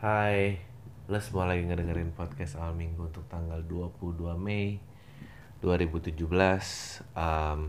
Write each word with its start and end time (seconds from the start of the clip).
Hai, 0.00 0.56
lo 1.12 1.20
semua 1.20 1.44
lagi 1.44 1.60
ngedengerin 1.68 2.16
podcast 2.16 2.56
awal 2.56 2.72
minggu 2.72 3.12
untuk 3.12 3.20
tanggal 3.28 3.60
22 3.68 4.32
Mei 4.40 4.80
2017 5.60 6.24
Em, 7.12 7.68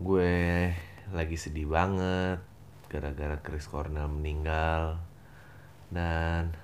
Gue 0.00 0.72
lagi 1.12 1.36
sedih 1.36 1.68
banget 1.68 2.40
gara-gara 2.88 3.36
Chris 3.44 3.68
Cornell 3.68 4.08
meninggal. 4.08 4.96
Dan 5.92 6.56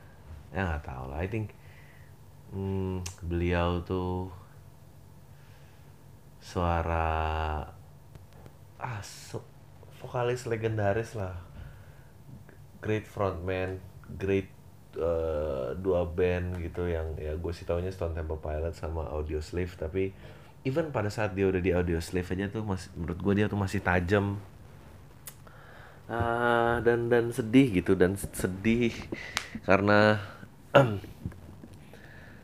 ya 0.56 0.72
nggak 0.72 0.88
tahu 0.88 1.04
lah, 1.12 1.20
I 1.20 1.28
think 1.28 1.52
hmm, 2.56 3.04
beliau 3.28 3.84
tuh 3.84 4.32
suara 6.40 7.60
ah 8.80 9.00
so- 9.04 9.44
vokalis 10.00 10.48
legendaris 10.48 11.12
lah. 11.12 11.36
Great 12.80 13.04
frontman, 13.04 13.84
great 14.12 14.48
eh, 14.96 15.68
dua 15.78 16.06
band 16.06 16.60
gitu 16.60 16.86
yang 16.86 17.16
ya 17.18 17.34
gue 17.34 17.52
sih 17.52 17.66
taunya 17.66 17.90
Stone 17.90 18.14
Temple 18.14 18.38
Pilots 18.38 18.80
sama 18.80 19.08
Audio 19.08 19.40
Slave 19.40 19.74
tapi 19.74 20.14
even 20.64 20.88
pada 20.90 21.12
saat 21.12 21.36
dia 21.36 21.46
udah 21.46 21.60
di 21.60 21.70
Audio 21.76 22.00
Slave 22.00 22.28
aja 22.32 22.48
tuh 22.48 22.64
masih 22.64 22.88
menurut 22.96 23.18
gue 23.20 23.32
dia 23.36 23.46
tuh 23.46 23.60
masih 23.60 23.80
tajam. 23.84 24.40
Ah, 26.04 26.84
dan 26.84 27.08
dan 27.08 27.32
sedih 27.32 27.80
gitu 27.80 27.96
dan 27.96 28.12
sedih 28.20 28.92
karena 29.64 30.20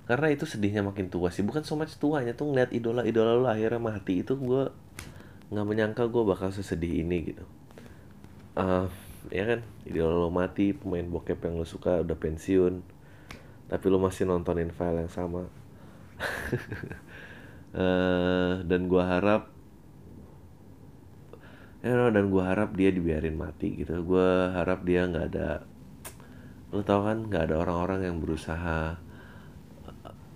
karena 0.09 0.27
itu 0.33 0.45
sedihnya 0.49 0.85
makin 0.85 1.13
tua 1.13 1.29
sih. 1.33 1.45
Bukan 1.45 1.65
so 1.65 1.77
much 1.77 1.97
tuanya 1.97 2.37
tuh 2.37 2.53
ngeliat 2.53 2.73
idola 2.73 3.05
idola 3.05 3.37
lu 3.37 3.49
akhirnya 3.49 3.81
mati 3.81 4.25
itu 4.25 4.37
gue 4.37 4.69
nggak 5.51 5.67
menyangka 5.67 6.09
gue 6.09 6.23
bakal 6.25 6.53
sesedih 6.53 7.05
ini 7.05 7.33
gitu. 7.33 7.45
Eh 8.57 9.10
ya 9.29 9.45
kan? 9.45 9.61
Idola 9.85 10.17
lo 10.17 10.31
mati 10.33 10.73
pemain 10.73 11.05
bokep 11.05 11.45
yang 11.45 11.61
lo 11.61 11.69
suka 11.69 12.01
udah 12.01 12.17
pensiun 12.17 12.81
tapi 13.71 13.87
lo 13.87 14.03
masih 14.03 14.27
nontonin 14.27 14.73
file 14.75 15.07
yang 15.07 15.13
sama. 15.13 15.45
Eh 17.71 18.67
dan 18.67 18.91
gua 18.91 19.07
harap 19.07 19.47
ya 21.87 21.95
no, 21.95 22.11
dan 22.11 22.27
gua 22.27 22.51
harap 22.51 22.75
dia 22.75 22.91
dibiarin 22.91 23.39
mati 23.39 23.79
gitu. 23.79 23.95
Gua 24.03 24.51
harap 24.59 24.83
dia 24.83 25.07
nggak 25.07 25.27
ada 25.31 25.63
lo 26.75 26.83
tau 26.83 27.07
kan 27.07 27.31
nggak 27.31 27.47
ada 27.47 27.55
orang-orang 27.63 28.11
yang 28.11 28.19
berusaha 28.19 28.99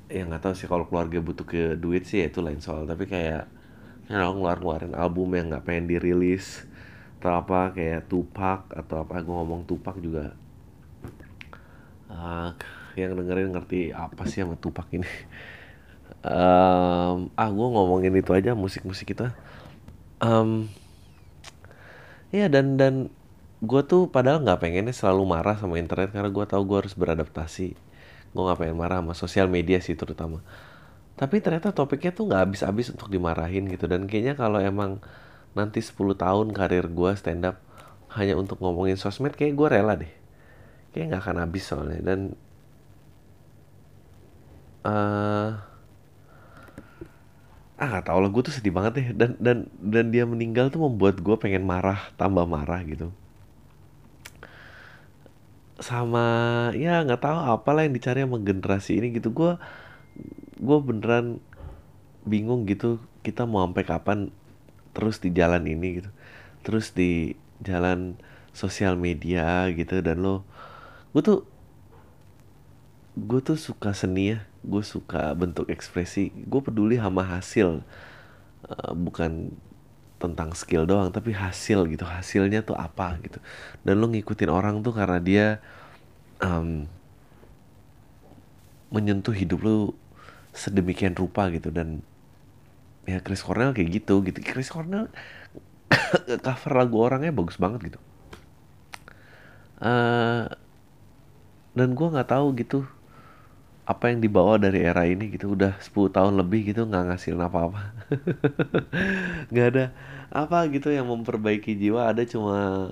ya 0.07 0.23
nggak 0.31 0.43
tahu 0.47 0.55
sih 0.55 0.71
kalau 0.71 0.87
keluarga 0.87 1.19
butuh 1.19 1.43
ke 1.43 1.75
duit 1.75 2.07
sih 2.07 2.23
ya 2.23 2.31
itu 2.31 2.39
lain 2.39 2.63
soal. 2.63 2.87
Tapi 2.87 3.03
kayak 3.11 3.51
ya 4.07 4.15
know, 4.15 4.31
ngeluar 4.37 4.63
ngeluarin 4.63 4.95
album 4.95 5.35
yang 5.35 5.51
nggak 5.51 5.67
pengen 5.67 5.91
dirilis 5.91 6.71
atau 7.25 7.41
apa 7.41 7.73
kayak 7.73 8.05
Tupac 8.13 8.61
atau 8.77 8.97
apa 9.01 9.25
gue 9.25 9.33
ngomong 9.33 9.65
Tupac 9.65 9.97
juga. 9.97 10.37
Ah, 12.13 12.53
yang 12.95 13.17
dengerin 13.17 13.51
ngerti 13.57 13.91
apa 13.91 14.29
sih 14.29 14.45
sama 14.45 14.57
Tupac 14.61 14.87
ini? 14.93 15.09
Em, 16.25 17.29
ah 17.37 17.49
gue 17.53 17.69
ngomongin 17.75 18.13
itu 18.17 18.33
aja 18.33 18.57
musik-musik 18.57 19.13
kita. 19.13 19.33
Em, 20.23 20.69
ya 22.35 22.47
dan 22.51 22.77
dan 22.81 22.95
gue 23.65 23.83
tuh 23.87 24.11
padahal 24.11 24.45
nggak 24.45 24.61
pengennya 24.61 24.93
selalu 24.95 25.25
marah 25.25 25.57
sama 25.57 25.81
internet 25.81 26.13
karena 26.13 26.29
gue 26.29 26.45
tahu 26.45 26.63
gue 26.69 26.79
harus 26.85 26.95
beradaptasi. 26.97 27.69
Gue 28.35 28.43
nggak 28.45 28.59
pengen 28.61 28.79
marah 28.79 28.99
sama 29.03 29.15
sosial 29.17 29.47
media 29.49 29.79
sih 29.81 29.97
terutama. 29.97 30.43
Tapi 31.15 31.39
ternyata 31.45 31.71
topiknya 31.71 32.13
tuh 32.17 32.27
nggak 32.31 32.43
habis-habis 32.51 32.91
untuk 32.95 33.09
dimarahin 33.13 33.71
gitu 33.71 33.87
dan 33.87 34.07
kayaknya 34.11 34.35
kalau 34.39 34.59
emang 34.63 34.99
nanti 35.55 35.79
10 35.79 36.19
tahun 36.19 36.51
karir 36.51 36.91
gue 36.91 37.11
stand 37.15 37.47
up 37.47 37.63
hanya 38.15 38.39
untuk 38.39 38.63
ngomongin 38.63 38.99
sosmed 38.99 39.35
kayak 39.35 39.55
gue 39.59 39.69
rela 39.71 39.95
deh. 39.99 40.11
Kayak 40.95 41.07
nggak 41.11 41.23
akan 41.27 41.39
habis 41.43 41.65
soalnya. 41.67 42.01
Dan 42.03 42.21
eh 44.85 45.51
ah 47.75 47.87
nggak 47.91 48.07
tau 48.07 48.23
lah 48.23 48.31
gue 48.31 48.43
tuh 48.47 48.55
sedih 48.55 48.71
banget 48.75 48.93
deh. 48.99 49.09
Dan 49.15 49.31
dan 49.43 49.59
dan 49.83 50.15
dia 50.15 50.23
meninggal 50.27 50.71
tuh 50.71 50.83
membuat 50.87 51.19
gue 51.19 51.37
pengen 51.39 51.67
marah 51.67 52.11
tambah 52.15 52.47
marah 52.47 52.83
gitu. 52.87 53.11
Sama 55.83 56.27
ya 56.79 57.03
nggak 57.03 57.19
tahu 57.19 57.39
apalah 57.51 57.83
yang 57.83 57.95
dicari 57.99 58.23
sama 58.23 58.39
generasi 58.39 59.03
ini 59.03 59.11
gitu. 59.19 59.35
Gue 59.35 59.59
gue 60.63 60.79
beneran 60.79 61.43
bingung 62.23 62.63
gitu 62.71 63.03
kita 63.27 63.45
mau 63.45 63.67
sampai 63.67 63.83
kapan 63.83 64.19
terus 64.95 65.19
di 65.21 65.31
jalan 65.35 65.65
ini 65.67 66.01
gitu 66.03 66.11
terus 66.65 66.95
di 66.95 67.35
jalan 67.61 68.17
sosial 68.55 68.95
media 68.97 69.69
gitu 69.75 70.01
dan 70.01 70.23
lo 70.23 70.47
gue 71.13 71.23
tuh 71.23 71.41
gue 73.15 73.41
tuh 73.45 73.59
suka 73.59 73.95
seni 73.95 74.35
ya 74.35 74.39
gue 74.67 74.83
suka 74.83 75.31
bentuk 75.39 75.71
ekspresi 75.71 76.35
gue 76.35 76.61
peduli 76.65 76.99
sama 76.99 77.23
hasil 77.23 77.85
Eh, 78.65 78.93
bukan 78.97 79.53
tentang 80.17 80.57
skill 80.57 80.89
doang 80.89 81.13
tapi 81.13 81.37
hasil 81.37 81.85
gitu 81.93 82.09
hasilnya 82.09 82.65
tuh 82.65 82.77
apa 82.79 83.21
gitu. 83.21 83.39
Dan 83.85 84.01
lo 84.01 84.09
ngikutin 84.09 84.49
orang 84.49 84.81
tuh 84.81 84.97
karena 84.97 85.21
dia 85.21 85.47
em, 86.41 86.89
menyentuh 88.93 89.35
hidup 89.35 89.61
lo 89.65 89.77
sedemikian 90.55 91.19
rupa 91.19 91.51
gitu 91.51 91.69
dan 91.75 92.01
ya 93.05 93.19
Chris 93.25 93.45
Cornell 93.45 93.73
kayak 93.77 93.91
gitu 94.03 94.25
gitu. 94.25 94.39
Chris 94.41 94.73
Cornell 94.73 95.09
cover 96.47 96.73
lagu 96.77 96.97
orangnya 97.01 97.33
bagus 97.35 97.57
banget 97.61 97.95
gitu. 97.95 98.01
Eh 99.83 100.45
dan 101.75 101.89
gua 101.99 102.09
nggak 102.15 102.31
tahu 102.31 102.47
gitu 102.55 102.79
apa 103.85 104.09
yang 104.09 104.25
dibawa 104.25 104.57
dari 104.57 104.81
era 104.81 105.05
ini 105.05 105.29
gitu. 105.37 105.53
Udah 105.57 105.77
10 105.81 106.09
tahun 106.17 106.35
lebih 106.41 106.73
gitu 106.73 106.89
nggak 106.89 107.05
ngasilin 107.13 107.45
apa-apa. 107.45 107.81
Nggak 109.53 109.67
ada 109.77 109.85
apa 110.33 110.59
gitu 110.73 110.89
yang 110.89 111.07
memperbaiki 111.13 111.77
jiwa. 111.77 112.09
Ada 112.09 112.25
cuma 112.25 112.89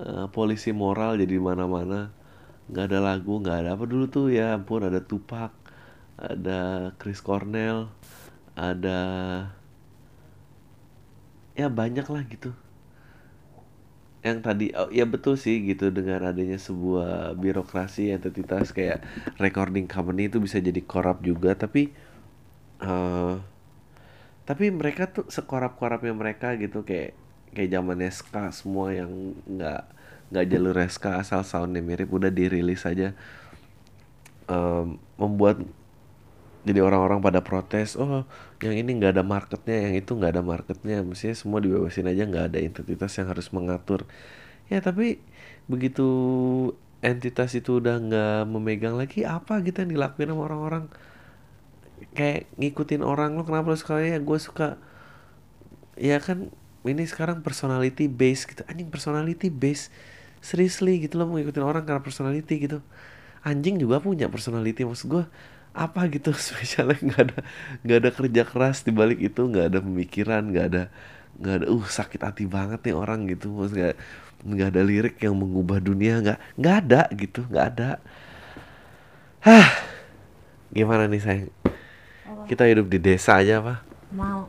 eh, 0.00 0.26
polisi 0.36 0.70
moral 0.76 1.16
jadi 1.16 1.36
mana-mana. 1.40 2.12
Nggak 2.68 2.84
ada 2.92 2.98
lagu 3.00 3.32
nggak 3.40 3.56
ada 3.64 3.70
apa. 3.76 3.84
Dulu 3.88 4.04
tuh 4.12 4.26
ya 4.28 4.52
ampun 4.56 4.84
ada 4.84 5.00
Tupac 5.00 5.52
ada 6.20 6.92
Chris 7.00 7.18
Cornell 7.24 7.88
ada 8.56 8.98
ya 11.56 11.68
banyak 11.68 12.06
lah 12.08 12.22
gitu. 12.28 12.52
Yang 14.22 14.38
tadi 14.46 14.66
oh, 14.78 14.86
ya 14.94 15.02
betul 15.02 15.34
sih 15.34 15.58
gitu 15.66 15.90
dengan 15.90 16.30
adanya 16.30 16.54
sebuah 16.54 17.34
birokrasi 17.34 18.14
entitas 18.14 18.70
kayak 18.70 19.02
recording 19.42 19.90
company 19.90 20.30
itu 20.30 20.38
bisa 20.38 20.62
jadi 20.62 20.78
korup 20.84 21.20
juga. 21.26 21.58
Tapi 21.58 21.90
eh 22.82 23.34
tapi 24.42 24.64
mereka 24.74 25.06
tuh 25.10 25.26
sekorap-korapnya 25.30 26.14
mereka 26.14 26.54
gitu 26.58 26.82
kayak 26.82 27.14
kayak 27.54 27.70
zaman 27.78 27.98
ska 28.10 28.50
semua 28.50 28.90
yang 28.90 29.10
nggak 29.46 29.82
nggak 30.32 30.46
jalur 30.50 30.76
ska 30.88 31.20
asal 31.22 31.42
soundnya 31.46 31.82
mirip 31.84 32.10
udah 32.10 32.30
dirilis 32.32 32.82
aja. 32.88 33.14
Em, 34.50 34.98
membuat 35.16 35.62
jadi 36.62 36.78
orang-orang 36.78 37.18
pada 37.18 37.42
protes 37.42 37.98
oh 37.98 38.22
yang 38.62 38.78
ini 38.78 38.94
nggak 38.94 39.18
ada 39.18 39.24
marketnya 39.26 39.90
yang 39.90 39.94
itu 39.98 40.14
nggak 40.14 40.38
ada 40.38 40.42
marketnya. 40.46 41.02
Mestinya 41.02 41.34
semua 41.34 41.58
dibebasin 41.58 42.06
aja 42.06 42.22
nggak 42.22 42.44
ada 42.54 42.58
entitas 42.62 43.12
yang 43.18 43.26
harus 43.34 43.50
mengatur. 43.50 44.06
Ya 44.70 44.78
tapi 44.78 45.18
begitu 45.66 46.06
entitas 47.02 47.58
itu 47.58 47.82
udah 47.82 47.98
nggak 47.98 48.40
memegang 48.46 48.94
lagi 48.94 49.26
apa 49.26 49.58
gitu 49.66 49.82
yang 49.82 49.90
dilakuin 49.98 50.30
sama 50.30 50.42
orang-orang? 50.46 50.84
Kayak 52.14 52.46
ngikutin 52.54 53.02
orang 53.02 53.34
lo 53.34 53.42
kenapa 53.42 53.74
lo 53.74 53.78
suka 53.78 53.98
ya 53.98 54.22
gue 54.22 54.38
suka. 54.38 54.78
Ya 55.98 56.22
kan 56.22 56.54
ini 56.86 57.02
sekarang 57.10 57.42
personality 57.42 58.06
base 58.06 58.46
gitu. 58.46 58.62
Anjing 58.70 58.86
personality 58.86 59.50
base. 59.50 59.90
Seriously 60.38 61.02
gitu 61.02 61.18
lo 61.18 61.26
mau 61.26 61.42
ngikutin 61.42 61.62
orang 61.66 61.82
karena 61.82 61.98
personality 62.06 62.70
gitu. 62.70 62.78
Anjing 63.42 63.82
juga 63.82 63.98
punya 63.98 64.30
personality 64.30 64.86
maksud 64.86 65.10
gue 65.10 65.24
apa 65.72 66.04
gitu 66.12 66.36
spesialnya 66.52 67.00
nggak 67.00 67.22
ada 67.32 67.38
nggak 67.84 67.98
ada 67.98 68.10
kerja 68.12 68.42
keras 68.44 68.84
di 68.84 68.92
balik 68.92 69.18
itu 69.20 69.40
nggak 69.40 69.72
ada 69.72 69.78
pemikiran 69.80 70.42
nggak 70.52 70.66
ada 70.68 70.82
nggak 71.32 71.54
ada 71.64 71.66
uh 71.72 71.84
sakit 71.88 72.20
hati 72.20 72.44
banget 72.44 72.84
nih 72.84 72.94
orang 72.96 73.24
gitu. 73.28 73.48
Maksud 73.50 73.76
nggak 73.76 73.96
nggak 74.42 74.68
ada 74.74 74.82
lirik 74.84 75.16
yang 75.22 75.38
mengubah 75.38 75.80
dunia 75.80 76.20
nggak 76.20 76.38
nggak 76.60 76.76
ada 76.86 77.02
gitu 77.16 77.40
nggak 77.48 77.66
ada. 77.72 77.90
Hah 79.42 79.68
gimana 80.72 81.08
nih 81.08 81.20
sayang? 81.20 81.52
Apa? 82.24 82.48
kita 82.48 82.64
hidup 82.68 82.86
di 82.92 82.98
desa 83.00 83.40
aja 83.40 83.60
apa? 83.64 83.74
Mau. 84.12 84.48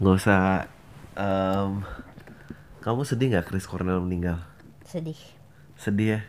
nggak 0.00 0.16
usah 0.16 0.64
em, 1.12 1.84
kamu 2.80 3.04
sedih 3.04 3.36
nggak 3.36 3.52
Chris 3.52 3.68
Cornell 3.68 4.00
meninggal? 4.00 4.40
Sedih. 4.84 5.20
sedih 5.76 6.08
ya? 6.16 6.20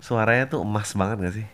Suaranya 0.00 0.48
tuh 0.48 0.60
emas 0.60 0.92
banget 0.92 1.16
gak 1.24 1.34
sih 1.40 1.48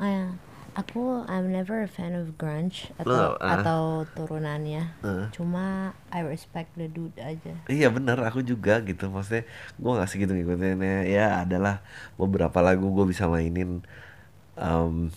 Ya. 0.00 0.06
Eh, 0.06 0.28
Aku 0.70 1.26
I'm 1.26 1.50
never 1.50 1.82
a 1.82 1.90
fan 1.90 2.14
of 2.14 2.38
grunge 2.38 2.94
atau 2.94 3.10
nggak- 3.34 3.42
ah. 3.42 3.52
atau 3.58 3.82
turunannya. 4.14 4.94
Heeh. 5.02 5.26
Cuma 5.34 5.90
I 6.14 6.22
respect 6.22 6.78
the 6.78 6.86
dude 6.86 7.18
aja. 7.18 7.58
Iya 7.66 7.90
bener, 7.90 8.14
aku 8.22 8.38
juga 8.40 8.78
gitu 8.80 9.10
Maksudnya 9.10 9.44
gue 9.76 9.90
gak 9.98 10.06
segitu 10.08 10.30
ngikutinnya 10.30 11.10
Ya 11.10 11.42
adalah 11.42 11.82
beberapa 12.14 12.62
lagu 12.62 12.86
gue 12.86 13.02
bisa 13.02 13.26
mainin 13.26 13.82
Em, 14.54 15.10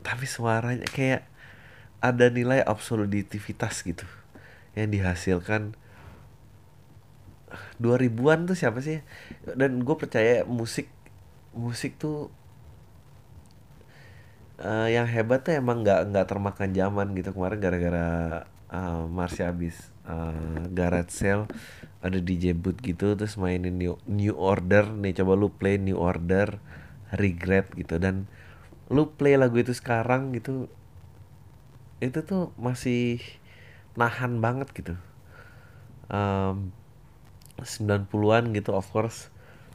Tapi 0.00 0.24
suaranya 0.24 0.86
kayak 0.86 1.26
Ada 1.98 2.30
nilai 2.30 2.62
absolutivitas 2.62 3.82
gitu 3.82 4.06
Yang 4.78 4.88
dihasilkan 4.96 5.74
2000-an 7.82 8.46
tuh 8.46 8.54
siapa 8.54 8.78
sih 8.78 9.02
Dan 9.44 9.82
gue 9.82 9.96
percaya 9.98 10.46
musik 10.46 10.86
Musik 11.50 11.98
tuh 11.98 12.30
eh, 14.60 14.88
Yang 14.96 15.06
hebat 15.14 15.40
tuh 15.46 15.54
emang 15.60 15.76
nggak 15.84 16.00
nggak 16.12 16.26
termakan 16.30 16.70
zaman 16.80 17.06
gitu. 17.18 17.30
Kemarin 17.36 17.58
gara-gara 17.64 18.08
eh, 18.78 19.02
Marsha 19.16 19.44
abis 19.52 19.76
eh, 20.08 20.60
garage 20.78 21.12
sale 21.12 21.44
ada 22.06 22.18
DJ 22.26 22.44
boot 22.56 22.76
gitu 22.80 23.06
terus 23.18 23.34
mainin 23.42 23.74
new, 23.80 23.94
new 24.08 24.34
order. 24.36 24.84
Nih 25.02 25.12
coba 25.18 25.32
lu 25.40 25.48
play 25.52 25.76
new 25.80 25.98
order 26.00 26.48
regret 27.22 27.66
gitu. 27.80 27.96
Dan 28.04 28.28
lu 28.94 29.02
play 29.18 29.34
lagu 29.42 29.56
itu 29.64 29.72
sekarang 29.80 30.34
gitu 30.36 30.66
itu 32.00 32.18
tuh 32.24 32.42
masih 32.56 33.20
nahan 33.98 34.40
banget 34.44 34.68
gitu. 34.78 34.94
Em, 36.10 36.72
90-an 37.62 38.44
gitu 38.56 38.72
of 38.74 38.86
course. 38.94 39.28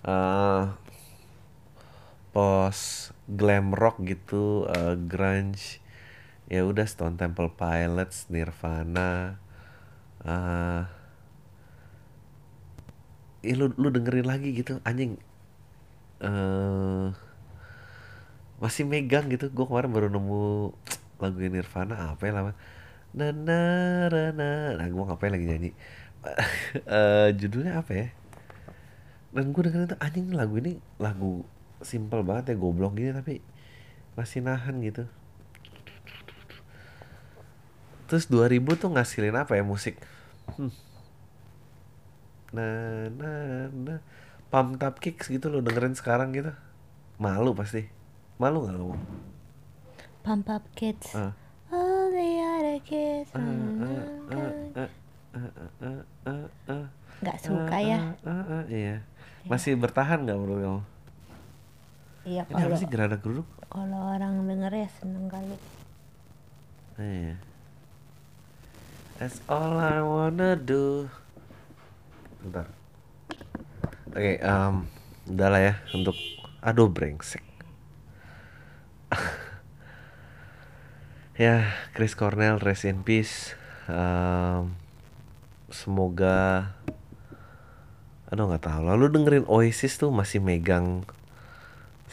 Eh 0.05 0.63
post 2.35 3.15
glam 3.31 3.71
rock 3.71 4.03
gitu 4.03 4.67
eh, 4.67 4.99
grunge. 4.99 5.79
Ya 6.51 6.61
udah 6.67 6.85
Stone 6.85 7.15
Temple 7.17 7.49
Pilots 7.55 8.27
Nirvana 8.33 9.39
eh 10.25 10.83
ih, 13.45 13.55
lu 13.59 13.71
lu 13.77 13.87
dengerin 13.95 14.27
lagi 14.27 14.49
gitu 14.59 14.83
anjing. 14.83 15.15
Eh 16.19 17.07
masih 18.55 18.83
megang 18.87 19.27
gitu 19.31 19.51
gue 19.51 19.65
kemarin 19.67 19.91
baru 19.91 20.07
nemu 20.11 20.71
lagu 21.19 21.37
Nirvana 21.39 22.15
apa 22.15 22.23
ya 22.27 22.31
lama 22.35 22.51
na 23.15 23.31
na 23.31 23.59
na 24.11 24.23
na. 24.35 24.49
Nah 24.79 24.87
gue 24.91 25.03
ngapain 25.07 25.31
lagi 25.31 25.47
nyanyi? 25.47 25.71
Eh, 26.89 27.29
judulnya 27.37 27.79
apa 27.85 27.91
ya? 27.93 28.07
Dan 29.35 29.53
gue 29.53 29.61
dengerin 29.61 29.87
tuh 29.93 29.99
anjing 30.01 30.27
lagu 30.33 30.57
ini 30.57 30.81
lagu 30.97 31.45
simple 31.81 32.21
banget 32.23 32.53
ya 32.53 32.55
goblok 32.55 32.95
gini 32.95 33.11
tapi 33.11 33.43
masih 34.15 34.45
nahan 34.45 34.79
gitu 34.79 35.03
terus 38.05 38.29
2000 38.29 38.61
tuh 38.77 38.89
ngasilin 38.93 39.35
apa 39.35 39.57
ya 39.57 39.63
musik 39.65 39.97
hmm. 40.55 40.71
nah 42.55 43.09
nah 43.11 43.67
nah 43.73 43.99
pump 44.53 44.79
up 44.79 45.01
kicks 45.01 45.27
gitu 45.27 45.49
lo 45.51 45.59
dengerin 45.59 45.97
sekarang 45.97 46.31
gitu 46.31 46.53
malu 47.19 47.51
pasti 47.57 47.89
malu 48.39 48.63
nggak 48.67 48.77
lo 48.77 48.95
Pump 50.25 50.49
up 50.49 50.65
kids. 50.73 51.13
Ah. 51.13 51.37
All 51.69 52.09
the 52.09 52.29
other 52.41 52.81
kids. 52.81 53.29
Ah, 53.29 53.45
ah, 54.33 54.89
ah, 56.65 56.85
Gak 57.21 57.37
suka 57.37 57.77
ya. 57.77 58.17
ah, 58.25 58.33
ah, 58.33 58.45
ah, 58.49 58.63
iya 58.65 59.05
masih 59.45 59.77
bertahan 59.77 60.25
nggak 60.25 60.37
menurut 60.41 60.59
kamu 60.61 60.81
Iya 62.25 62.41
ini 62.49 62.57
apa 62.57 62.57
kalau 62.57 62.77
sih 62.81 62.89
gerada 62.89 63.21
geruduk 63.21 63.45
kalau 63.69 64.17
orang 64.17 64.49
denger 64.49 64.73
ya 64.73 64.89
seneng 64.97 65.29
kali. 65.29 65.57
Iya. 66.97 67.37
That's 69.19 69.39
all 69.51 69.79
I 69.79 70.01
wanna 70.01 70.59
do. 70.59 71.07
Bentar. 72.41 72.67
Oke, 74.15 74.39
em, 74.39 74.75
udah 75.27 75.49
lah 75.51 75.61
ya 75.61 75.73
untuk 75.91 76.15
aduh 76.63 76.87
brengsek. 76.91 77.43
ya, 81.45 81.67
Chris 81.91 82.15
Cornell 82.15 82.59
rest 82.63 82.87
in 82.87 83.03
peace. 83.03 83.55
Em, 83.91 84.71
semoga 85.67 86.71
aduh 88.31 88.49
nggak 88.49 88.65
tahu. 88.65 88.81
Lalu 88.87 89.05
dengerin 89.15 89.45
Oasis 89.51 89.99
tuh 89.99 90.15
masih 90.15 90.39
megang 90.39 91.03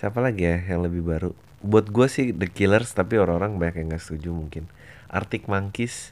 siapa 0.02 0.18
lagi 0.18 0.42
ya 0.42 0.58
yang 0.66 0.82
lebih 0.82 1.06
baru 1.06 1.30
buat 1.62 1.86
gue 1.94 2.10
sih 2.10 2.34
The 2.34 2.50
Killers 2.50 2.90
tapi 2.90 3.22
orang-orang 3.22 3.54
banyak 3.54 3.86
yang 3.86 3.94
nggak 3.94 4.02
setuju 4.02 4.34
mungkin 4.34 4.66
Arctic 5.06 5.46
Monkeys 5.46 6.10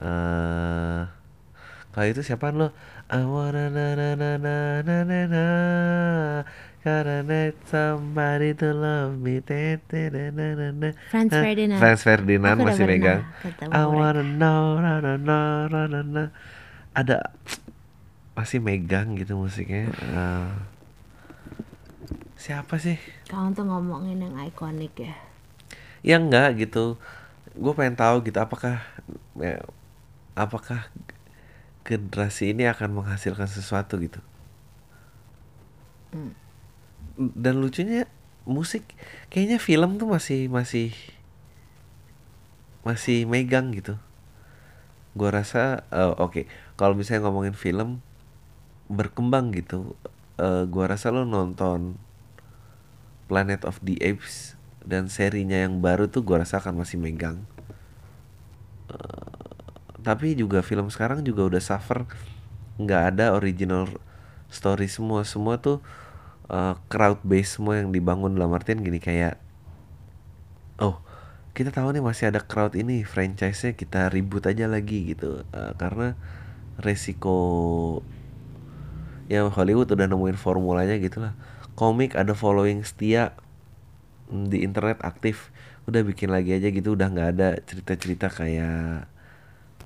eh 0.00 1.04
kalau 1.92 2.06
itu 2.08 2.24
siapa 2.24 2.48
lo 2.56 2.72
I 3.12 3.20
wanna 3.28 3.68
na 3.68 3.92
na 3.92 4.16
na 4.16 4.30
na 4.40 4.56
na 4.80 4.96
na 5.04 5.20
na 5.28 5.44
Gotta 6.82 7.22
need 7.22 7.54
somebody 7.70 8.58
to 8.58 8.74
love 8.74 9.14
me 9.14 9.38
te, 9.38 9.78
te, 9.86 10.10
na, 10.10 10.34
na, 10.34 10.58
na, 10.58 10.66
na. 10.74 10.90
Franz? 11.14 11.30
Ferdinand. 11.30 11.78
Franz 11.78 12.00
Ferdinand 12.02 12.58
Aku 12.58 12.66
masih 12.66 12.90
megang 12.90 13.22
I 13.70 13.82
wanna 13.86 14.26
know 14.26 14.82
na, 14.82 14.98
na, 14.98 15.14
na, 15.14 15.70
na, 15.70 15.80
na, 15.86 16.00
na. 16.02 16.24
ada 16.90 17.30
masih 18.34 18.58
megang 18.58 19.14
gitu 19.14 19.38
musiknya 19.38 19.94
Eh, 19.94 20.71
siapa 22.44 22.74
sih 22.84 22.98
Kamu 23.30 23.48
tuh 23.56 23.64
ngomongin 23.70 24.18
yang 24.24 24.36
ikonik 24.50 24.94
ya. 25.06 25.14
ya 26.02 26.16
enggak 26.18 26.58
gitu 26.62 26.98
gue 27.54 27.72
pengen 27.78 27.96
tahu 28.00 28.16
gitu 28.26 28.38
apakah 28.40 28.80
ya, 29.38 29.60
apakah 30.36 30.88
generasi 31.86 32.54
ini 32.54 32.64
akan 32.70 32.90
menghasilkan 33.02 33.48
sesuatu 33.50 33.94
gitu 34.00 34.20
Hmm. 36.12 36.32
dan 37.16 37.60
lucunya 37.60 38.08
musik 38.48 38.84
kayaknya 39.30 39.58
film 39.60 40.00
tuh 40.00 40.08
masih 40.08 40.48
masih 40.50 40.90
masih 42.82 43.24
megang 43.30 43.70
gitu 43.74 43.94
gue 45.12 45.28
rasa 45.28 45.84
eh, 45.92 46.12
oke 46.16 46.48
kalau 46.80 46.96
misalnya 46.96 47.28
ngomongin 47.28 47.52
film 47.56 48.00
berkembang 48.88 49.52
gitu 49.56 49.96
eh 50.40 50.64
gue 50.68 50.84
rasa 50.92 51.12
lo 51.14 51.22
nonton 51.28 51.96
Planet 53.32 53.64
of 53.64 53.80
the 53.80 53.96
Apes 54.04 54.60
dan 54.84 55.08
serinya 55.08 55.56
yang 55.56 55.80
baru 55.80 56.04
tuh 56.04 56.20
gue 56.20 56.36
rasa 56.36 56.60
akan 56.60 56.84
masih 56.84 57.00
megang. 57.00 57.48
Eh, 58.92 59.56
tapi 60.04 60.36
juga 60.36 60.60
film 60.60 60.92
sekarang 60.92 61.24
juga 61.24 61.48
udah 61.48 61.62
suffer. 61.64 62.04
Nggak 62.76 63.16
ada 63.16 63.32
original 63.32 63.88
story 64.52 64.84
semua. 64.84 65.24
Semua 65.24 65.56
tuh 65.56 65.80
eh, 66.52 66.76
crowd 66.92 67.24
base 67.24 67.56
semua 67.56 67.80
yang 67.80 67.88
dibangun. 67.88 68.36
Dalam 68.36 68.52
artian 68.52 68.84
gini 68.84 69.00
kayak 69.00 69.40
oh 70.76 71.00
kita 71.56 71.72
tahu 71.72 71.96
nih 71.96 72.04
masih 72.04 72.28
ada 72.28 72.44
crowd 72.44 72.76
ini 72.76 73.00
franchise-nya 73.00 73.72
kita 73.72 74.12
ribut 74.12 74.44
aja 74.44 74.68
lagi 74.68 75.08
gitu. 75.08 75.40
Eh, 75.56 75.72
karena 75.80 76.20
resiko 76.76 77.40
ya 79.32 79.48
Hollywood 79.48 79.88
udah 79.88 80.04
nemuin 80.04 80.36
formulanya 80.36 81.00
gitu 81.00 81.24
lah 81.24 81.32
komik 81.74 82.14
ada 82.18 82.36
following 82.36 82.84
setia 82.84 83.32
mm, 84.28 84.52
di 84.52 84.64
internet 84.64 85.00
aktif. 85.02 85.50
Udah 85.88 86.06
bikin 86.06 86.30
lagi 86.30 86.54
aja 86.54 86.70
gitu 86.70 86.94
udah 86.94 87.08
nggak 87.10 87.30
ada 87.36 87.48
cerita-cerita 87.64 88.30
kayak 88.30 89.10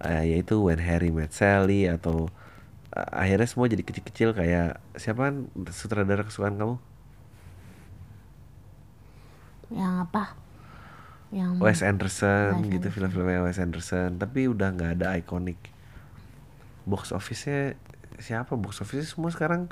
eh, 0.04 0.22
yaitu 0.36 0.60
When 0.60 0.82
Harry 0.82 1.08
Met 1.14 1.32
Sally 1.32 1.88
atau 1.88 2.28
eh, 2.92 3.10
akhirnya 3.14 3.48
semua 3.48 3.66
jadi 3.70 3.82
kecil-kecil 3.86 4.36
kayak 4.36 4.82
siapa 4.98 5.30
kan 5.30 5.34
sutradara 5.72 6.26
kesukaan 6.26 6.60
kamu? 6.60 6.76
Yang 9.72 9.94
apa? 10.06 10.24
Yang 11.34 11.50
Wes 11.58 11.80
Anderson 11.82 12.62
Wes 12.62 12.70
gitu 12.70 12.86
film-filmnya 12.92 13.42
Wes 13.42 13.58
Anderson. 13.58 14.20
Tapi 14.20 14.46
udah 14.46 14.68
nggak 14.74 14.90
ada 15.00 15.18
ikonik. 15.18 15.58
Box 16.86 17.10
office-nya 17.10 17.74
siapa? 18.22 18.54
Box 18.54 18.78
office 18.78 19.16
semua 19.16 19.34
sekarang 19.34 19.66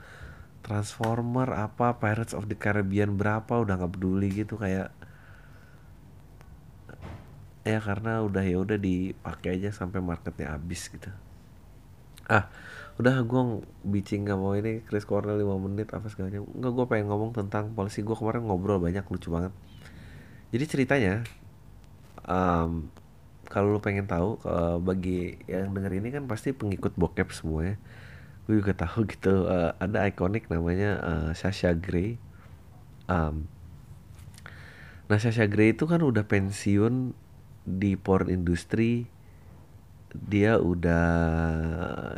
Transformer 0.65 1.53
apa 1.53 2.01
Pirates 2.01 2.33
of 2.33 2.49
the 2.49 2.57
Caribbean 2.57 3.21
berapa 3.21 3.61
udah 3.61 3.77
nggak 3.77 3.93
peduli 4.01 4.33
gitu 4.33 4.57
kayak 4.57 4.89
ya 7.65 7.79
karena 7.81 8.21
udah 8.25 8.45
ya 8.45 8.57
udah 8.61 8.77
dipakai 8.81 9.61
aja 9.61 9.73
sampai 9.73 10.01
marketnya 10.01 10.57
habis 10.57 10.89
gitu. 10.89 11.13
Ah 12.29 12.49
udah 12.95 13.27
gue 13.27 13.43
bitching 13.83 14.23
gak 14.23 14.39
mau 14.39 14.55
ini 14.55 14.79
Chris 14.87 15.03
Cornell 15.03 15.35
5 15.35 15.67
menit 15.67 15.91
apa 15.91 16.07
segalanya 16.07 16.47
enggak 16.47 16.73
gue 16.79 16.87
pengen 16.89 17.07
ngomong 17.13 17.31
tentang 17.37 17.77
polisi. 17.77 18.01
Gue 18.01 18.17
kemarin 18.17 18.49
ngobrol 18.49 18.81
banyak 18.81 19.05
lucu 19.05 19.29
banget. 19.29 19.53
Jadi 20.55 20.65
ceritanya 20.71 21.15
em, 22.25 22.89
kalau 23.53 23.77
lu 23.77 23.81
pengen 23.85 24.09
tahu 24.09 24.41
eh, 24.49 24.77
bagi 24.81 25.37
yang 25.45 25.77
denger 25.77 25.93
ini 26.01 26.09
kan 26.15 26.25
pasti 26.25 26.57
pengikut 26.57 26.97
bokep 26.97 27.29
semua 27.37 27.75
ya 27.75 27.77
gue 28.45 28.61
juga 28.61 28.77
tahu 28.77 29.07
gitu 29.13 29.49
eh, 29.49 29.73
ada 29.81 30.05
ikonik 30.09 30.49
namanya 30.53 30.91
eh, 31.01 31.31
Sasha 31.37 31.73
Grey. 31.73 32.17
Em, 33.09 33.49
Nah 35.05 35.21
Sasha 35.21 35.45
Grey 35.45 35.77
itu 35.77 35.85
kan 35.85 36.01
udah 36.01 36.25
pensiun 36.25 37.13
di 37.65 37.97
porn 37.97 38.29
industry 38.33 39.09
dia 40.15 40.63
udah 40.63 41.07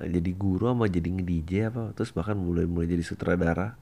jadi 0.04 0.30
guru 0.36 0.68
sama 0.68 0.84
jadi 0.84 1.08
nge-DJ 1.16 1.72
apa 1.72 1.96
terus 1.96 2.12
bahkan 2.12 2.36
mulai 2.36 2.68
mulai 2.68 2.92
jadi 2.92 3.02
sutradara. 3.02 3.74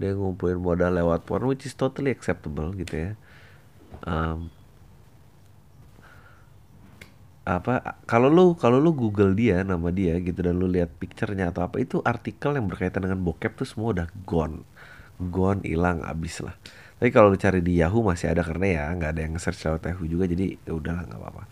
Dia 0.00 0.16
ngumpulin 0.16 0.62
modal 0.62 0.96
lewat 0.96 1.26
porn 1.26 1.50
which 1.50 1.66
is 1.68 1.74
totally 1.74 2.14
acceptable 2.14 2.70
gitu 2.72 2.94
ya. 2.94 3.12
Um, 4.06 4.48
apa 7.42 7.98
kalau 8.06 8.30
lu 8.30 8.54
kalau 8.54 8.78
lu 8.78 8.94
Google 8.94 9.34
dia 9.34 9.66
nama 9.66 9.90
dia 9.90 10.14
gitu 10.22 10.46
dan 10.46 10.62
lu 10.62 10.70
lihat 10.70 10.94
picture-nya 11.02 11.50
atau 11.50 11.66
apa 11.66 11.82
itu 11.82 11.98
artikel 12.06 12.54
yang 12.54 12.70
berkaitan 12.70 13.02
dengan 13.02 13.18
bokep 13.18 13.58
tuh 13.58 13.66
semua 13.66 13.90
udah 13.90 14.08
gone. 14.22 14.62
Gone 15.18 15.66
hilang 15.66 16.06
abis 16.06 16.42
lah. 16.46 16.54
Tapi 17.02 17.10
kalau 17.10 17.34
lu 17.34 17.38
cari 17.38 17.58
di 17.58 17.82
Yahoo 17.82 18.06
masih 18.06 18.30
ada 18.30 18.46
karena 18.46 18.66
ya 18.70 18.84
nggak 18.94 19.10
ada 19.18 19.20
yang 19.26 19.34
search 19.42 19.66
lewat 19.66 19.82
Yahoo 19.90 20.06
juga 20.06 20.24
jadi 20.30 20.54
ya 20.54 20.72
udahlah 20.78 21.02
nggak 21.02 21.18
apa-apa. 21.18 21.44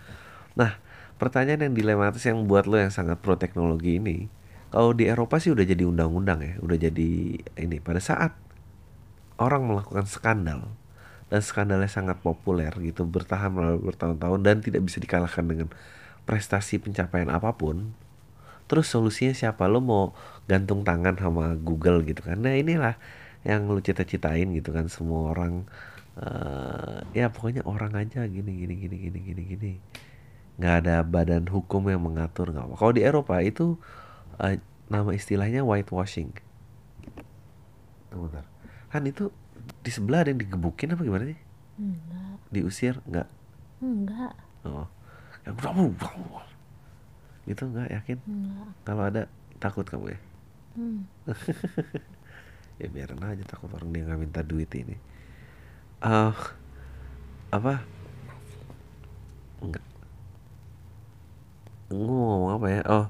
Nah 0.55 0.73
pertanyaan 1.19 1.69
yang 1.69 1.75
dilematis 1.75 2.23
yang 2.23 2.47
buat 2.47 2.71
lo 2.71 2.79
yang 2.79 2.95
sangat 2.95 3.19
pro 3.19 3.35
teknologi 3.35 3.99
ini 3.99 4.31
kalau 4.71 4.95
di 4.95 5.11
Eropa 5.11 5.43
sih 5.43 5.51
udah 5.51 5.67
jadi 5.67 5.83
undang-undang 5.83 6.41
ya 6.41 6.55
udah 6.63 6.79
jadi 6.79 7.11
ini 7.45 7.77
pada 7.83 7.99
saat 7.99 8.33
orang 9.37 9.67
melakukan 9.67 10.07
skandal 10.07 10.71
dan 11.31 11.41
skandalnya 11.47 11.87
sangat 11.87 12.19
populer 12.19 12.75
gitu 12.83 13.07
bertahan 13.07 13.55
melalui 13.55 13.87
bertahun-tahun 13.87 14.41
dan 14.43 14.57
tidak 14.61 14.83
bisa 14.83 14.99
dikalahkan 14.99 15.47
dengan 15.47 15.69
prestasi 16.27 16.83
pencapaian 16.83 17.31
apa 17.31 17.55
pun. 17.55 17.95
Terus 18.67 18.91
solusinya 18.91 19.35
siapa? 19.35 19.67
Lo 19.71 19.79
mau 19.83 20.15
gantung 20.51 20.83
tangan 20.83 21.15
sama 21.19 21.55
Google 21.59 22.03
gitu 22.03 22.23
kan? 22.27 22.43
Nah 22.43 22.55
inilah 22.59 22.99
yang 23.47 23.71
lo 23.71 23.81
cita-citain 23.81 24.51
gitu 24.53 24.75
kan 24.75 24.91
semua 24.91 25.33
orang 25.33 25.65
uh, 26.21 27.01
ya 27.17 27.33
pokoknya 27.33 27.65
orang 27.65 27.97
aja 27.97 28.27
gini 28.29 28.67
gini 28.67 28.75
gini 28.77 28.97
gini 28.99 29.19
gini 29.23 29.43
gini. 29.55 29.73
Nggak 30.59 30.75
ada 30.87 30.97
badan 31.07 31.47
hukum 31.47 31.89
yang 31.89 32.03
mengatur 32.03 32.51
nggak 32.51 32.67
apa 32.69 32.75
kalau 32.77 32.93
di 32.93 33.03
Eropa 33.07 33.39
itu 33.41 33.79
uh, 34.43 34.55
nama 34.91 35.11
istilahnya 35.15 35.63
whitewashing. 35.63 36.35
Bentar. 38.11 38.43
kan 38.91 39.07
itu 39.07 39.31
di 39.81 39.91
sebelah 39.91 40.25
ada 40.25 40.31
yang 40.33 40.41
digebukin 40.41 40.93
apa 40.93 41.03
gimana 41.05 41.25
sih? 41.25 41.39
Enggak. 41.81 42.37
Diusir 42.53 42.95
enggak? 43.09 43.29
Enggak. 43.81 44.33
Oh. 44.69 44.89
Yang 45.49 45.57
Itu 47.49 47.63
enggak 47.73 47.89
yakin? 47.89 48.19
Enggak. 48.29 48.71
Kalau 48.85 49.03
ada 49.09 49.23
takut 49.57 49.89
kamu 49.89 50.13
ya? 50.13 50.21
Hmm. 50.77 51.03
ya 52.81 52.87
biarin 52.89 53.21
aja 53.25 53.45
takut 53.49 53.73
orang 53.73 53.91
dia 53.93 54.05
nggak 54.05 54.21
minta 54.21 54.41
duit 54.45 54.69
ini. 54.77 54.97
Uh, 56.05 56.37
apa? 57.49 57.81
Enggak. 59.65 59.85
Ngomong 61.89 62.61
apa 62.61 62.67
ya? 62.69 62.81
Oh, 62.87 63.07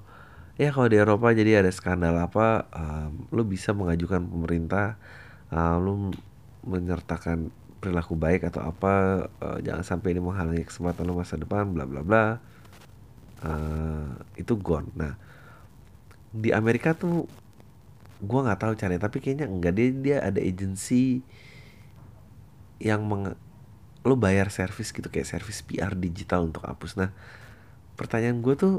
ya 0.57 0.71
kalau 0.71 0.89
di 0.89 0.97
Eropa 0.97 1.35
jadi 1.35 1.61
ada 1.61 1.71
skandal 1.75 2.17
apa, 2.17 2.71
um, 2.73 3.27
lu 3.35 3.43
bisa 3.45 3.77
mengajukan 3.77 4.25
pemerintah, 4.25 4.97
uh, 5.53 5.77
lu 5.77 6.15
menyertakan 6.65 7.53
perilaku 7.81 8.13
baik 8.13 8.45
atau 8.45 8.61
apa 8.61 9.27
uh, 9.41 9.59
jangan 9.65 9.81
sampai 9.81 10.13
ini 10.13 10.21
menghalangi 10.21 10.69
kesempatan 10.69 11.09
lo 11.09 11.17
masa 11.17 11.41
depan 11.41 11.73
bla 11.73 11.89
bla 11.89 12.05
bla 12.05 12.25
uh, 13.45 14.11
itu 14.37 14.53
gone. 14.61 14.93
Nah 14.97 15.17
di 16.31 16.53
Amerika 16.53 16.93
tuh 16.93 17.25
gua 18.21 18.45
nggak 18.45 18.61
tahu 18.61 18.73
caranya 18.77 19.09
tapi 19.09 19.25
kayaknya 19.25 19.49
enggak. 19.49 19.73
Dia 19.73 19.89
dia 19.97 20.17
ada 20.21 20.41
agency 20.41 21.25
yang 22.81 23.05
meng 23.09 23.37
lo 24.01 24.17
bayar 24.17 24.49
service 24.49 24.93
gitu 24.97 25.13
kayak 25.13 25.29
service 25.29 25.61
PR 25.65 25.93
digital 25.97 26.49
untuk 26.49 26.65
hapus. 26.65 26.97
Nah 27.01 27.13
pertanyaan 28.01 28.41
gue 28.41 28.57
tuh 28.57 28.75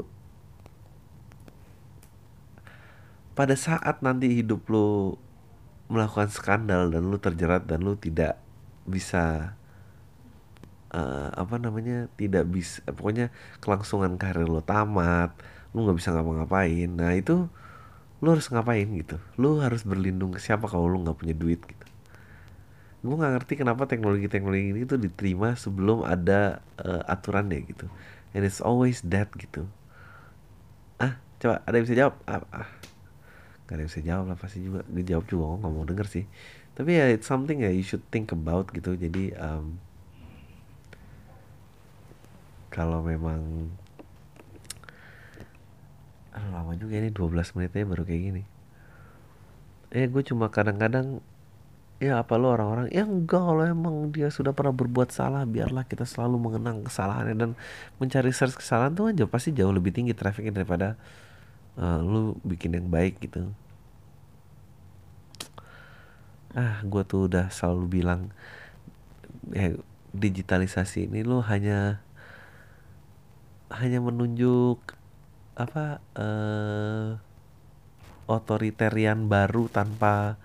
pada 3.38 3.54
saat 3.54 4.02
nanti 4.02 4.42
hidup 4.42 4.66
lo 4.66 5.16
melakukan 5.92 6.32
skandal 6.32 6.88
dan 6.88 7.04
lu 7.04 7.20
terjerat 7.20 7.68
dan 7.68 7.84
lu 7.84 8.00
tidak 8.00 8.40
bisa 8.88 9.54
uh, 10.96 11.28
apa 11.36 11.60
namanya 11.60 12.08
tidak 12.16 12.48
bisa 12.48 12.80
pokoknya 12.88 13.28
kelangsungan 13.60 14.16
karir 14.16 14.48
lo 14.48 14.64
tamat 14.64 15.36
lu 15.72 15.88
nggak 15.88 15.98
bisa 15.98 16.12
ngapa-ngapain. 16.12 16.88
Nah 16.92 17.12
itu 17.16 17.48
lu 18.22 18.28
harus 18.28 18.46
ngapain 18.52 18.86
gitu? 18.86 19.16
Lu 19.40 19.58
harus 19.58 19.82
berlindung 19.82 20.36
ke 20.36 20.40
siapa 20.40 20.68
kalau 20.68 20.86
lu 20.86 21.00
nggak 21.02 21.18
punya 21.18 21.34
duit 21.34 21.58
gitu? 21.64 21.86
Gue 23.02 23.18
nggak 23.18 23.32
ngerti 23.40 23.52
kenapa 23.58 23.90
teknologi-teknologi 23.90 24.78
ini 24.78 24.86
tuh 24.86 25.00
diterima 25.00 25.58
sebelum 25.58 26.06
ada 26.06 26.62
uh, 26.78 27.02
aturannya 27.08 27.66
gitu. 27.66 27.90
And 28.30 28.46
it's 28.46 28.62
always 28.62 29.02
that 29.10 29.32
gitu. 29.34 29.66
Ah 31.02 31.18
coba 31.42 31.64
ada 31.66 31.74
yang 31.74 31.84
bisa 31.88 31.96
jawab? 31.98 32.14
Ah, 32.30 32.44
ah 32.52 32.68
gak 33.72 33.80
ada 33.80 33.82
yang 33.88 33.90
bisa 33.90 34.02
jawab 34.04 34.24
lah 34.28 34.36
pasti 34.36 34.58
juga 34.60 34.84
dijawab 34.84 35.24
juga 35.24 35.44
nggak 35.64 35.72
mau 35.72 35.84
denger 35.88 36.06
sih. 36.12 36.24
Tapi 36.76 36.90
ya 36.92 37.08
it's 37.08 37.24
something 37.24 37.64
ya 37.64 37.72
you 37.72 37.80
should 37.80 38.04
think 38.12 38.28
about 38.36 38.68
gitu. 38.76 38.92
Jadi 39.00 39.32
um, 39.40 39.80
kalau 42.68 43.00
memang 43.00 43.72
Aduh, 46.32 46.48
lama 46.48 46.72
juga 46.76 46.96
ini 46.96 47.12
12 47.12 47.56
menitnya 47.56 47.84
baru 47.84 48.02
kayak 48.08 48.22
gini. 48.24 48.42
Eh 49.92 50.08
gue 50.08 50.22
cuma 50.24 50.48
kadang-kadang 50.48 51.20
ya 52.02 52.18
apa 52.18 52.34
lo 52.34 52.50
orang-orang 52.50 52.90
ya 52.90 53.06
enggak 53.06 53.38
kalau 53.38 53.62
emang 53.62 54.10
dia 54.10 54.26
sudah 54.26 54.50
pernah 54.50 54.74
berbuat 54.74 55.14
salah 55.14 55.46
biarlah 55.46 55.86
kita 55.86 56.02
selalu 56.02 56.50
mengenang 56.50 56.82
kesalahannya 56.82 57.36
dan 57.38 57.50
mencari 58.02 58.34
search 58.34 58.58
kesalahan 58.58 58.90
tuh 58.90 59.14
aja 59.14 59.22
pasti 59.30 59.54
jauh 59.54 59.70
lebih 59.70 59.94
tinggi 59.94 60.10
trafficnya 60.10 60.50
daripada 60.50 60.98
uh, 61.78 62.02
lu 62.02 62.34
bikin 62.42 62.74
yang 62.74 62.90
baik 62.90 63.22
gitu 63.22 63.54
ah 66.52 66.84
gue 66.84 67.02
tuh 67.08 67.32
udah 67.32 67.48
selalu 67.48 68.02
bilang 68.02 68.28
ya 69.52 69.72
digitalisasi 70.12 71.08
ini 71.08 71.24
lo 71.24 71.40
hanya 71.40 72.04
hanya 73.72 74.04
menunjuk 74.04 74.78
apa 75.56 76.04
uh, 76.16 77.16
otoritarian 78.28 79.28
baru 79.28 79.68
tanpa 79.72 80.36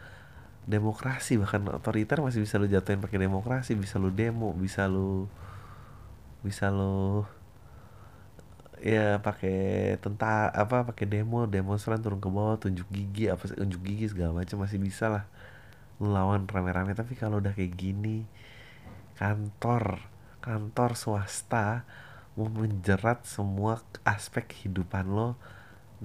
demokrasi. 0.67 1.39
Bahkan 1.39 1.71
otoriter 1.71 2.19
masih 2.19 2.43
bisa 2.43 2.59
lo 2.59 2.67
jatuhin 2.67 2.99
pakai 2.99 3.19
demokrasi 3.23 3.75
bisa 3.79 3.99
lo 3.99 4.11
demo 4.11 4.51
bisa 4.55 4.87
lo 4.91 5.31
bisa 6.43 6.71
lo 6.71 7.27
ya 8.77 9.17
pakai 9.17 9.97
tentang 9.97 10.53
apa 10.53 10.85
pakai 10.85 11.09
demo 11.09 11.49
demonstran 11.49 11.97
turun 11.97 12.21
ke 12.21 12.29
bawah 12.29 12.61
tunjuk 12.61 12.85
gigi 12.93 13.25
apa 13.25 13.49
tunjuk 13.49 13.81
gigi 13.81 14.13
segala 14.13 14.37
macam 14.37 14.61
masih 14.61 14.77
bisa 14.77 15.09
lah 15.09 15.25
lawan 16.01 16.45
rame-rame. 16.49 16.93
Tapi 16.93 17.17
kalau 17.17 17.41
udah 17.41 17.53
kayak 17.53 17.73
gini 17.77 18.25
kantor 19.17 20.05
kantor 20.45 20.93
swasta 20.93 21.83
mau 22.37 22.45
menjerat 22.45 23.25
semua 23.25 23.81
aspek 24.05 24.45
kehidupan 24.45 25.09
lo 25.09 25.33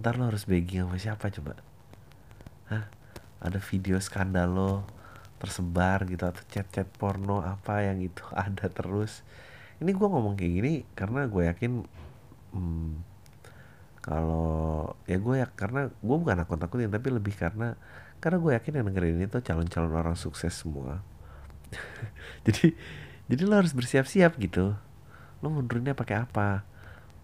ntar 0.01 0.17
lo 0.17 0.33
harus 0.33 0.49
begging 0.49 0.89
sama 0.89 0.97
siapa 0.97 1.29
coba? 1.29 1.61
Hah? 2.73 2.89
ada 3.43 3.59
video 3.59 3.99
skandal 3.99 4.49
lo 4.55 4.73
tersebar 5.43 6.07
gitu 6.07 6.23
atau 6.23 6.43
chat-chat 6.47 6.87
porno 6.87 7.43
apa 7.43 7.83
yang 7.83 7.99
itu 7.99 8.23
ada 8.47 8.71
terus. 8.71 9.27
Ini 9.83 9.91
gue 9.91 10.09
ngomong 10.09 10.39
kayak 10.39 10.53
gini 10.63 10.75
karena 10.95 11.27
gue 11.27 11.43
yakin 11.51 11.73
hmm, 12.55 12.93
kalau 13.99 14.95
ya 15.11 15.19
gue 15.19 15.35
ya 15.43 15.47
karena 15.51 15.91
gue 15.91 16.17
bukan 16.23 16.39
akut 16.39 16.59
takutin 16.63 16.91
tapi 16.91 17.11
lebih 17.11 17.35
karena 17.35 17.75
karena 18.23 18.39
gue 18.39 18.55
yakin 18.55 18.73
yang 18.79 18.87
dengerin 18.87 19.19
ini 19.19 19.27
tuh 19.27 19.43
calon-calon 19.43 19.91
orang 19.91 20.15
sukses 20.15 20.55
semua. 20.55 21.03
Jadi 22.47 22.71
jadi 23.27 23.43
lo 23.49 23.59
harus 23.59 23.73
bersiap-siap 23.73 24.39
gitu. 24.39 24.77
Lo 25.41 25.47
mundurnya 25.49 25.97
pakai 25.97 26.21
apa? 26.21 26.63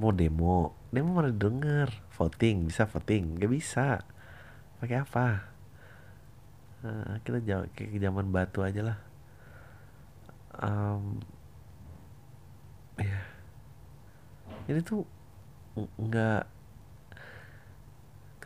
Mau 0.00 0.08
demo? 0.08 0.74
Demo 0.88 1.12
mana 1.12 1.28
denger 1.28 1.90
voting? 2.16 2.64
Bisa 2.64 2.88
voting? 2.88 3.36
Gak 3.36 3.50
bisa. 3.52 4.00
Pakai 4.80 5.04
apa? 5.04 5.26
Uh, 6.80 7.18
kita 7.26 7.44
jauh 7.44 7.66
kayak 7.76 7.98
zaman 7.98 8.30
batu 8.32 8.64
aja 8.64 8.80
lah. 8.80 8.98
Um, 10.58 11.22
ya 12.98 13.06
yeah. 13.06 13.22
ini 14.66 14.82
tuh 14.82 15.06
nggak 15.78 16.57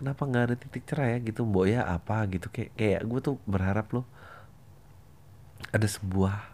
kenapa 0.02 0.26
nggak 0.26 0.44
ada 0.50 0.56
titik 0.58 0.82
cerah 0.82 1.14
ya? 1.14 1.18
Gitu 1.22 1.46
mbok 1.46 1.70
ya 1.70 1.86
apa? 1.86 2.26
Gitu. 2.26 2.50
Kayak 2.50 2.74
kayak 2.74 3.00
gue 3.06 3.20
tuh 3.22 3.34
berharap 3.46 3.86
loh 3.94 4.02
ada 5.70 5.86
sebuah 5.86 6.50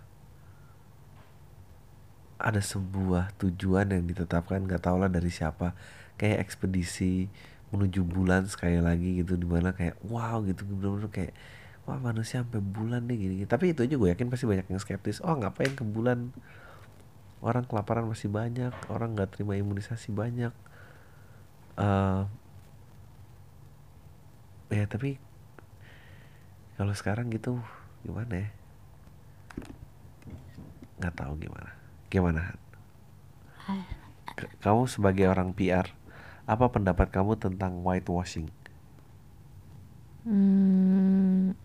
ada 2.39 2.61
sebuah 2.61 3.33
tujuan 3.41 3.89
yang 3.89 4.05
ditetapkan 4.05 4.69
nggak 4.69 4.85
tau 4.85 5.01
lah 5.01 5.09
dari 5.09 5.33
siapa. 5.33 5.73
Kayak 6.21 6.45
ekspedisi 6.45 7.33
menuju 7.73 8.05
bulan 8.05 8.45
sekali 8.45 8.85
lagi 8.85 9.25
gitu 9.25 9.41
di 9.41 9.49
mana 9.49 9.73
kayak 9.73 9.97
wow 10.05 10.45
gitu. 10.45 10.69
Bener-bener 10.69 11.09
kayak 11.09 11.33
wah 11.89 11.97
manusia 11.97 12.45
sampai 12.45 12.61
bulan 12.61 13.09
deh 13.09 13.17
gini, 13.17 13.41
gini. 13.43 13.49
tapi 13.49 13.73
itu 13.73 13.81
aja 13.81 13.97
gue 13.97 14.09
yakin 14.13 14.29
pasti 14.29 14.45
banyak 14.45 14.69
yang 14.69 14.77
skeptis. 14.77 15.25
Oh 15.25 15.33
ngapain 15.33 15.73
ke 15.73 15.89
bulan? 15.89 16.37
Orang 17.41 17.65
kelaparan 17.65 18.05
masih 18.05 18.29
banyak 18.29 18.77
orang 18.93 19.17
nggak 19.17 19.41
terima 19.41 19.57
imunisasi 19.57 20.13
banyak 20.13 20.53
uh, 21.79 22.27
ya 24.69 24.85
tapi 24.85 25.17
kalau 26.77 26.95
sekarang 26.95 27.33
gitu 27.33 27.59
gimana 28.07 28.47
ya? 28.47 28.49
Nggak 31.03 31.15
tahu 31.19 31.33
gimana. 31.43 31.71
Gimana 32.09 32.55
kamu 34.63 34.87
sebagai 34.87 35.27
orang 35.27 35.51
PR 35.53 35.91
apa 36.49 36.65
pendapat 36.73 37.13
kamu 37.13 37.37
tentang 37.37 37.85
whitewashing? 37.85 38.49
Hmm, 40.25 41.57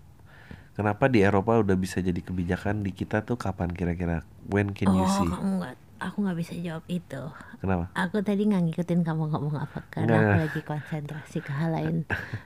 kenapa 0.76 1.08
di 1.08 1.24
Eropa 1.24 1.60
udah 1.60 1.76
bisa 1.76 2.00
jadi 2.00 2.20
kebijakan 2.20 2.84
di 2.84 2.92
kita 2.92 3.24
tuh 3.24 3.40
kapan 3.40 3.72
kira-kira? 3.72 4.28
When 4.48 4.76
can 4.76 4.92
you 4.92 5.08
oh, 5.08 5.12
see? 5.12 5.30
kamu 5.30 5.64
nggak, 5.64 5.76
aku 6.06 6.22
nggak 6.22 6.36
bisa 6.36 6.54
jawab 6.56 6.84
itu. 6.86 7.24
kenapa 7.58 7.88
Aku 7.94 8.20
tadi 8.20 8.44
nggak 8.44 8.64
ngikutin 8.66 9.02
kamu 9.02 9.24
ngomong 9.28 9.56
apa 9.58 9.80
karena 9.88 10.14
aku 10.18 10.36
lagi 10.42 10.60
konsentrasi 10.62 11.40
ke 11.40 11.50
hal 11.50 11.72
lain. 11.72 11.98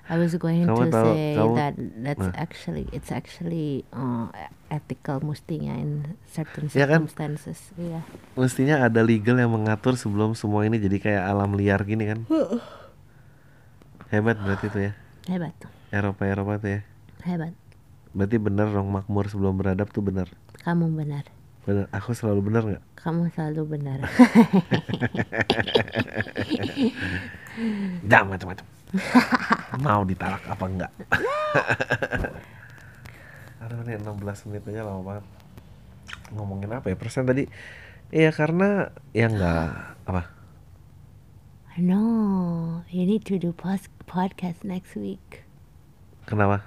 I 0.05 0.15
was 0.15 0.35
going 0.35 0.63
Kamu 0.63 0.77
to 0.79 0.85
tahu- 0.87 1.09
say 1.09 1.33
kamu- 1.33 1.55
that 1.55 1.73
that's 1.99 2.21
Nah. 2.23 2.37
actually 2.37 2.85
it's 2.91 3.09
actually 3.09 3.67
uh, 3.89 4.29
ethical 4.67 5.17
mestinya 5.19 5.73
in 5.73 6.05
certain 6.23 6.69
Ya 6.69 6.85
kan? 6.85 7.05
circumstances. 7.05 7.73
Iya. 7.75 8.05
mestinya 8.33 8.81
ada 8.81 9.01
legal 9.01 9.35
yang 9.35 9.49
mengatur 9.49 9.93
sebelum 9.93 10.31
semua 10.33 10.61
ini 10.63 10.77
jadi 10.77 10.97
kayak 10.99 11.23
alam 11.25 11.51
liar 11.51 11.81
gini 11.81 12.05
kan 12.05 12.21
hebat 14.07 14.37
berarti 14.37 14.67
tuh 14.67 14.81
ya 14.81 14.93
Hebat, 15.27 15.51
Eropa 15.89 16.23
Eropa 16.23 16.55
tuh 16.57 16.69
ya 16.69 16.81
hebat. 17.21 17.51
berarti 18.09 18.37
bener 18.37 18.69
dong 18.69 18.87
makmur 18.87 19.25
sebelum 19.25 19.55
beradab 19.55 19.89
tuh 19.89 19.99
bener 20.01 20.31
Kamu 20.59 20.91
benar. 20.91 21.27
Bener. 21.67 21.85
Aku 21.91 22.15
selalu 22.15 22.39
bener 22.47 22.63
nggak? 22.63 22.83
Kamu 22.95 23.27
selalu 23.35 23.61
benar. 23.75 23.99
jangan 28.07 28.27
macam-macam. 28.31 28.65
Mau 29.83 30.01
ditalak 30.07 30.43
apa 30.47 30.65
enggak 30.65 30.91
aduh 33.57 33.83
nih 33.83 33.99
16 33.99 34.47
menit 34.47 34.63
aja 34.71 34.87
lama 34.87 35.01
banget. 35.03 35.25
Ngomongin 36.31 36.71
apa 36.71 36.87
ya? 36.87 36.95
Persen 36.95 37.27
tadi. 37.27 37.43
Iya 38.15 38.31
karena 38.31 38.87
ya 39.11 39.27
enggak 39.27 39.67
apa? 40.07 40.23
No, 41.77 42.01
you 42.89 43.03
need 43.03 43.27
to 43.27 43.35
do 43.35 43.51
pos- 43.51 43.91
podcast 44.07 44.63
next 44.63 44.95
week. 44.95 45.43
kenapa? 46.23 46.63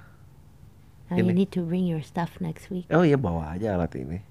Now 1.09 1.19
you 1.19 1.25
Ini. 1.27 1.43
need 1.43 1.51
to 1.51 1.65
bring 1.65 1.83
your 1.83 1.99
stuff 2.05 2.37
next 2.39 2.69
week. 2.71 2.85
oh 2.93 3.03
iya 3.03 3.17
bawa 3.19 3.57
aja 3.57 3.75
alat 3.75 3.91
ini 3.99 4.23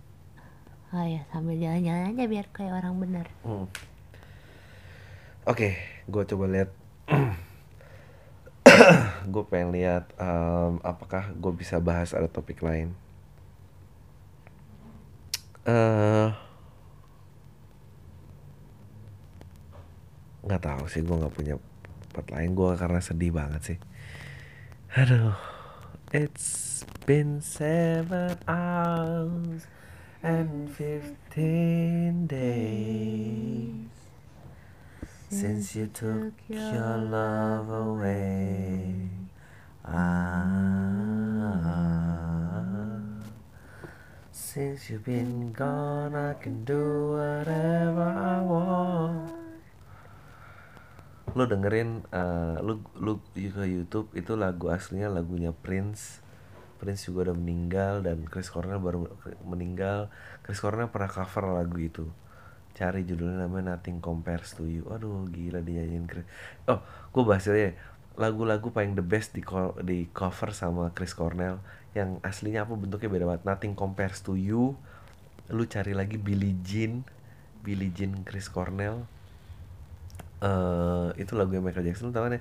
Oh 0.90 1.06
ya, 1.06 1.22
sambil 1.30 1.54
jalan-jalan 1.54 2.10
aja 2.10 2.24
biar 2.26 2.46
kayak 2.50 2.82
orang 2.82 2.98
benar. 2.98 3.26
Hmm. 3.46 3.70
Oke, 5.46 5.78
gue 6.10 6.22
coba 6.34 6.44
lihat. 6.50 6.70
gue 9.32 9.44
pengen 9.46 9.70
lihat 9.70 10.10
em, 10.18 10.82
apakah 10.82 11.30
gue 11.38 11.52
bisa 11.54 11.78
bahas 11.78 12.10
ada 12.10 12.26
topik 12.26 12.58
lain. 12.66 12.90
eh 15.68 16.32
nggak 20.42 20.62
tahu 20.64 20.84
sih, 20.90 21.06
gue 21.06 21.14
nggak 21.14 21.34
punya 21.38 21.54
tempat 22.10 22.26
lain. 22.34 22.50
Gue 22.58 22.74
karena 22.74 22.98
sedih 22.98 23.30
banget 23.30 23.62
sih. 23.62 23.78
Aduh, 24.98 25.38
it's 26.10 26.82
been 27.06 27.38
seven 27.38 28.34
hours 28.50 29.70
and 30.20 30.68
fifteen 30.68 32.28
days 32.28 33.88
since 35.32 35.72
you 35.72 35.88
took 35.88 36.36
your 36.52 37.00
love 37.08 37.72
away. 37.72 39.08
Ah, 39.80 39.96
since 44.28 44.92
you've 44.92 45.08
been 45.08 45.56
gone, 45.56 46.12
I 46.12 46.36
can 46.36 46.68
do 46.68 47.16
whatever 47.16 48.04
I 48.04 48.44
want. 48.44 49.32
Lu 51.32 51.48
dengerin, 51.48 52.04
eh, 52.12 52.60
lu 52.60 52.84
lu 52.98 53.24
ke 53.32 53.64
YouTube 53.64 54.12
itu 54.12 54.36
lagu 54.36 54.68
aslinya 54.68 55.08
lagunya 55.08 55.56
Prince. 55.56 56.20
Prince 56.80 57.12
juga 57.12 57.28
udah 57.28 57.36
meninggal 57.36 58.00
dan 58.00 58.24
Chris 58.24 58.48
Cornell 58.48 58.80
baru 58.80 59.04
meninggal. 59.44 60.08
Chris 60.40 60.64
Cornell 60.64 60.88
pernah 60.88 61.12
cover 61.12 61.44
lagu 61.52 61.76
itu. 61.76 62.08
Cari 62.72 63.04
judulnya 63.04 63.44
namanya 63.44 63.76
Nothing 63.76 64.00
Compares 64.00 64.56
to 64.56 64.64
You. 64.64 64.88
Aduh 64.88 65.28
gila 65.28 65.60
dia 65.60 65.84
nyanyiin 65.84 66.08
Chris. 66.08 66.24
Oh, 66.64 66.80
gue 67.12 67.22
bahas 67.28 67.44
aja. 67.44 67.76
Lagu-lagu 68.16 68.72
paling 68.72 68.96
the 68.96 69.04
best 69.04 69.36
di 69.36 69.44
di 69.84 70.08
cover 70.16 70.56
sama 70.56 70.88
Chris 70.96 71.12
Cornell 71.12 71.60
yang 71.92 72.16
aslinya 72.24 72.64
apa 72.64 72.72
bentuknya 72.80 73.12
beda 73.12 73.24
banget. 73.28 73.42
Nothing 73.44 73.76
Compares 73.76 74.24
to 74.24 74.40
You. 74.40 74.80
Lu 75.52 75.68
cari 75.68 75.92
lagi 75.92 76.16
Billie 76.16 76.56
Jean, 76.64 77.04
Billie 77.60 77.92
Jean 77.92 78.24
Chris 78.24 78.48
Cornell 78.48 79.19
itu 81.20 81.36
lagu 81.36 81.52
yang 81.52 81.64
Michael 81.64 81.92
Jackson 81.92 82.16
tahu 82.16 82.32
kan 82.32 82.40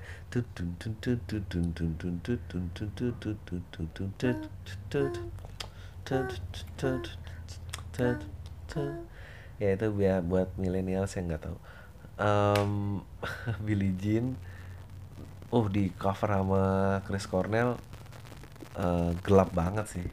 ya 9.60 9.76
itu 9.76 9.86
biar 9.92 10.24
buat 10.24 10.48
milenial 10.56 11.04
saya 11.04 11.28
nggak 11.28 11.44
tahu 11.44 11.56
um, 12.16 13.04
Billie 13.66 13.92
Jean 14.00 14.40
oh 15.52 15.68
di 15.68 15.92
cover 16.00 16.32
sama 16.32 16.64
Chris 17.04 17.28
Cornell 17.28 17.76
uh, 18.80 19.12
gelap 19.20 19.52
banget 19.52 19.86
sih 19.92 20.06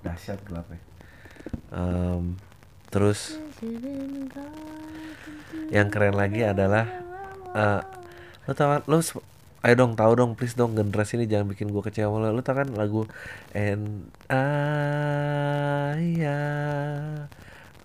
dahsyat 0.00 0.40
gelapnya 0.48 0.80
um, 1.68 2.40
terus 2.88 3.36
yang 5.68 5.92
keren 5.92 6.16
lagi 6.16 6.40
adalah 6.48 7.07
eh 7.54 7.80
lo 8.48 8.52
tau 8.56 8.68
kan 8.76 8.82
sep- 9.04 9.24
ayo 9.64 9.74
dong 9.74 9.92
tahu 9.98 10.12
dong 10.14 10.32
please 10.38 10.54
dong 10.54 10.72
generasi 10.78 11.18
ini 11.18 11.26
jangan 11.26 11.50
bikin 11.52 11.68
gue 11.68 11.82
kecewa 11.82 12.16
lo 12.22 12.30
lo 12.32 12.40
tau 12.40 12.56
kan 12.56 12.68
lagu 12.72 13.04
and 13.52 14.08
I 14.30 16.00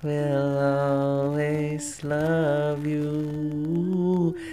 will 0.04 0.60
always 0.60 2.04
love 2.04 2.84
you. 2.84 3.12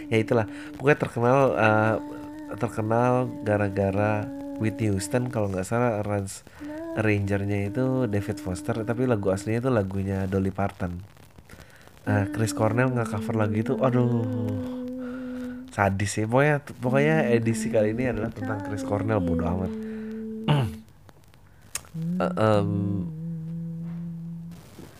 Ya 0.07 0.23
itulah 0.23 0.46
pokoknya 0.79 0.99
terkenal 0.99 1.38
eh, 1.59 1.94
terkenal 2.55 3.27
gara-gara 3.42 4.27
Whitney 4.62 4.94
Houston 4.94 5.27
kalau 5.31 5.51
nggak 5.51 5.66
salah 5.66 6.03
arrange 6.03 6.46
arrangernya 6.99 7.70
itu 7.70 8.07
David 8.11 8.38
Foster 8.42 8.75
tapi 8.83 9.07
lagu 9.07 9.31
aslinya 9.31 9.66
itu 9.66 9.70
lagunya 9.70 10.27
Dolly 10.31 10.51
Parton. 10.55 11.03
Nah, 12.07 12.27
Chris 12.33 12.51
Cornell 12.57 12.90
nggak 12.90 13.12
cover 13.12 13.35
lagu 13.38 13.55
itu, 13.55 13.79
aduh, 13.79 14.25
sadis 15.81 16.12
sih. 16.12 16.29
Pokoknya, 16.29 16.61
pokoknya 16.61 17.16
edisi 17.33 17.73
kali 17.73 17.97
ini 17.97 18.12
adalah 18.12 18.29
tentang 18.29 18.61
Chris 18.69 18.85
Cornell, 18.85 19.25
bodo 19.25 19.45
amat. 19.49 19.73
Eh, 22.21 22.33
em, 22.37 22.71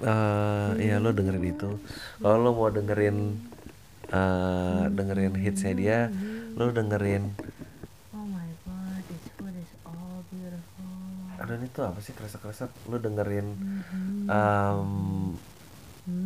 eh, 0.01 0.71
ya 0.81 0.97
lo 0.97 1.12
dengerin 1.12 1.45
itu. 1.45 1.77
Kalau 2.16 2.37
lo 2.40 2.51
mau 2.57 2.73
dengerin 2.73 3.37
eh 4.11 4.85
dengerin 4.90 5.37
hitsnya 5.38 5.73
dia, 5.77 5.99
lo 6.59 6.73
dengerin. 6.73 7.31
Oh 8.11 8.25
my 8.27 8.49
god, 8.66 9.05
this 9.07 9.23
food 9.37 9.55
is 9.55 9.71
all 9.87 10.25
beautiful. 10.33 11.38
Aduh 11.38 11.55
ini 11.61 11.71
tuh 11.71 11.87
apa 11.87 12.01
sih 12.03 12.16
kresek-kresek? 12.16 12.73
Lo 12.90 12.99
dengerin 12.99 13.47
em, 14.27 14.90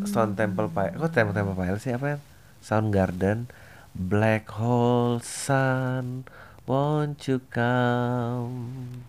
Stone 0.09 0.33
Temple 0.39 0.73
Pilots. 0.73 0.97
Kok 0.97 1.13
Temple 1.13 1.35
Temple 1.37 1.59
Pilots 1.59 1.83
sih 1.85 1.93
apa 1.93 2.17
ya? 2.17 2.19
Soundgarden, 2.65 3.53
Black 3.95 4.51
Hole 4.51 5.23
Sun, 5.23 6.27
won't 6.67 7.31
you 7.31 7.39
come? 7.47 9.07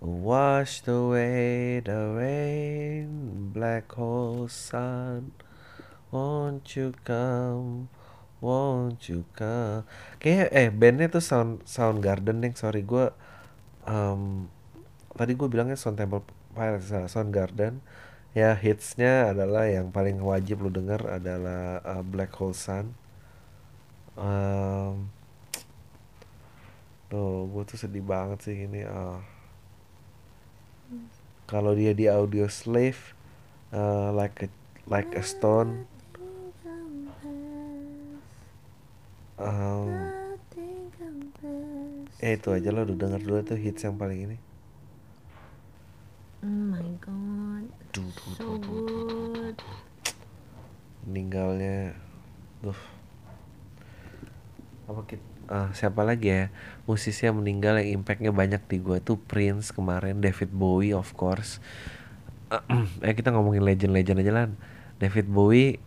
Wash 0.00 0.80
away 0.88 1.84
the 1.84 2.16
rain, 2.16 3.08
black 3.52 3.92
hole 3.92 4.48
sun, 4.48 5.36
won't 6.08 6.72
you 6.72 6.96
come? 7.04 7.92
Won't 8.40 9.12
you 9.12 9.28
come? 9.36 9.84
Kayaknya 10.16 10.46
eh 10.56 10.68
bandnya 10.72 11.12
tuh 11.12 11.20
Sound 11.20 11.60
Soundgarden 11.68 12.40
yang 12.40 12.56
sorry 12.56 12.80
gue 12.80 13.12
em, 13.84 14.48
tadi 15.12 15.36
gue 15.36 15.48
bilangnya 15.52 15.76
Stone 15.76 16.00
Temple 16.00 16.24
Pilots 16.56 16.88
salah, 16.88 17.12
Soundgarden 17.12 17.84
ya 18.32 18.56
hitsnya 18.56 19.36
adalah 19.36 19.68
yang 19.68 19.92
paling 19.92 20.16
wajib 20.24 20.64
lu 20.64 20.72
denger 20.72 21.04
adalah 21.08 21.84
uh, 21.84 22.00
Black 22.00 22.32
Hole 22.40 22.56
Sun 22.56 22.96
Em, 24.18 25.06
Tuh, 27.10 27.50
gue 27.50 27.62
tuh 27.66 27.78
sedih 27.78 28.06
banget 28.06 28.38
sih 28.46 28.56
ini. 28.66 28.86
ah 28.86 29.18
kalau 31.50 31.74
dia 31.74 31.90
di 31.90 32.06
audio 32.06 32.46
slave 32.46 33.18
uh, 33.74 34.14
like 34.14 34.46
a 34.46 34.48
like 34.86 35.10
a 35.18 35.22
stone 35.22 35.82
um, 39.34 39.90
eh 42.22 42.38
itu 42.38 42.48
aja 42.54 42.70
lo 42.70 42.86
udah 42.86 42.94
denger 42.94 43.20
dulu 43.22 43.38
tuh 43.42 43.58
hits 43.58 43.82
yang 43.82 43.98
paling 43.98 44.30
ini 44.30 44.38
Oh 46.40 46.48
my 46.48 46.88
god. 47.04 47.68
Duh, 47.92 48.08
duh, 48.16 48.32
So 48.40 48.56
duh, 48.56 48.56
duh, 48.56 48.80
duh, 48.86 48.86
duh. 48.88 49.18
good. 49.52 49.58
meninggalnya 51.04 51.92
duh 52.62 52.78
apa 54.90 55.06
kita 55.06 55.22
ah, 55.46 55.70
siapa 55.70 56.02
lagi 56.02 56.30
ya? 56.30 56.44
Musisi 56.86 57.26
yang 57.26 57.38
meninggal 57.38 57.78
yang 57.78 58.02
impactnya 58.02 58.34
banyak 58.34 58.62
di 58.66 58.82
gue 58.82 58.98
tuh 58.98 59.18
Prince 59.18 59.70
kemarin 59.70 60.18
David 60.18 60.50
Bowie 60.50 60.94
of 60.94 61.14
course. 61.14 61.62
Eh 63.06 63.14
kita 63.14 63.30
ngomongin 63.30 63.62
legend-legend 63.62 64.26
aja 64.26 64.32
lah. 64.34 64.46
David 64.98 65.30
Bowie 65.30 65.78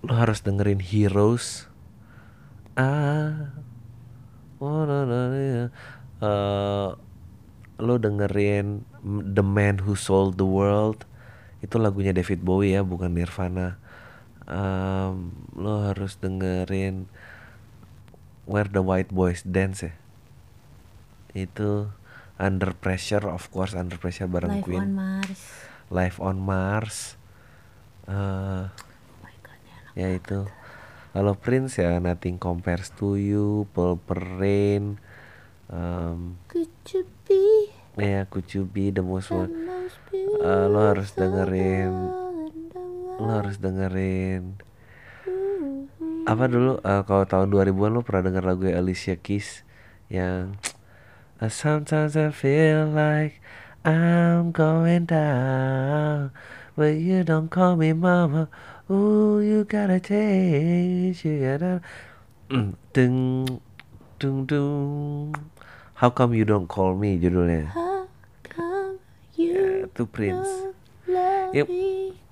lo 0.00 0.16
harus 0.16 0.40
dengerin 0.40 0.80
Heroes. 0.80 1.68
Ah 2.78 3.52
oh, 4.58 4.88
no, 4.88 5.04
no, 5.04 5.18
no. 5.28 5.68
Eh, 6.18 6.88
lo 7.78 7.94
dengerin 8.00 8.82
The 9.04 9.44
Man 9.44 9.84
Who 9.84 9.94
Sold 9.94 10.40
the 10.40 10.48
World. 10.48 11.04
Itu 11.60 11.76
lagunya 11.76 12.16
David 12.16 12.40
Bowie 12.40 12.78
ya 12.78 12.82
bukan 12.86 13.12
Nirvana 13.12 13.76
Em, 14.48 15.28
lo 15.52 15.84
harus 15.84 16.16
dengerin 16.16 17.04
Where 18.48 18.64
the 18.66 18.80
White 18.80 19.12
Boys 19.12 19.44
Dance 19.44 19.84
ya. 19.84 19.94
Itu 21.36 21.92
Under 22.40 22.72
Pressure 22.72 23.28
of 23.28 23.52
course 23.52 23.76
Under 23.76 24.00
Pressure 24.00 24.24
bareng 24.24 24.58
Live 24.58 24.64
Queen. 24.64 24.82
on 24.82 24.92
Mars. 24.96 25.40
Live 25.88 26.16
on 26.18 26.36
Mars. 26.40 26.96
Eh 28.08 28.12
Oh 28.12 28.68
god, 29.44 29.60
ya 29.92 30.08
itu. 30.10 30.48
kalau 31.10 31.34
Prince 31.34 31.76
ya 31.76 31.98
Nothing 31.98 32.38
Compares 32.38 32.88
to 32.94 33.20
You 33.20 33.68
Purple 33.72 34.40
Rain 34.40 34.96
Could 36.48 36.72
you 36.88 37.04
be 37.26 37.68
ya 37.98 38.24
Could 38.24 38.48
You 38.48 38.64
Be 38.64 38.88
The 38.88 39.04
Most 39.04 39.28
One? 39.28 39.52
Eh, 40.38 40.64
lo 40.70 40.80
harus 40.80 41.12
dengerin 41.12 41.92
lo 43.18 43.30
harus 43.34 43.58
dengerin. 43.58 44.54
Ooh. 45.28 45.84
apa 46.24 46.44
dulu 46.46 46.78
eh, 46.80 47.02
kalau 47.04 47.24
tahun 47.24 47.48
2000-an 47.50 47.90
lo 47.92 48.00
pernah 48.04 48.30
denger 48.30 48.44
lagu 48.44 48.64
Alicia 48.68 49.16
Keys 49.16 49.64
yang 50.08 50.56
"Uh, 51.40 51.48
Sometimes 51.48 52.16
I 52.16 52.30
feel 52.32 52.88
like 52.88 53.40
I'm 53.86 54.50
going 54.52 55.06
down 55.06 56.30
But 56.78 56.98
you 57.02 57.26
don't 57.26 57.50
call 57.50 57.74
me 57.74 57.90
mama. 57.90 58.46
Ooh, 58.86 59.42
you 59.42 59.66
gotta 59.66 59.98
change 59.98 61.26
You 61.26 61.42
gotta 61.42 61.74
Mm, 62.48 62.78
Dung 62.96 63.18
Dung 64.16 64.38
dung 64.48 65.34
How 66.00 66.08
come 66.08 66.32
you 66.32 66.44
don't 66.48 66.64
call 66.70 66.96
me 66.96 67.18
judulnya? 67.20 67.68
How 67.72 68.06
come 68.46 68.96
Ya, 69.38 69.86
itu 69.86 70.02
Prince. 70.10 70.48
don't 70.48 70.74
love 71.06 71.52
Yep. 71.54 71.66
me 71.68 71.78
anymore? 71.78 72.26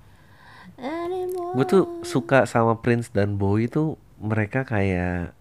Gue 1.57 1.65
tuh 1.65 2.05
suka 2.05 2.45
sama 2.45 2.77
Prince 2.77 3.09
dan 3.09 3.41
Bowie 3.41 3.65
tuh 3.65 3.97
mereka 4.21 4.61
kayak 4.61 5.33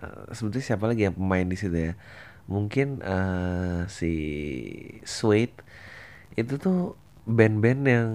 eh, 0.00 0.24
sebetulnya 0.36 0.66
siapa 0.68 0.84
lagi 0.84 1.08
yang 1.08 1.16
pemain 1.16 1.48
di 1.48 1.56
situ 1.56 1.72
ya? 1.72 1.92
Mungkin 2.44 3.00
eh, 3.00 3.80
si 3.88 4.14
Suede 5.08 5.56
itu 6.36 6.60
tuh 6.60 6.96
band-band 7.24 7.82
yang 7.88 8.08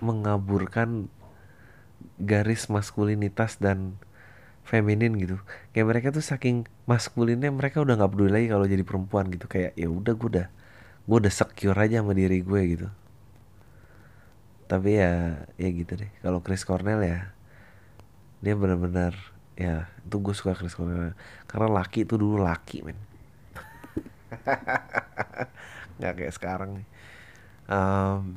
mengaburkan 0.00 1.12
garis 2.16 2.72
maskulinitas 2.72 3.60
dan 3.60 4.00
feminin 4.64 5.16
gitu. 5.20 5.36
Kayak 5.76 5.86
mereka 5.92 6.08
tuh 6.16 6.24
saking 6.24 6.64
maskulinnya 6.88 7.52
mereka 7.52 7.84
udah 7.84 7.98
nggak 7.98 8.12
peduli 8.12 8.30
lagi 8.32 8.46
kalau 8.48 8.64
jadi 8.64 8.84
perempuan 8.88 9.28
gitu. 9.28 9.44
Kayak 9.50 9.76
ya 9.76 9.88
udah 9.92 10.12
gue 10.16 10.28
udah 10.32 10.46
gue 11.08 11.16
udah 11.24 11.32
secure 11.32 11.76
aja 11.76 12.00
sama 12.00 12.12
diri 12.16 12.40
gue 12.44 12.62
gitu 12.76 12.88
tapi 14.68 15.00
ya 15.00 15.42
ya 15.56 15.68
gitu 15.72 15.96
deh. 15.96 16.12
Kalau 16.20 16.44
Chris 16.44 16.62
Cornell 16.62 17.00
ya 17.00 17.32
dia 18.44 18.54
benar-benar 18.54 19.16
ya 19.58 19.90
itu 20.04 20.16
gue 20.20 20.34
suka 20.36 20.52
Chris 20.54 20.76
Cornell. 20.76 21.16
Karena 21.48 21.72
laki 21.72 22.04
itu 22.04 22.20
dulu 22.20 22.44
laki 22.44 22.84
men. 22.84 23.00
Nggak 25.98 26.14
kayak 26.20 26.34
sekarang 26.36 26.70
nih. 26.78 26.86
Em, 27.68 28.36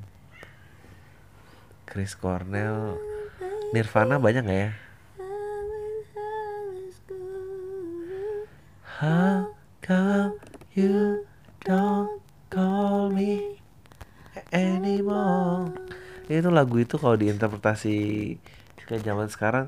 Chris 1.86 2.15
Cornell 2.15 2.96
Nirvana 3.76 4.15
banyak 4.15 4.44
nggak 4.48 4.62
ya? 4.63 4.72
How 9.02 9.52
come 9.84 10.39
you 10.72 11.26
don't 11.67 12.22
call 12.48 13.10
me 13.10 13.60
anymore 14.54 15.72
itu 16.39 16.50
lagu 16.54 16.80
itu 16.80 16.96
kalau 16.96 17.20
diinterpretasi 17.20 17.96
ke 18.88 18.96
zaman 19.04 19.28
sekarang 19.28 19.67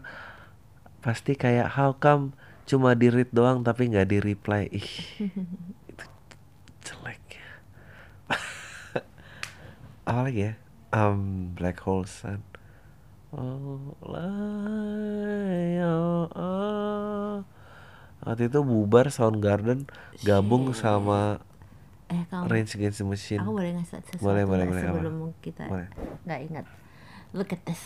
pasti 1.04 1.36
kayak 1.36 1.68
how 1.76 1.92
come 2.00 2.32
cuma 2.64 2.96
di 2.96 3.12
read 3.12 3.28
doang 3.36 3.60
tapi 3.68 3.92
nggak 3.92 4.08
di 4.08 4.18
reply 4.24 4.72
ih 4.72 4.90
itu 5.92 6.06
jelek. 6.88 7.20
Apa 10.08 10.20
lagi 10.24 10.52
ya? 10.52 10.54
Um, 10.94 11.52
black 11.58 11.84
hole 11.84 12.08
sun 12.08 12.40
oh, 13.34 13.98
lie, 14.06 15.82
oh, 15.82 16.30
oh. 16.38 17.36
waktu 18.22 18.48
itu 18.48 18.62
bubar 18.62 19.10
Soundgarden 19.10 19.90
gabung 20.22 20.72
sama 20.78 21.42
Eh 22.14 22.24
kamu, 22.28 22.46
Rage 22.46 22.72
Against 22.76 23.00
the 23.00 23.08
Machine 23.08 23.42
aku 23.42 23.52
boleh 23.52 23.72
ngasih 23.74 23.98
sesuatu 23.98 24.22
Boleh, 24.22 24.44
boleh, 24.44 24.66
boleh, 24.66 24.82
apa? 24.82 24.94
sebelum 24.94 25.16
kita 25.40 25.66
Boleh. 25.66 25.88
nggak 26.24 26.40
ingat. 26.46 26.66
Look 27.32 27.50
at 27.50 27.62
this. 27.64 27.82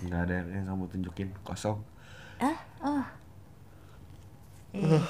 nggak 0.00 0.20
ada 0.22 0.36
yang 0.46 0.64
kamu 0.66 0.84
tunjukin 0.86 1.28
kosong 1.40 1.80
Ah, 2.38 2.56
oh. 2.80 3.04
Eh, 4.70 5.00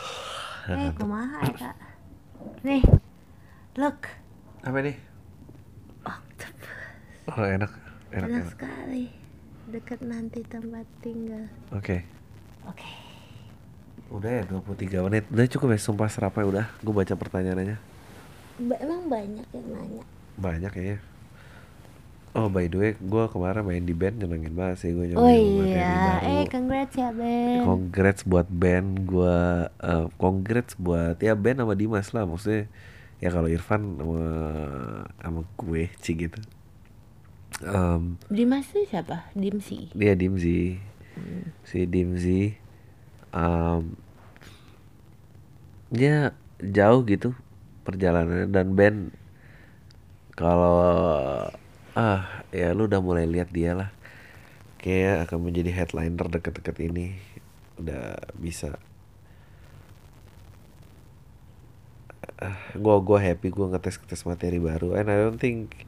eh 0.69 0.91
kumaha 0.99 1.39
ya 1.43 1.53
kak? 1.53 1.77
Nih, 2.63 2.83
look. 3.75 4.07
apa 4.61 4.79
nih 4.81 4.97
Octopus. 6.01 6.71
oh 7.29 7.45
enak 7.45 7.71
enak 8.11 8.27
Enak 8.27 8.29
enak 8.31 8.51
sekali. 8.51 9.05
Dekat 9.67 10.01
nanti 10.01 10.43
tempat 10.43 10.83
tinggal. 10.99 11.47
oke 11.71 12.03
Oke. 12.67 12.91
udah 14.11 14.31
ya 14.33 14.43
23 14.45 15.07
menit 15.07 15.25
udah 15.29 15.47
cukup 15.49 15.71
ya 15.71 15.79
sumpah 15.81 16.09
serapa 16.09 16.43
udah 16.43 16.67
gue 16.77 16.91
baca 16.93 17.15
pertanyaannya 17.15 17.79
emang 18.61 19.09
banyak 19.09 19.47
yang 19.51 19.67
nanya. 19.73 20.05
banyak 20.37 20.73
ya. 20.77 20.97
Oh 22.31 22.47
by 22.47 22.71
the 22.71 22.79
way 22.79 22.93
gue 22.95 23.25
kemarin 23.27 23.67
main 23.67 23.83
di 23.83 23.91
band 23.91 24.23
nyenengin 24.23 24.55
banget 24.55 24.87
sih 24.87 24.95
gue 24.95 25.03
Oh 25.19 25.27
nyobain 25.27 25.51
materi 25.51 25.83
iya, 25.83 25.99
baru. 25.99 26.23
Eh 26.31 26.45
congrats 26.47 26.95
ya 26.95 27.09
Ben. 27.11 27.59
congrats 27.67 28.23
buat 28.23 28.47
band 28.47 28.89
gue 29.03 29.39
eh, 29.67 30.07
congrats 30.15 30.73
buat 30.79 31.19
ya 31.19 31.35
band 31.35 31.59
sama 31.59 31.75
Dimas 31.75 32.15
lah 32.15 32.25
maksudnya. 32.31 32.71
Ya 33.19 33.35
kalau 33.35 33.51
Irfan 33.51 33.99
sama 33.99 34.23
sama 35.19 35.41
gue 35.59 35.91
sih 35.99 36.15
gitu. 36.15 36.39
Em, 37.61 38.15
Dimas 38.31 38.71
tuh 38.71 38.87
siapa? 38.87 39.27
Dimsi. 39.35 39.91
dia 39.93 40.15
Dimzi 40.15 40.79
si 41.67 41.85
Dimzi 41.85 42.55
em, 43.35 43.83
dia 45.91 46.33
jauh 46.63 47.03
gitu 47.05 47.35
perjalanannya. 47.91 48.49
Dan 48.49 48.67
band 48.79 48.99
kalau 50.39 50.79
ah 51.99 52.47
ya 52.55 52.71
lu 52.73 52.87
udah 52.87 53.03
mulai 53.03 53.27
lihat 53.27 53.51
dia 53.51 53.75
lah. 53.75 53.91
Kayak 54.81 55.29
akan 55.29 55.51
menjadi 55.51 55.71
headliner 55.75 56.27
deket-deket 56.31 56.77
ini. 56.81 57.19
Udah 57.77 58.17
bisa. 58.39 58.81
Ah, 62.41 62.57
gua 62.79 63.03
gua 63.05 63.21
happy 63.21 63.53
gua 63.53 63.69
ngetes 63.75 64.01
ngetes 64.01 64.25
materi 64.25 64.57
baru. 64.57 64.97
And 64.97 65.13
I 65.13 65.17
don't 65.21 65.37
think 65.37 65.85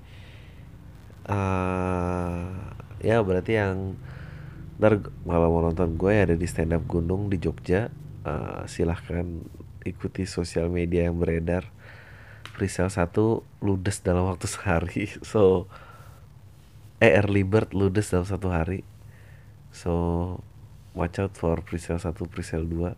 ah 1.23 2.75
ya 2.99 3.23
berarti 3.23 3.55
yang 3.57 3.95
ntar 4.83 4.99
kalau 5.07 5.49
mau 5.55 5.63
nonton 5.63 5.95
gue 5.95 6.11
ada 6.11 6.35
di 6.35 6.43
stand 6.51 6.75
up 6.75 6.83
gunung 6.91 7.31
di 7.31 7.39
Jogja. 7.39 7.89
Eh, 8.23 8.63
silahkan 8.71 9.27
ikuti 9.83 10.23
sosial 10.31 10.71
media 10.71 11.11
yang 11.11 11.19
beredar 11.19 11.67
presale 12.53 12.93
satu 12.93 13.43
ludes 13.65 14.05
dalam 14.05 14.29
waktu 14.29 14.47
sehari 14.47 15.09
so 15.33 15.67
eh 17.03 17.17
early 17.19 17.43
bird 17.43 17.73
ludes 17.73 18.13
dalam 18.13 18.29
satu 18.29 18.53
hari 18.53 18.85
so 19.75 19.93
watch 20.93 21.19
out 21.19 21.35
for 21.35 21.65
presale 21.65 21.99
satu 21.99 22.29
presale 22.29 22.69
dua 22.69 22.95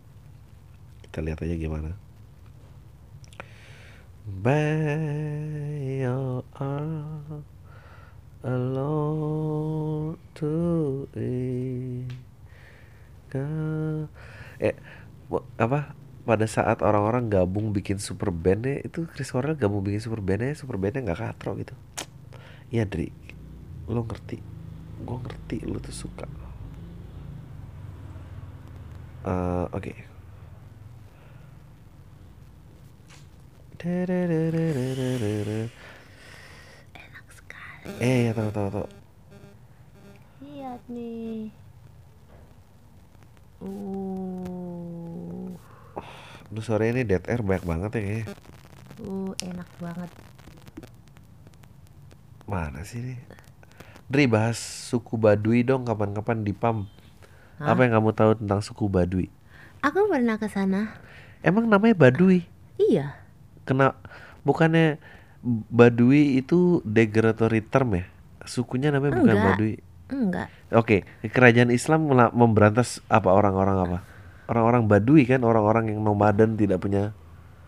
kita 1.07 1.23
lihat 1.23 1.41
aja 1.41 1.55
gimana 1.55 1.95
by 4.25 6.01
your 6.01 6.41
arm 6.57 7.45
alone 8.45 10.17
to. 10.37 10.53
Eh, 14.61 14.75
apa? 15.59 15.97
Pada 16.25 16.49
saat 16.49 16.81
orang-orang 16.81 17.29
gabung 17.29 17.69
bikin 17.69 18.01
super 18.01 18.33
bandnya 18.33 18.81
itu 18.81 19.05
Chris 19.13 19.29
Cornell 19.29 19.53
gabung 19.53 19.85
bikin 19.85 20.01
super 20.01 20.25
bandnya 20.25 20.57
super 20.57 20.81
bandnya 20.81 21.05
nggak 21.05 21.21
katro 21.21 21.53
gitu. 21.61 21.77
Iya 22.73 22.89
Dri, 22.89 23.13
lo 23.85 24.01
ngerti, 24.01 24.41
gue 25.05 25.17
ngerti 25.21 25.57
lo 25.69 25.77
tuh 25.77 25.93
suka. 25.93 26.25
Eh, 29.25 29.65
Oke. 29.69 29.93
Enak 36.93 37.25
sekali. 37.29 38.01
Eh, 38.01 38.29
ya 38.29 38.31
tahu 38.33 38.49
tahu 38.49 38.69
tahu. 38.73 38.87
Lihat 40.41 40.81
nih. 40.89 41.53
Uh, 43.61 44.74
Lu 46.53 46.61
sore 46.61 46.93
ini 46.93 47.01
dead 47.01 47.25
air 47.25 47.41
banyak 47.41 47.65
banget 47.65 47.89
ya 47.97 48.01
kayaknya. 48.01 48.25
uh, 49.01 49.31
enak 49.41 49.69
banget. 49.81 50.11
Mana 52.45 52.85
sih 52.85 53.01
nih? 53.01 53.19
Dri 54.05 54.29
bahas 54.29 54.61
suku 54.61 55.17
Baduy 55.17 55.65
dong 55.65 55.89
kapan-kapan 55.89 56.45
di 56.45 56.53
PAM. 56.53 56.85
Hah? 57.57 57.73
Apa 57.73 57.89
yang 57.89 57.97
kamu 57.97 58.13
tahu 58.13 58.31
tentang 58.37 58.61
suku 58.61 58.85
Baduy? 58.85 59.33
Aku 59.81 60.05
pernah 60.05 60.37
ke 60.37 60.45
sana. 60.45 60.93
Emang 61.41 61.65
namanya 61.65 61.97
Baduy? 61.97 62.45
Iya. 62.77 63.17
Kena 63.65 63.97
bukannya 64.45 65.01
Baduy 65.73 66.37
itu 66.37 66.85
derogatory 66.85 67.65
term 67.65 67.97
ya? 67.97 68.05
Sukunya 68.45 68.93
namanya 68.93 69.17
bukan 69.17 69.33
Enggak. 69.33 69.45
Baduy. 69.57 69.73
Enggak. 70.05 70.47
Oke, 70.69 70.97
kerajaan 71.25 71.73
Islam 71.73 72.05
memberantas 72.37 73.01
apa 73.09 73.33
orang-orang 73.33 73.77
apa? 73.89 73.99
Orang-orang 74.45 74.85
Baduy 74.85 75.25
kan 75.25 75.41
orang-orang 75.41 75.89
yang 75.89 76.05
nomaden 76.05 76.53
tidak 76.53 76.81
punya. 76.85 77.17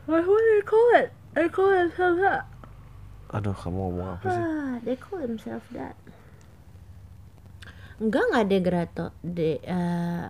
What 0.06 0.24
do 0.24 0.38
they 0.38 0.62
call 0.62 0.88
it? 1.02 1.10
They 1.34 1.50
call 1.50 1.74
themselves 1.74 2.22
that. 2.22 2.46
Aduh, 3.34 3.52
kamu 3.52 3.76
ngomong 3.76 4.08
apa 4.16 4.26
sih? 4.30 4.44
Ah, 4.46 4.74
they 4.86 4.96
call 4.96 5.20
themselves 5.20 5.68
that. 5.76 5.98
Enggak 7.98 8.30
enggak 8.30 8.46
degrato 8.46 9.06
de 9.26 9.58
eh, 9.66 10.26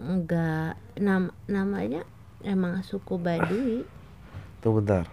enggak 0.00 0.80
nam 0.96 1.28
namanya 1.44 2.08
emang 2.40 2.80
suku 2.80 3.20
Baduy. 3.20 3.84
Tunggu 4.64 4.80
bentar. 4.80 5.04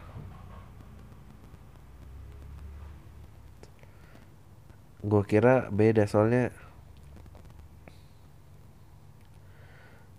Gua 5.04 5.28
kira 5.28 5.68
beda 5.68 6.08
soalnya. 6.08 6.56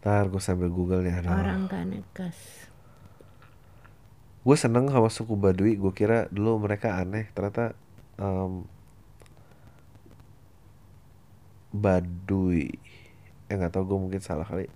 Ntar 0.05 0.29
gue 0.29 0.37
sambil 0.37 0.69
google 0.69 1.01
nih. 1.01 1.17
Aduh. 1.17 1.33
Orang 1.33 1.65
Kanekas. 1.65 2.69
Gue 4.45 4.57
seneng 4.61 4.93
sama 4.93 5.09
suku 5.09 5.33
Baduy. 5.33 5.81
Gue 5.81 5.97
kira 5.97 6.29
dulu 6.29 6.61
mereka 6.61 7.01
aneh. 7.01 7.33
Ternyata 7.33 7.73
em, 8.21 8.69
Baduy. 11.73 12.69
Eh 13.49 13.55
nggak 13.57 13.73
tahu 13.73 13.97
gue 13.97 13.99
mungkin 14.05 14.21
salah 14.21 14.45
kali. 14.45 14.69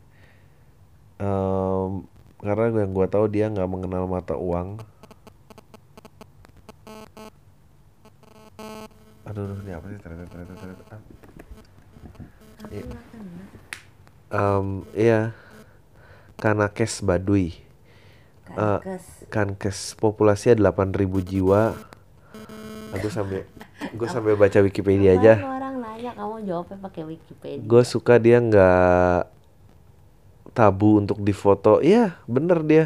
Em, 1.21 2.09
karena 2.41 2.73
yang 2.73 2.97
gue 2.97 3.07
tahu 3.12 3.29
dia 3.29 3.53
nggak 3.53 3.69
mengenal 3.69 4.09
mata 4.09 4.33
uang. 4.33 4.81
Aduh, 9.29 9.45
aduh, 9.45 9.61
ini 9.61 9.77
apa 9.77 9.93
sih 9.93 10.01
ternyata 10.01 10.25
ternyata 10.33 10.53
ternyata. 10.57 10.85
Ah. 10.97 11.01
Iya. 12.73 12.97
Em, 14.29 14.85
iya. 14.93 15.33
Kanakes 16.38 17.03
Baduy. 17.03 17.69
Eh, 18.57 18.81
Kankes 19.29 19.93
populasinya 20.01 20.73
8000 20.73 21.21
jiwa. 21.21 21.77
Aku 22.97 23.12
sambil 23.12 23.45
gue 23.93 24.09
sambil 24.09 24.35
baca 24.41 24.59
Wikipedia 24.64 25.21
aja. 25.21 25.35
Orang 25.45 25.85
nanya 25.85 26.17
kamu 26.17 26.49
jawabnya 26.49 26.77
pakai 26.81 27.03
Wikipedia. 27.05 27.61
Gue 27.61 27.83
suka 27.85 28.17
dia 28.17 28.41
nggak 28.41 29.29
tabu 30.57 30.97
untuk 30.97 31.21
difoto. 31.21 31.85
Iya, 31.85 32.17
bener 32.25 32.64
dia. 32.64 32.85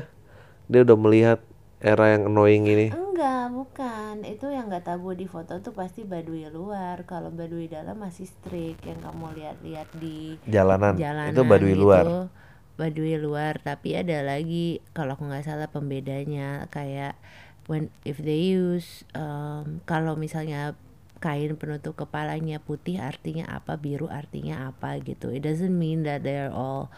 Dia 0.66 0.82
udah 0.82 0.98
melihat 0.98 1.38
era 1.78 2.10
yang 2.18 2.26
annoying 2.26 2.66
ini. 2.66 2.88
Enggak, 3.12 3.52
bukan. 3.52 4.24
Itu 4.24 4.48
yang 4.48 4.72
nggak 4.72 4.88
tabu 4.88 5.12
di 5.12 5.28
foto 5.28 5.60
tuh 5.60 5.76
pasti 5.76 6.00
Baduy 6.00 6.48
luar. 6.48 7.04
Kalau 7.04 7.28
Baduy 7.28 7.68
dalam 7.68 8.00
masih 8.00 8.24
strict 8.24 8.88
yang 8.88 9.04
kamu 9.04 9.36
lihat-lihat 9.36 9.88
di 10.00 10.40
Jalanan. 10.48 10.96
jalanan 10.96 11.36
itu 11.36 11.44
Baduy 11.44 11.76
gitu. 11.76 11.84
luar. 11.84 12.32
Baduy 12.80 13.20
luar, 13.20 13.60
tapi 13.60 13.92
ada 13.92 14.24
lagi 14.24 14.80
kalau 14.96 15.12
aku 15.12 15.28
nggak 15.28 15.44
salah 15.44 15.68
pembedanya 15.68 16.72
kayak 16.72 17.20
when 17.68 17.92
if 18.08 18.16
they 18.16 18.56
use 18.56 19.04
um, 19.12 19.84
kalau 19.84 20.16
misalnya 20.16 20.72
kain 21.20 21.52
penutup 21.60 21.94
kepalanya 21.94 22.64
putih 22.64 22.96
artinya 22.96 23.44
apa, 23.52 23.76
biru 23.76 24.08
artinya 24.08 24.72
apa 24.72 24.96
gitu. 25.04 25.28
It 25.28 25.44
doesn't 25.44 25.76
mean 25.76 26.08
that 26.08 26.24
they're 26.24 26.48
all 26.48 26.88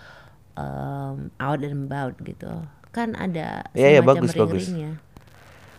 um, 0.55 1.35
out 1.43 1.59
and 1.67 1.91
about 1.91 2.23
gitu. 2.23 2.71
Kan 2.95 3.19
ada 3.19 3.67
Iya, 3.75 3.99
iya, 3.99 4.01
semacam 4.01 4.31
bagus, 4.31 4.33
bagus. 4.39 4.65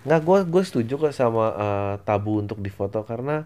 Nggak, 0.06 0.22
gue 0.22 0.39
gue 0.54 0.63
setuju 0.63 0.94
kok 1.02 1.13
sama 1.18 1.46
eh, 1.58 1.94
tabu 2.06 2.38
untuk 2.38 2.62
difoto 2.62 3.02
karena 3.02 3.41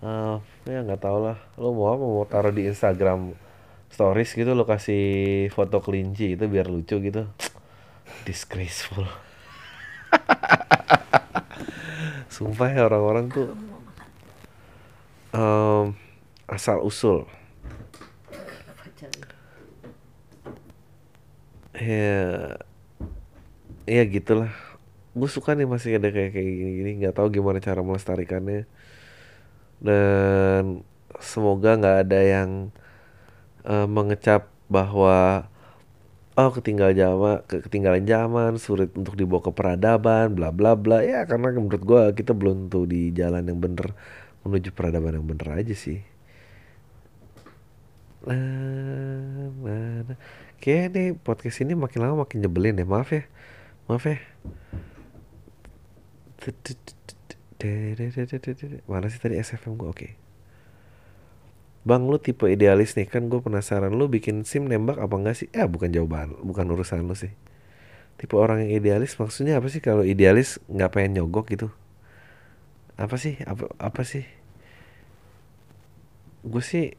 eh 0.00 0.36
ya 0.68 0.80
nggak 0.84 1.00
tau 1.00 1.18
lah. 1.20 1.36
Lo 1.60 1.72
mau 1.76 1.92
apa? 1.92 2.04
Mau 2.04 2.24
taruh 2.28 2.52
di 2.56 2.64
Instagram 2.68 3.32
stories 3.92 4.32
gitu 4.34 4.52
lo 4.58 4.64
kasih 4.66 5.46
foto 5.54 5.78
kelinci 5.84 6.34
itu 6.36 6.44
biar 6.48 6.66
lucu 6.72 6.96
gitu. 6.98 7.28
Disgraceful. 8.26 9.04
Sumpah 12.34 12.68
ya 12.74 12.82
orang-orang 12.88 13.30
tuh 13.30 13.48
em, 15.36 15.94
asal 16.48 16.80
usul. 16.82 17.28
Ya, 21.74 22.54
ya 23.84 24.02
gitulah. 24.06 24.54
Gue 25.14 25.28
suka 25.30 25.54
nih 25.54 25.68
masih 25.70 26.02
ada 26.02 26.10
kayak 26.10 26.34
kayak 26.34 26.52
gini-gini. 26.58 26.90
Nggak 27.02 27.14
tahu 27.18 27.28
gimana 27.30 27.58
cara 27.62 27.80
melestarikannya. 27.86 28.66
Dan 29.78 30.82
semoga 31.22 31.78
nggak 31.78 31.96
ada 32.08 32.20
yang 32.20 32.50
eh, 33.66 33.86
mengecap 33.86 34.50
bahwa 34.66 35.46
oh 36.34 36.50
ketinggal 36.50 36.90
zaman 36.98 37.36
ketinggalan 37.46 38.04
zaman 38.06 38.52
sulit 38.58 38.90
untuk 38.98 39.14
dibawa 39.14 39.42
ke 39.46 39.52
peradaban 39.54 40.34
bla 40.34 40.50
bla 40.50 40.74
bla. 40.74 40.98
Ya 41.06 41.22
karena 41.30 41.54
menurut 41.54 41.82
gua 41.86 42.10
kita 42.10 42.32
belum 42.34 42.68
tuh 42.72 42.84
di 42.90 43.14
jalan 43.14 43.46
yang 43.46 43.58
bener 43.62 43.94
menuju 44.44 44.70
peradaban 44.74 45.14
yang 45.18 45.26
bener 45.30 45.48
aja 45.62 45.74
sih. 45.76 46.02
Nah, 48.24 49.52
mana 49.60 50.16
Kayaknya 50.62 50.88
nih 50.96 51.08
podcast 51.20 51.60
ini 51.60 51.76
makin 51.76 52.00
lama 52.02 52.24
makin 52.24 52.40
nyebelin 52.40 52.80
ya. 52.80 52.86
Maaf 52.88 53.12
ya. 53.12 53.22
Maaf 53.88 54.04
ya 54.08 54.16
mana 58.90 59.06
sih 59.12 59.20
tadi 59.22 59.34
SFM 59.40 59.74
gua 59.80 59.88
oke 59.94 60.08
Bang 61.88 62.08
lu 62.08 62.16
tipe 62.26 62.48
idealis 62.48 62.96
nih 62.96 63.04
kan 63.12 63.22
gue 63.28 63.40
penasaran 63.46 63.92
lu 63.92 64.08
bikin 64.08 64.36
sim 64.50 64.64
nembak 64.72 64.96
apa 65.04 65.14
enggak 65.20 65.36
sih? 65.40 65.48
Eh 65.52 65.66
bukan 65.68 65.90
jawaban, 65.92 66.28
bukan 66.48 66.64
urusan 66.72 67.04
lu 67.04 67.12
sih. 67.22 67.32
Tipe 68.20 68.34
orang 68.44 68.58
yang 68.66 68.72
idealis 68.80 69.12
maksudnya 69.22 69.54
apa 69.60 69.68
sih 69.72 69.82
kalau 69.84 70.04
idealis 70.14 70.48
nggak 70.74 70.90
pengen 70.94 71.12
nyogok 71.22 71.46
gitu? 71.54 71.68
Apa 72.94 73.16
sih? 73.18 73.34
Apa 73.42 73.70
apa 73.78 74.02
sih? 74.06 74.24
Gue 76.44 76.60
sih 76.62 76.92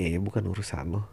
eh 0.00 0.16
bukan 0.18 0.44
urusan 0.48 0.86
lo. 0.92 1.00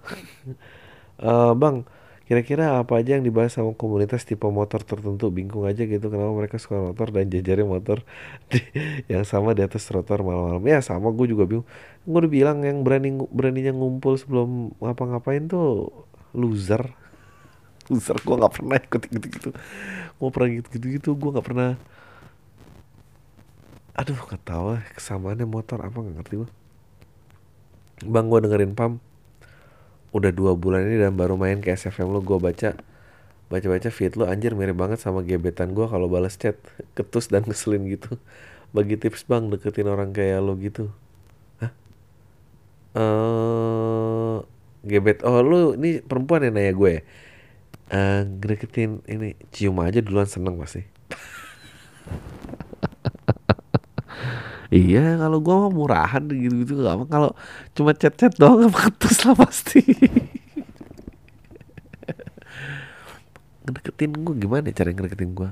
Eh, 1.20 1.52
bang, 1.52 1.84
kira-kira 2.30 2.78
apa 2.78 3.02
aja 3.02 3.18
yang 3.18 3.26
dibahas 3.26 3.58
sama 3.58 3.74
komunitas 3.74 4.22
tipe 4.22 4.46
motor 4.46 4.86
tertentu? 4.86 5.34
Bingung 5.34 5.66
aja 5.66 5.82
gitu 5.82 6.14
kenapa 6.14 6.30
mereka 6.38 6.62
suka 6.62 6.78
motor 6.78 7.10
dan 7.10 7.26
jajarnya 7.34 7.66
motor 7.66 8.06
di, 8.54 8.62
yang 9.10 9.26
sama 9.26 9.58
di 9.58 9.66
atas 9.66 9.90
trotoar 9.90 10.22
malam-malam. 10.22 10.62
Ya 10.70 10.80
sama 10.86 11.10
gue 11.10 11.26
juga 11.26 11.50
bingung. 11.50 11.66
Gue 12.06 12.18
udah 12.22 12.32
bilang 12.32 12.58
yang 12.62 12.86
berani 12.86 13.18
beraninya 13.34 13.74
ngumpul 13.74 14.14
sebelum 14.22 14.78
ngapa-ngapain 14.78 15.50
tuh 15.50 15.90
loser. 16.38 16.94
Loser 17.90 18.22
gue 18.22 18.36
nggak 18.38 18.54
pernah 18.54 18.78
ikut 18.78 19.02
gitu-gitu. 19.10 19.50
Gue 20.22 20.30
pernah 20.30 20.50
gitu-gitu 20.62 21.10
gue 21.18 21.30
nggak 21.34 21.48
pernah. 21.50 21.70
Aduh 23.98 24.16
lah 24.48 24.86
kesamaannya 24.96 25.50
motor 25.50 25.82
apa 25.82 25.98
nggak 25.98 26.16
ngerti 26.22 26.36
gue. 26.46 26.50
Bang 28.06 28.30
gue 28.32 28.40
dengerin 28.46 28.78
Pam 28.78 29.09
udah 30.16 30.32
dua 30.34 30.58
bulan 30.58 30.90
ini 30.90 30.98
dan 30.98 31.14
baru 31.14 31.38
main 31.38 31.62
ke 31.62 31.74
SFM 31.74 32.10
lo 32.10 32.22
gue 32.26 32.38
baca 32.42 32.74
baca-baca 33.50 33.90
feed 33.90 34.14
lu 34.14 34.30
anjir 34.30 34.54
mirip 34.54 34.78
banget 34.78 35.02
sama 35.02 35.26
gebetan 35.26 35.74
gua 35.74 35.90
kalau 35.90 36.06
balas 36.06 36.38
chat. 36.38 36.58
Ketus 36.94 37.34
dan 37.34 37.46
ngeselin 37.50 37.90
gitu. 37.90 38.18
Bagi 38.76 38.94
tips 39.02 39.26
bang 39.26 39.50
deketin 39.50 39.90
orang 39.90 40.14
kayak 40.14 40.46
lo 40.46 40.54
gitu. 40.54 40.94
Hah? 41.58 41.74
Eh 42.94 44.38
gebet 44.84 45.28
oh 45.28 45.44
lu 45.44 45.76
ini 45.76 46.00
perempuan 46.00 46.48
yang 46.48 46.56
nanya 46.56 46.74
gue 46.76 46.94
eh 47.90 48.22
deketin 48.24 49.04
ini 49.10 49.36
cium 49.52 49.76
aja 49.84 50.00
duluan 50.00 50.30
seneng 50.30 50.56
pasti 50.56 50.88
Iya, 54.70 55.18
kalau 55.18 55.42
gua 55.42 55.66
mah 55.66 55.74
murahan 55.74 56.24
gitu-gitu 56.30 56.86
gak 56.86 56.94
apa. 56.94 57.06
Kalau 57.10 57.30
cuma 57.74 57.92
chat-chat 57.98 58.38
doang 58.38 58.70
apa 58.70 58.90
ketus 58.90 59.26
lah 59.26 59.34
pasti. 59.34 59.82
ngedeketin 63.70 64.26
gue 64.26 64.34
gimana 64.34 64.66
ya 64.74 64.82
cara 64.82 64.90
ngedeketin 64.90 65.38
gue 65.38 65.50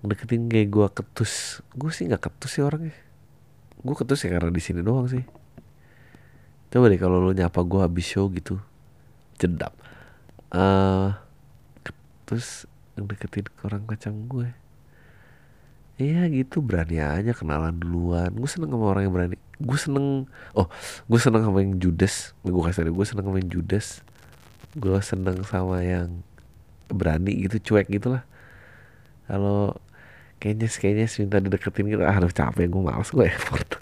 ngedeketin 0.00 0.48
kayak 0.48 0.68
gue 0.72 0.86
ketus. 0.96 1.60
Gue 1.76 1.92
sih 1.92 2.08
nggak 2.08 2.24
ketus 2.24 2.56
sih 2.56 2.64
orangnya. 2.64 2.96
Gue 3.84 3.94
ketus 3.96 4.24
ya 4.24 4.32
karena 4.32 4.48
di 4.48 4.62
sini 4.62 4.80
doang 4.80 5.08
sih. 5.08 5.24
Coba 6.72 6.88
deh 6.88 7.00
kalau 7.00 7.20
lo 7.20 7.32
nyapa 7.36 7.60
gue 7.64 7.80
habis 7.84 8.06
show 8.08 8.32
gitu. 8.32 8.56
Jedap. 9.36 9.76
Uh, 10.48 11.12
ketus 11.84 12.64
ngedeketin 12.96 13.52
ke 13.52 13.60
orang 13.68 13.84
kacang 13.84 14.24
gue 14.24 14.48
Iya 16.00 16.32
gitu 16.32 16.64
berani 16.64 16.96
aja 16.96 17.36
kenalan 17.36 17.76
duluan. 17.76 18.32
Gue 18.32 18.48
seneng 18.48 18.72
sama 18.72 18.86
orang 18.88 19.02
yang 19.04 19.14
berani. 19.14 19.36
Gue 19.60 19.76
seneng 19.76 20.24
Oh 20.56 20.66
gue 21.04 21.20
seneng 21.20 21.44
sama 21.44 21.60
yang 21.60 21.76
judes 21.76 22.32
Gue 22.40 22.64
kasih 22.64 22.88
gue 22.88 23.04
seneng 23.04 23.28
sama 23.28 23.36
yang 23.44 23.50
judes 23.52 24.00
Gue 24.72 24.96
seneng 25.04 25.44
sama 25.44 25.84
yang 25.84 26.24
berani 26.88 27.46
gitu 27.46 27.60
cuek 27.74 27.86
gitu 27.92 28.18
lah. 28.18 28.24
Kalau 29.28 29.78
kayaknya 30.42 30.66
kayaknya 30.72 31.06
minta 31.22 31.38
dideketin 31.38 31.86
gitu 31.86 32.02
ah 32.02 32.16
aduh 32.16 32.32
capek 32.32 32.66
gue 32.66 32.82
males 32.82 33.10
gue 33.12 33.26
effort. 33.28 33.78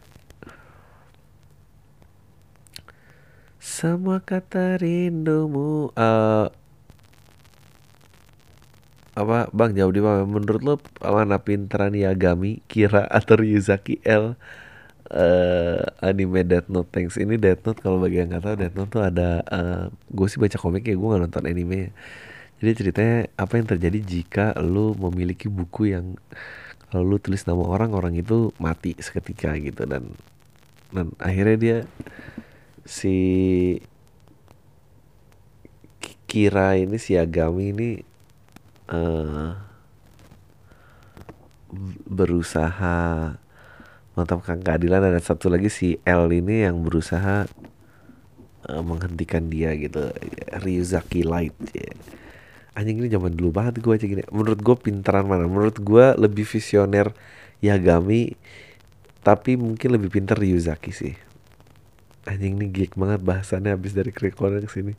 Sama 3.58 4.20
kata 4.20 4.80
rindumu 4.82 5.94
uh, 5.94 6.50
apa 9.18 9.50
bang 9.50 9.74
jawab 9.74 9.92
di 9.98 10.02
mana 10.02 10.22
menurut 10.22 10.62
lo 10.62 10.74
mana 11.02 11.42
pinteran 11.42 11.90
Yagami 11.90 12.62
Kira 12.70 13.02
atau 13.10 13.42
Ryuzaki 13.42 13.98
L 14.06 14.38
uh, 15.10 15.82
anime 15.98 16.46
Death 16.46 16.70
Note? 16.70 16.88
Thanks. 16.94 17.18
Ini 17.18 17.34
Death 17.34 17.66
Note 17.66 17.82
kalau 17.82 17.98
bagi 17.98 18.22
yang 18.22 18.30
nggak 18.30 18.44
tahu 18.46 18.54
Death 18.54 18.76
Note 18.78 18.90
tuh 18.94 19.02
ada 19.02 19.42
uh, 19.50 19.84
gue 19.90 20.26
sih 20.30 20.38
baca 20.38 20.56
komik 20.60 20.86
ya 20.86 20.94
gue 20.94 21.08
nggak 21.08 21.22
nonton 21.26 21.44
anime. 21.50 21.90
Jadi 22.58 22.72
ceritanya 22.74 23.16
apa 23.38 23.54
yang 23.58 23.66
terjadi 23.70 23.98
jika 24.02 24.46
lu 24.62 24.94
memiliki 24.98 25.46
buku 25.50 25.94
yang 25.94 26.18
kalau 26.90 27.04
lu 27.04 27.18
tulis 27.20 27.44
nama 27.46 27.62
orang 27.62 27.94
orang 27.94 28.14
itu 28.18 28.54
mati 28.62 28.94
seketika 28.98 29.54
gitu. 29.58 29.82
Dan 29.86 30.14
dan 30.94 31.12
akhirnya 31.18 31.56
dia 31.58 31.78
si 32.86 33.16
Kira 36.28 36.76
ini 36.76 37.00
si 37.00 37.16
Agami 37.16 37.72
ini 37.72 37.90
uh, 38.88 39.56
berusaha 42.08 43.36
menetapkan 44.16 44.58
keadilan. 44.60 45.04
Dan 45.04 45.22
satu 45.22 45.52
lagi 45.52 45.68
si 45.70 46.00
L 46.04 46.28
ini 46.32 46.64
yang 46.64 46.80
berusaha 46.82 47.46
uh, 48.68 48.82
menghentikan 48.82 49.46
dia 49.48 49.76
gitu. 49.76 50.12
Ryuzaki 50.60 51.22
Light 51.24 51.56
ya. 51.72 51.92
anjing 52.78 53.02
ini 53.02 53.10
zaman 53.10 53.34
dulu 53.34 53.50
banget 53.50 53.82
gue 53.82 53.92
aja 53.92 54.06
gini. 54.06 54.22
Menurut 54.30 54.60
gue 54.62 54.76
pintaran 54.78 55.26
mana? 55.26 55.50
Menurut 55.50 55.82
gue 55.82 56.14
lebih 56.14 56.46
visioner 56.46 57.10
Yagami 57.58 58.38
tapi 59.26 59.58
mungkin 59.58 59.98
lebih 59.98 60.14
pintar 60.14 60.38
Ryuzaki 60.38 60.94
sih. 60.94 61.14
Anjing 62.22 62.54
ini 62.54 62.70
geek 62.70 62.94
banget 62.94 63.18
bahasannya 63.24 63.74
habis 63.74 63.96
dari 63.98 64.14
Krikonan 64.14 64.62
ke 64.62 64.70
sini 64.70 64.94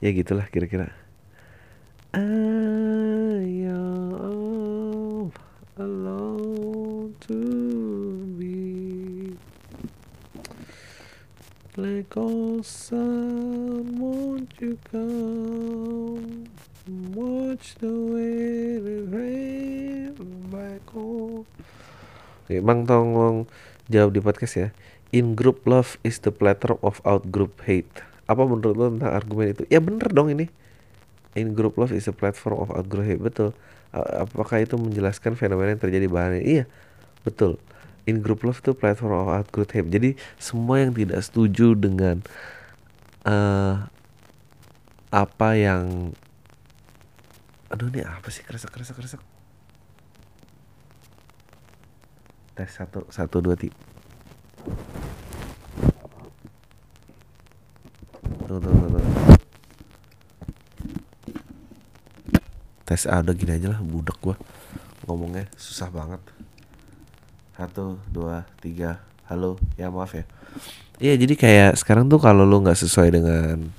ya 0.00 0.12
gitulah 0.12 0.44
kira-kira 0.52 0.92
I 2.16 2.24
am 3.68 5.28
alone 5.76 7.12
to 7.28 7.36
be 8.40 9.36
like 11.76 12.16
all 12.16 12.64
sun 12.64 14.00
won't 14.00 14.48
you 14.64 14.80
come 14.88 16.48
watch 17.12 17.76
the 17.84 17.92
way 17.92 18.80
it 18.80 19.12
rain 19.12 20.16
back 20.48 20.88
home 20.96 21.44
Oke, 22.48 22.64
Bang 22.64 22.88
tolong 22.88 23.44
jawab 23.92 24.16
di 24.16 24.24
podcast 24.24 24.56
ya. 24.56 24.68
In 25.12 25.36
group 25.36 25.68
love 25.68 26.00
is 26.00 26.24
the 26.24 26.32
platform 26.32 26.80
of 26.80 27.04
out 27.04 27.28
group 27.28 27.60
hate. 27.68 27.92
Apa 28.24 28.48
menurut 28.48 28.72
lo 28.72 28.88
tentang 28.88 29.12
argumen 29.12 29.52
itu? 29.52 29.68
Ya 29.68 29.84
bener 29.84 30.08
dong 30.08 30.32
ini. 30.32 30.48
In 31.36 31.52
group 31.52 31.76
love 31.76 31.92
is 31.92 32.08
a 32.08 32.16
platform 32.16 32.64
of 32.64 32.72
out 32.72 32.88
group 32.88 33.04
hate. 33.04 33.20
Betul. 33.20 33.52
Apakah 33.92 34.64
itu 34.64 34.80
menjelaskan 34.80 35.36
fenomena 35.36 35.76
yang 35.76 35.82
terjadi 35.84 36.08
bahannya? 36.08 36.42
Iya, 36.42 36.64
betul. 37.22 37.60
In 38.08 38.24
group 38.24 38.40
love 38.42 38.58
itu 38.60 38.72
platform 38.72 39.12
of 39.12 39.28
out 39.28 39.48
group 39.52 39.68
hate. 39.70 39.88
Jadi 39.92 40.16
semua 40.40 40.80
yang 40.80 40.96
tidak 40.96 41.20
setuju 41.20 41.76
dengan 41.76 42.24
uh, 43.28 43.84
apa 45.12 45.48
yang 45.54 46.12
aduh 47.66 47.90
ini 47.90 48.02
apa 48.06 48.30
sih 48.30 48.46
kresek 48.46 48.70
kresek 48.70 48.94
kresek 48.94 49.20
tes 52.54 52.70
satu 52.70 53.04
satu 53.10 53.42
dua 53.42 53.58
tiga 53.58 53.74
tuh, 58.46 58.62
tuh, 58.62 58.70
tuh, 58.70 59.35
tes 62.86 63.04
A 63.10 63.18
udah 63.18 63.34
gini 63.34 63.58
aja 63.58 63.74
lah 63.74 63.82
budak 63.82 64.16
gua. 64.22 64.38
Ngomongnya 65.10 65.50
susah 65.58 65.90
banget. 65.90 66.22
Satu 67.58 67.98
dua 68.08 68.46
tiga. 68.62 69.02
Halo 69.26 69.58
ya 69.74 69.90
maaf 69.90 70.14
ya. 70.14 70.22
Iya 71.02 71.18
jadi 71.18 71.34
kayak 71.34 71.72
sekarang 71.82 72.06
tuh 72.06 72.22
kalau 72.22 72.46
lu 72.46 72.62
nggak 72.62 72.78
sesuai 72.78 73.10
dengan 73.10 73.74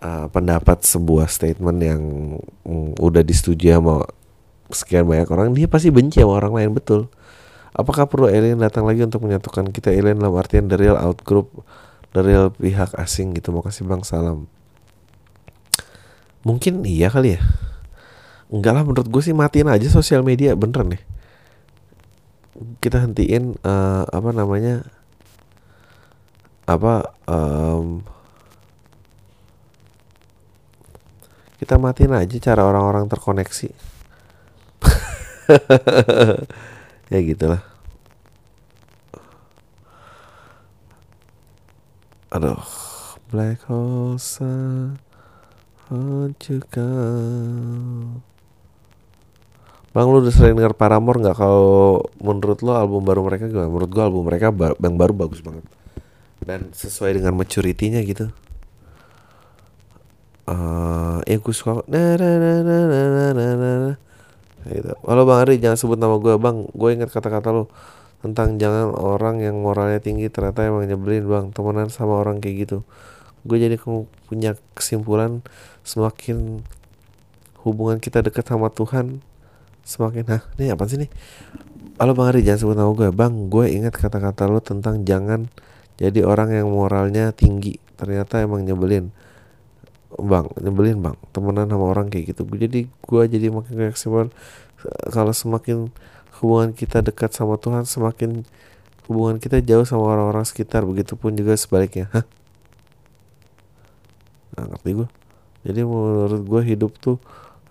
uh, 0.00 0.26
pendapat 0.32 0.80
sebuah 0.80 1.28
statement 1.28 1.78
yang 1.84 2.02
um, 2.64 2.96
udah 2.96 3.20
disetujui 3.20 3.68
sama 3.68 4.08
sekian 4.72 5.04
banyak 5.04 5.28
orang 5.28 5.52
dia 5.52 5.68
pasti 5.68 5.92
benci 5.92 6.24
sama 6.24 6.40
orang 6.40 6.56
lain 6.56 6.70
betul. 6.72 7.12
Apakah 7.72 8.04
perlu 8.04 8.28
alien 8.28 8.60
datang 8.60 8.84
lagi 8.84 9.00
untuk 9.00 9.24
menyatukan 9.24 9.72
kita? 9.72 9.92
Alien 9.92 10.20
dalam 10.20 10.36
artian 10.36 10.68
the 10.68 10.76
real 10.76 10.96
out 10.96 11.24
group, 11.24 11.64
the 12.12 12.20
real 12.20 12.52
pihak 12.52 12.92
asing 13.00 13.32
gitu. 13.32 13.48
Mau 13.48 13.64
kasih 13.64 13.88
bang. 13.88 14.04
Salam. 14.04 14.44
Mungkin 16.44 16.84
iya 16.84 17.08
kali 17.08 17.36
ya. 17.36 17.40
Enggak 18.52 18.72
lah 18.76 18.84
menurut 18.84 19.08
gue 19.08 19.22
sih 19.24 19.32
matiin 19.32 19.72
aja 19.72 19.88
sosial 19.88 20.20
media 20.20 20.52
beneran 20.52 20.92
nih. 20.92 21.02
Kita 22.84 23.00
hentiin 23.00 23.56
uh, 23.64 24.04
apa 24.06 24.30
namanya 24.30 24.84
apa 26.68 27.16
um, 27.26 28.04
kita 31.56 31.80
matiin 31.80 32.12
aja 32.12 32.36
cara 32.52 32.68
orang-orang 32.68 33.08
terkoneksi. 33.08 33.72
ya 37.12 37.20
gitulah 37.20 37.60
aduh 42.32 42.64
black 43.28 43.60
hole 43.68 44.16
juga 46.40 46.88
Bang 49.92 50.08
lu 50.08 50.24
udah 50.24 50.32
sering 50.32 50.56
denger 50.56 50.72
Paramore 50.72 51.20
nggak 51.20 51.36
kalau 51.36 52.00
menurut 52.16 52.64
lo 52.64 52.72
album 52.72 53.04
baru 53.04 53.20
mereka 53.28 53.44
gimana? 53.44 53.68
Menurut 53.68 53.92
gua 53.92 54.08
album 54.08 54.24
mereka 54.24 54.48
yang 54.80 54.96
baru 54.96 55.12
bagus 55.12 55.44
banget 55.44 55.68
dan 56.42 56.74
sesuai 56.74 57.20
dengan 57.22 57.38
maturity-nya 57.38 58.02
gitu. 58.02 58.32
Uh, 60.42 61.22
yang 61.30 61.38
gue 61.38 61.54
suka 61.54 61.86
na 61.86 62.18
na 62.18 62.30
na 62.34 62.52
na 62.66 62.76
na 62.90 63.24
na 63.30 63.46
na 63.54 63.92
gitu. 64.66 64.90
Halo 65.06 65.22
Bang 65.22 65.46
Ari, 65.46 65.62
jangan 65.62 65.78
sebut 65.78 65.98
nama 66.00 66.18
gue 66.18 66.34
Bang. 66.40 66.66
Gue 66.74 66.98
ingat 66.98 67.14
kata-kata 67.14 67.54
lo 67.54 67.70
tentang 68.22 68.58
jangan 68.58 68.90
orang 68.94 69.38
yang 69.38 69.62
moralnya 69.62 70.02
tinggi 70.02 70.26
ternyata 70.30 70.66
emang 70.66 70.88
nyebelin 70.90 71.30
Bang. 71.30 71.44
Temenan 71.54 71.94
sama 71.94 72.18
orang 72.18 72.42
kayak 72.42 72.66
gitu. 72.66 72.78
Gue 73.46 73.62
jadi 73.62 73.78
punya 74.26 74.58
kesimpulan 74.74 75.46
semakin 75.86 76.66
hubungan 77.62 78.02
kita 78.02 78.18
dekat 78.26 78.42
sama 78.50 78.66
Tuhan 78.74 79.22
semakin 79.82 80.24
nah 80.26 80.40
ini 80.58 80.70
apa 80.70 80.86
sih 80.86 80.98
nih? 81.02 81.10
Halo 81.98 82.16
bang 82.16 82.34
Ari 82.34 82.40
jangan 82.42 82.58
sebut 82.58 82.76
nama 82.78 82.90
gue. 82.94 83.08
Bang 83.14 83.52
gue 83.52 83.66
ingat 83.68 83.94
kata-kata 83.94 84.48
lo 84.50 84.58
tentang 84.62 85.06
jangan 85.06 85.46
jadi 86.00 86.24
orang 86.26 86.54
yang 86.54 86.70
moralnya 86.72 87.30
tinggi. 87.30 87.78
Ternyata 87.98 88.42
emang 88.42 88.66
nyebelin. 88.66 89.12
Bang 90.18 90.50
nyebelin 90.58 90.98
bang. 90.98 91.16
Temenan 91.30 91.70
sama 91.70 91.84
orang 91.90 92.10
kayak 92.10 92.34
gitu. 92.34 92.42
Jadi 92.48 92.88
gue 92.88 93.22
jadi 93.28 93.46
makin 93.52 93.92
kesimpulan 93.92 94.30
kalau 95.14 95.30
semakin 95.30 95.94
hubungan 96.42 96.74
kita 96.74 97.06
dekat 97.06 97.30
sama 97.30 97.54
Tuhan 97.54 97.86
semakin 97.86 98.42
hubungan 99.06 99.38
kita 99.38 99.62
jauh 99.62 99.86
sama 99.86 100.10
orang-orang 100.10 100.42
sekitar. 100.42 100.82
Begitupun 100.82 101.38
juga 101.38 101.54
sebaliknya. 101.54 102.10
Hah? 102.10 102.24
Nggak 104.56 104.66
ngerti 104.74 104.90
gue. 104.96 105.08
Jadi 105.62 105.80
menurut 105.86 106.42
gue 106.42 106.62
hidup 106.66 106.98
tuh 106.98 107.22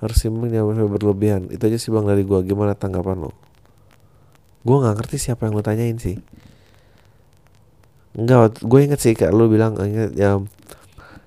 harus 0.01 0.17
seimbang 0.17 0.49
jangan 0.49 0.89
berlebihan 0.89 1.47
itu 1.53 1.61
aja 1.61 1.77
sih 1.77 1.93
bang 1.93 2.05
dari 2.09 2.25
gue 2.25 2.39
gimana 2.43 2.73
tanggapan 2.73 3.29
lo 3.29 3.31
gue 4.65 4.75
nggak 4.77 4.95
ngerti 4.97 5.17
siapa 5.17 5.47
yang 5.47 5.53
lo 5.57 5.63
tanyain 5.63 5.97
sih 6.01 6.17
Enggak, 8.11 8.59
gue 8.59 8.79
inget 8.83 8.99
sih 8.99 9.15
kayak 9.15 9.31
lo 9.31 9.47
bilang 9.47 9.79
inget 9.79 10.11
ya 10.19 10.35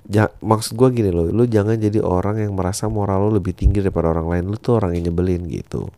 ja, 0.04 0.28
maksud 0.44 0.76
gue 0.76 0.88
gini 1.00 1.08
loh, 1.08 1.32
lu 1.32 1.48
jangan 1.48 1.80
jadi 1.80 2.04
orang 2.04 2.36
yang 2.44 2.52
merasa 2.52 2.92
moral 2.92 3.28
lu 3.28 3.40
lebih 3.40 3.56
tinggi 3.56 3.80
daripada 3.80 4.12
orang 4.12 4.28
lain. 4.28 4.44
Lu 4.52 4.56
tuh 4.60 4.76
orang 4.76 4.92
yang 4.96 5.08
nyebelin 5.08 5.48
gitu. 5.48 5.88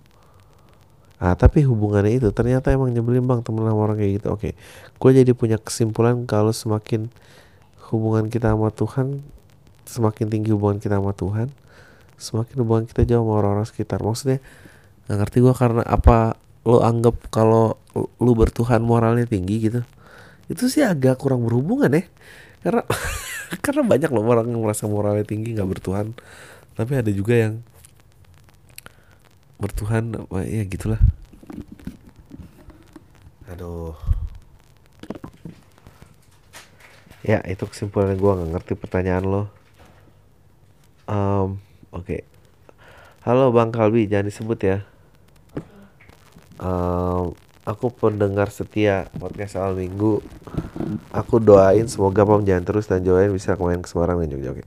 Ah 1.16 1.32
tapi 1.34 1.64
hubungannya 1.64 2.20
itu 2.20 2.28
ternyata 2.30 2.70
emang 2.70 2.92
nyebelin 2.92 3.24
bang 3.24 3.40
temen 3.40 3.64
sama 3.64 3.80
orang 3.82 3.96
kayak 3.98 4.22
gitu. 4.22 4.28
Oke, 4.30 4.50
gue 5.00 5.10
jadi 5.10 5.32
punya 5.34 5.58
kesimpulan 5.58 6.22
kalau 6.28 6.52
semakin 6.54 7.10
hubungan 7.90 8.30
kita 8.30 8.52
sama 8.54 8.70
Tuhan, 8.70 9.26
semakin 9.88 10.26
tinggi 10.30 10.50
hubungan 10.54 10.78
kita 10.78 11.02
sama 11.02 11.10
Tuhan, 11.16 11.48
semakin 12.16 12.56
hubungan 12.64 12.84
kita 12.88 13.04
jauh 13.04 13.24
sama 13.24 13.32
orang-orang 13.40 13.68
sekitar. 13.68 14.00
Maksudnya 14.00 14.40
nggak 15.06 15.16
ngerti 15.22 15.38
gue 15.44 15.54
karena 15.54 15.82
apa 15.86 16.36
lo 16.66 16.82
anggap 16.82 17.30
kalau 17.30 17.78
lu 17.94 18.32
bertuhan 18.34 18.82
moralnya 18.82 19.28
tinggi 19.28 19.70
gitu. 19.70 19.80
Itu 20.50 20.68
sih 20.68 20.82
agak 20.82 21.22
kurang 21.22 21.46
berhubungan 21.46 21.92
ya. 21.94 22.04
Karena 22.60 22.82
karena 23.64 23.82
banyak 23.86 24.10
loh 24.10 24.26
orang 24.26 24.50
yang 24.50 24.62
merasa 24.62 24.90
moralnya 24.90 25.22
tinggi 25.22 25.54
nggak 25.54 25.70
bertuhan 25.70 26.16
tapi 26.76 26.92
ada 26.98 27.08
juga 27.08 27.34
yang 27.34 27.54
bertuhan 29.56 30.12
ya 30.44 30.62
gitulah 30.68 31.00
aduh 33.48 33.96
ya 37.24 37.40
itu 37.48 37.64
kesimpulan 37.64 38.18
gue 38.18 38.32
nggak 38.36 38.50
ngerti 38.52 38.72
pertanyaan 38.76 39.24
lo 39.24 39.42
um, 41.08 41.56
oke 41.97 42.05
okay. 42.05 42.22
halo 43.24 43.49
bang 43.49 43.72
Kalbi 43.72 44.05
jangan 44.05 44.28
disebut 44.28 44.59
ya 44.61 44.76
um, 46.61 47.32
aku 47.66 47.90
pendengar 47.90 48.53
setia 48.53 49.09
podcast 49.16 49.57
awal 49.57 49.80
minggu 49.80 50.20
aku 51.11 51.42
doain 51.42 51.88
semoga 51.90 52.22
Pam 52.22 52.47
jangan 52.47 52.64
terus 52.64 52.86
dan 52.86 53.03
Joain 53.03 53.32
bisa 53.32 53.59
main 53.59 53.82
ke 53.82 53.88
Semarang 53.90 54.22
dan 54.22 54.30
Jogja. 54.30 54.55
Oke. 54.55 54.64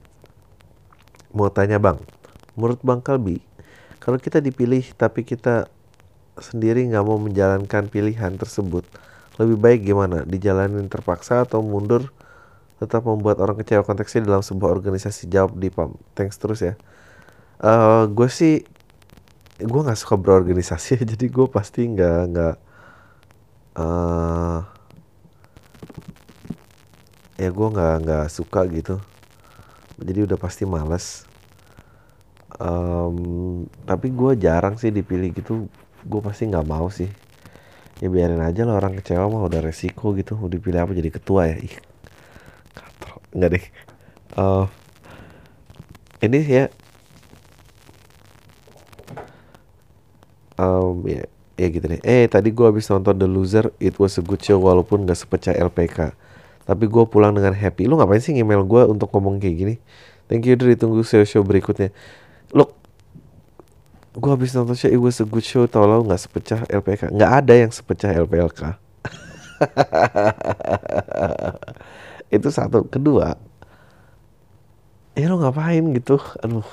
Mau 1.30 1.48
tanya 1.48 1.78
Bang, 1.78 2.02
menurut 2.58 2.82
Bang 2.82 3.00
Kalbi, 3.00 3.38
kalau 4.02 4.18
kita 4.18 4.42
dipilih 4.42 4.82
tapi 4.98 5.22
kita 5.22 5.70
sendiri 6.40 6.82
nggak 6.90 7.04
mau 7.06 7.22
menjalankan 7.22 7.86
pilihan 7.86 8.34
tersebut, 8.34 8.82
lebih 9.38 9.56
baik 9.56 9.80
gimana? 9.86 10.26
Dijalanin 10.26 10.90
terpaksa 10.90 11.46
atau 11.46 11.62
mundur 11.62 12.10
tetap 12.82 13.04
membuat 13.04 13.38
orang 13.38 13.60
kecewa 13.60 13.84
konteksnya 13.84 14.24
dalam 14.24 14.42
sebuah 14.42 14.72
organisasi 14.72 15.28
jawab 15.28 15.54
di 15.60 15.68
PAM. 15.68 15.94
Thanks 16.16 16.40
terus 16.40 16.64
ya. 16.64 16.74
Uh, 17.60 18.08
gue 18.08 18.28
sih 18.32 18.64
gue 19.60 19.80
nggak 19.84 20.00
suka 20.00 20.16
berorganisasi 20.16 20.96
jadi 21.12 21.26
gue 21.28 21.46
pasti 21.52 21.84
nggak 21.84 22.20
nggak 22.32 22.56
uh, 23.76 24.64
ya 27.36 27.48
gue 27.52 27.68
nggak 27.72 27.94
nggak 28.04 28.26
suka 28.32 28.64
gitu. 28.72 28.96
Jadi 30.00 30.20
udah 30.24 30.38
pasti 30.40 30.64
males. 30.64 31.28
Um, 32.60 33.64
tapi 33.88 34.12
gue 34.12 34.36
jarang 34.40 34.76
sih 34.80 34.92
dipilih 34.92 35.32
gitu. 35.36 35.68
Gue 36.04 36.20
pasti 36.24 36.48
nggak 36.48 36.64
mau 36.68 36.88
sih. 36.88 37.08
Ya 38.00 38.08
biarin 38.08 38.40
aja 38.40 38.64
lah 38.64 38.80
orang 38.80 38.96
kecewa 38.96 39.28
mah 39.28 39.44
udah 39.44 39.60
resiko 39.60 40.16
gitu. 40.16 40.36
Mau 40.36 40.48
dipilih 40.48 40.80
apa 40.84 40.92
jadi 40.96 41.10
ketua 41.12 41.52
ya? 41.52 41.56
Ih 41.60 41.76
nggak 43.36 43.50
deh. 43.52 43.64
Uh, 44.34 44.66
ini 46.20 46.38
ya 46.44 46.64
um, 50.60 51.08
ya 51.08 51.24
ya 51.56 51.66
gitu 51.72 51.88
deh. 51.88 52.00
Eh 52.04 52.28
tadi 52.28 52.52
gue 52.52 52.66
habis 52.68 52.84
nonton 52.92 53.16
The 53.16 53.28
Loser 53.28 53.72
it 53.80 53.96
was 53.96 54.20
a 54.20 54.24
good 54.24 54.44
show 54.44 54.60
walaupun 54.60 55.08
gak 55.08 55.16
sepecah 55.16 55.56
LPK 55.56 56.12
tapi 56.68 56.84
gue 56.86 57.04
pulang 57.08 57.34
dengan 57.34 57.56
happy. 57.56 57.88
Lu 57.88 57.96
ngapain 57.96 58.20
sih 58.20 58.36
email 58.36 58.62
gue 58.62 58.82
untuk 58.86 59.10
ngomong 59.10 59.42
kayak 59.42 59.56
gini? 59.56 59.74
Thank 60.30 60.46
you 60.46 60.54
Dri. 60.54 60.78
Tunggu 60.78 61.02
show 61.02 61.24
show 61.24 61.42
berikutnya. 61.42 61.90
Look 62.52 62.76
gue 64.10 64.30
habis 64.30 64.52
nonton 64.54 64.76
show 64.76 64.90
it 64.90 65.00
was 65.00 65.20
a 65.20 65.26
good 65.26 65.44
show. 65.44 65.66
Tau 65.66 65.88
lo 65.88 66.04
nggak 66.04 66.20
sepecah 66.20 66.60
LPK 66.68 67.10
nggak 67.10 67.32
ada 67.44 67.54
yang 67.56 67.72
sepecah 67.72 68.12
LPLK 68.14 68.62
itu 72.36 72.48
satu. 72.48 72.88
Kedua 72.88 73.36
ya 75.18 75.26
lo 75.28 75.36
ngapain 75.42 75.84
gitu? 75.92 76.16
Aduh 76.40 76.64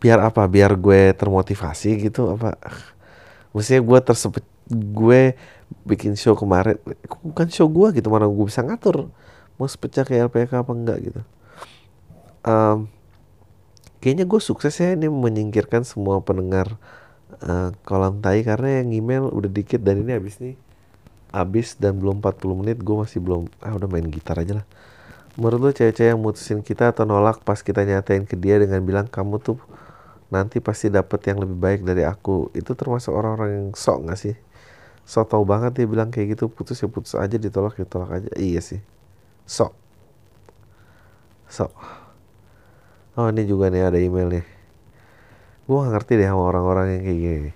biar 0.00 0.18
apa? 0.24 0.42
Biar 0.48 0.74
gue 0.74 1.12
termotivasi 1.14 2.10
gitu 2.10 2.34
apa? 2.34 2.56
Maksudnya 3.52 3.82
gue 3.84 3.98
tersepet 4.00 4.44
gue 4.70 5.36
bikin 5.86 6.14
show 6.14 6.34
kemarin 6.38 6.78
bukan 7.22 7.46
show 7.50 7.66
gue 7.66 7.98
gitu 7.98 8.06
mana 8.10 8.26
gue 8.26 8.46
bisa 8.46 8.62
ngatur 8.62 9.10
mau 9.58 9.66
sepecah 9.66 10.06
ke 10.06 10.16
LPK 10.16 10.64
apa 10.64 10.72
enggak 10.72 10.98
gitu. 11.04 11.20
Um, 12.40 12.88
kayaknya 14.00 14.24
gue 14.24 14.40
sukses 14.40 14.72
ya 14.80 14.96
ini 14.96 15.12
menyingkirkan 15.12 15.84
semua 15.84 16.24
pendengar 16.24 16.80
uh, 17.44 17.68
kolam 17.84 18.24
tai 18.24 18.40
karena 18.40 18.80
yang 18.80 18.88
email 18.96 19.28
udah 19.28 19.52
dikit 19.52 19.84
dan 19.84 20.00
ini 20.00 20.16
habis 20.16 20.40
nih 20.40 20.56
habis 21.30 21.78
dan 21.78 22.00
belum 22.00 22.24
40 22.24 22.60
menit 22.64 22.78
gue 22.80 22.96
masih 22.96 23.22
belum 23.22 23.46
ah 23.62 23.76
udah 23.76 23.86
main 23.86 24.08
gitar 24.08 24.40
aja 24.40 24.64
lah. 24.64 24.66
Menurut 25.38 25.60
lo 25.60 25.70
cewek-cewek 25.70 26.10
yang 26.10 26.20
mutusin 26.20 26.58
kita 26.64 26.90
atau 26.90 27.06
nolak 27.06 27.44
pas 27.46 27.60
kita 27.60 27.86
nyatain 27.86 28.26
ke 28.26 28.34
dia 28.34 28.58
dengan 28.58 28.82
bilang 28.82 29.06
kamu 29.06 29.38
tuh 29.38 29.60
nanti 30.30 30.62
pasti 30.62 30.88
dapet 30.88 31.20
yang 31.30 31.42
lebih 31.42 31.58
baik 31.58 31.80
dari 31.82 32.06
aku. 32.06 32.54
Itu 32.54 32.78
termasuk 32.78 33.12
orang-orang 33.14 33.50
yang 33.50 33.66
sok 33.74 33.98
gak 34.10 34.18
sih? 34.18 34.34
Sok 35.06 35.34
tau 35.34 35.42
banget 35.42 35.82
dia 35.82 35.86
bilang 35.90 36.08
kayak 36.14 36.38
gitu 36.38 36.46
putus 36.46 36.78
ya 36.78 36.88
putus 36.88 37.18
aja 37.18 37.36
ditolak 37.36 37.76
ya 37.78 37.86
tolak 37.86 38.10
aja. 38.22 38.30
Iya 38.38 38.62
sih. 38.62 38.80
Sok. 39.44 39.74
Sok. 41.50 41.72
Oh 43.18 43.26
ini 43.28 43.42
juga 43.44 43.68
nih 43.68 43.90
ada 43.90 43.98
email 43.98 44.40
nih. 44.40 44.46
Gue 45.66 45.76
gak 45.82 45.92
ngerti 45.98 46.12
deh 46.18 46.26
sama 46.30 46.42
orang-orang 46.46 46.86
yang 46.98 47.02
kayak 47.04 47.20
gini 47.20 47.52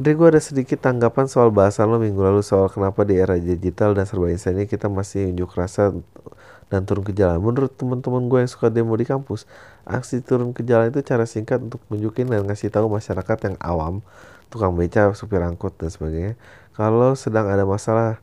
dari 0.00 0.16
gue 0.16 0.28
ada 0.34 0.40
sedikit 0.40 0.80
tanggapan 0.80 1.28
soal 1.28 1.52
bahasan 1.52 1.92
lo 1.92 2.00
minggu 2.00 2.18
lalu 2.18 2.40
soal 2.40 2.72
kenapa 2.72 3.04
di 3.04 3.20
era 3.20 3.36
digital 3.36 3.92
dan 3.92 4.08
serba 4.08 4.32
instan 4.32 4.56
ini 4.56 4.64
kita 4.64 4.88
masih 4.88 5.30
unjuk 5.30 5.52
rasa 5.52 5.92
dan 6.72 6.88
turun 6.88 7.04
ke 7.04 7.12
jalan. 7.12 7.36
Menurut 7.36 7.76
teman-teman 7.76 8.32
gue 8.32 8.38
yang 8.40 8.48
suka 8.48 8.72
demo 8.72 8.96
di 8.96 9.04
kampus, 9.04 9.44
aksi 9.84 10.24
turun 10.24 10.56
ke 10.56 10.64
jalan 10.64 10.88
itu 10.88 11.04
cara 11.04 11.28
singkat 11.28 11.60
untuk 11.60 11.84
nunjukin 11.92 12.32
dan 12.32 12.48
ngasih 12.48 12.72
tahu 12.72 12.88
masyarakat 12.88 13.52
yang 13.52 13.56
awam, 13.60 14.00
tukang 14.48 14.72
beca, 14.72 15.12
supir 15.12 15.44
angkut 15.44 15.76
dan 15.76 15.92
sebagainya, 15.92 16.32
kalau 16.72 17.12
sedang 17.12 17.52
ada 17.52 17.68
masalah 17.68 18.16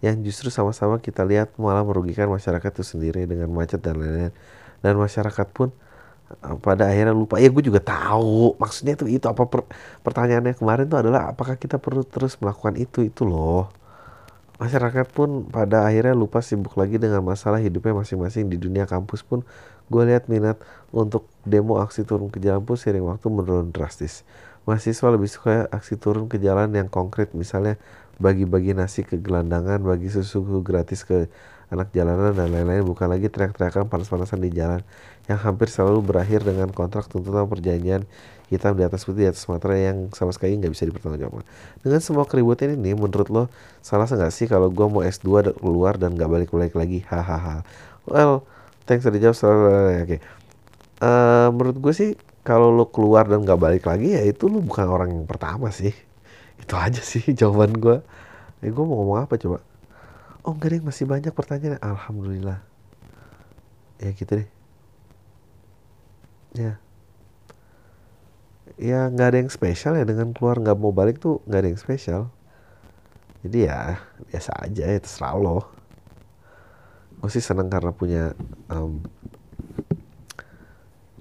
yang 0.00 0.16
justru 0.24 0.48
sama-sama 0.48 0.98
kita 0.98 1.22
lihat 1.22 1.52
malah 1.60 1.84
merugikan 1.84 2.26
masyarakat 2.32 2.80
itu 2.80 2.84
sendiri 2.96 3.28
dengan 3.28 3.52
macet 3.52 3.84
dan 3.84 4.00
lain-lain. 4.00 4.32
Dan 4.82 4.98
masyarakat 4.98 5.46
pun 5.52 5.70
eh, 6.32 6.56
pada 6.58 6.88
akhirnya 6.90 7.14
lupa. 7.14 7.38
Ya 7.38 7.52
gue 7.52 7.62
juga 7.62 7.78
tahu. 7.78 8.56
Maksudnya 8.58 8.98
itu 8.98 9.06
itu 9.06 9.26
apa 9.28 9.46
per, 9.46 9.68
pertanyaannya 10.02 10.58
kemarin 10.58 10.88
itu 10.90 10.96
adalah 10.98 11.30
apakah 11.30 11.54
kita 11.60 11.76
perlu 11.78 12.02
terus 12.02 12.34
melakukan 12.40 12.74
itu 12.80 13.06
itu 13.06 13.22
loh 13.22 13.81
masyarakat 14.62 15.10
pun 15.10 15.50
pada 15.50 15.82
akhirnya 15.82 16.14
lupa 16.14 16.38
sibuk 16.38 16.78
lagi 16.78 16.94
dengan 16.94 17.18
masalah 17.26 17.58
hidupnya 17.58 17.98
masing-masing 17.98 18.46
di 18.46 18.54
dunia 18.54 18.86
kampus 18.86 19.26
pun. 19.26 19.42
Gue 19.90 20.06
lihat 20.06 20.30
minat 20.30 20.62
untuk 20.94 21.26
demo 21.42 21.82
aksi 21.82 22.06
turun 22.06 22.30
ke 22.30 22.38
jalan 22.38 22.62
pun 22.62 22.78
sering 22.78 23.02
waktu 23.02 23.26
menurun 23.26 23.74
drastis. 23.74 24.22
Mahasiswa 24.62 25.08
lebih 25.10 25.26
suka 25.26 25.66
aksi 25.74 25.98
turun 25.98 26.30
ke 26.30 26.38
jalan 26.38 26.70
yang 26.70 26.86
konkret 26.86 27.34
misalnya 27.34 27.74
bagi-bagi 28.22 28.78
nasi 28.78 29.02
ke 29.02 29.18
gelandangan 29.18 29.82
bagi 29.82 30.06
susu 30.06 30.62
gratis 30.62 31.02
ke 31.02 31.26
anak 31.74 31.90
jalanan 31.90 32.30
dan 32.30 32.54
lain-lain. 32.54 32.86
Bukan 32.86 33.10
lagi 33.10 33.26
teriak-teriakan 33.26 33.90
panas-panasan 33.90 34.38
di 34.38 34.54
jalan 34.54 34.86
yang 35.26 35.42
hampir 35.42 35.66
selalu 35.66 36.06
berakhir 36.06 36.46
dengan 36.46 36.70
kontrak 36.70 37.10
tuntutan 37.10 37.50
perjanjian 37.50 38.06
hitam 38.52 38.76
di 38.76 38.84
atas 38.84 39.08
putih 39.08 39.24
di 39.24 39.28
atas 39.32 39.48
materai 39.48 39.88
yang 39.88 40.12
sama 40.12 40.30
sekali 40.36 40.60
nggak 40.60 40.72
bisa 40.76 40.84
dipertanggungjawabkan. 40.84 41.44
Dengan 41.80 42.00
semua 42.04 42.28
keributan 42.28 42.76
ini, 42.76 42.92
menurut 42.92 43.28
lo 43.32 43.44
salah 43.80 44.04
nggak 44.04 44.28
sih 44.28 44.44
kalau 44.44 44.68
gue 44.68 44.86
mau 44.86 45.00
S2 45.00 45.56
keluar 45.56 45.96
dan 45.96 46.12
nggak 46.12 46.28
balik-balik 46.28 46.76
lagi? 46.76 47.00
Hahaha. 47.08 47.64
Well, 48.04 48.44
thanks 48.84 49.08
udah 49.08 49.16
jawab. 49.16 49.36
Oke. 49.40 49.48
Okay. 50.04 50.20
Uh, 51.02 51.08
eh, 51.08 51.48
menurut 51.50 51.76
gue 51.80 51.92
sih 51.96 52.10
kalau 52.44 52.68
lo 52.70 52.92
keluar 52.92 53.26
dan 53.26 53.42
nggak 53.42 53.58
balik 53.58 53.84
lagi 53.88 54.14
ya 54.14 54.22
itu 54.22 54.46
lo 54.46 54.60
bukan 54.60 54.86
orang 54.86 55.08
yang 55.10 55.24
pertama 55.24 55.72
sih. 55.72 55.96
Itu 56.60 56.76
aja 56.76 57.00
sih 57.00 57.24
jawaban 57.40 57.72
gue. 57.80 57.98
Eh 58.60 58.70
gue 58.70 58.84
mau 58.84 59.00
ngomong 59.00 59.24
apa 59.24 59.40
coba? 59.40 59.64
Oh 60.44 60.52
enggak 60.52 60.76
deh 60.76 60.82
masih 60.84 61.08
banyak 61.08 61.32
pertanyaan. 61.32 61.80
Alhamdulillah. 61.80 62.60
Ya 63.98 64.10
gitu 64.12 64.44
deh. 64.44 64.48
ya 66.52 66.76
ya 68.78 69.08
nggak 69.12 69.28
ada 69.32 69.38
yang 69.42 69.50
spesial 69.52 69.96
ya 69.98 70.04
dengan 70.06 70.32
keluar. 70.36 70.60
Nggak 70.60 70.76
mau 70.78 70.92
balik 70.94 71.18
tuh 71.18 71.40
nggak 71.48 71.60
ada 71.60 71.68
yang 71.68 71.80
spesial. 71.80 72.22
Jadi 73.42 73.66
ya 73.66 73.98
biasa 74.30 74.50
aja 74.62 74.84
ya 74.86 74.98
terserah 75.02 75.34
lo. 75.34 75.66
Gue 77.18 77.30
sih 77.30 77.42
seneng 77.42 77.70
karena 77.70 77.90
punya 77.94 78.34
um, 78.70 79.02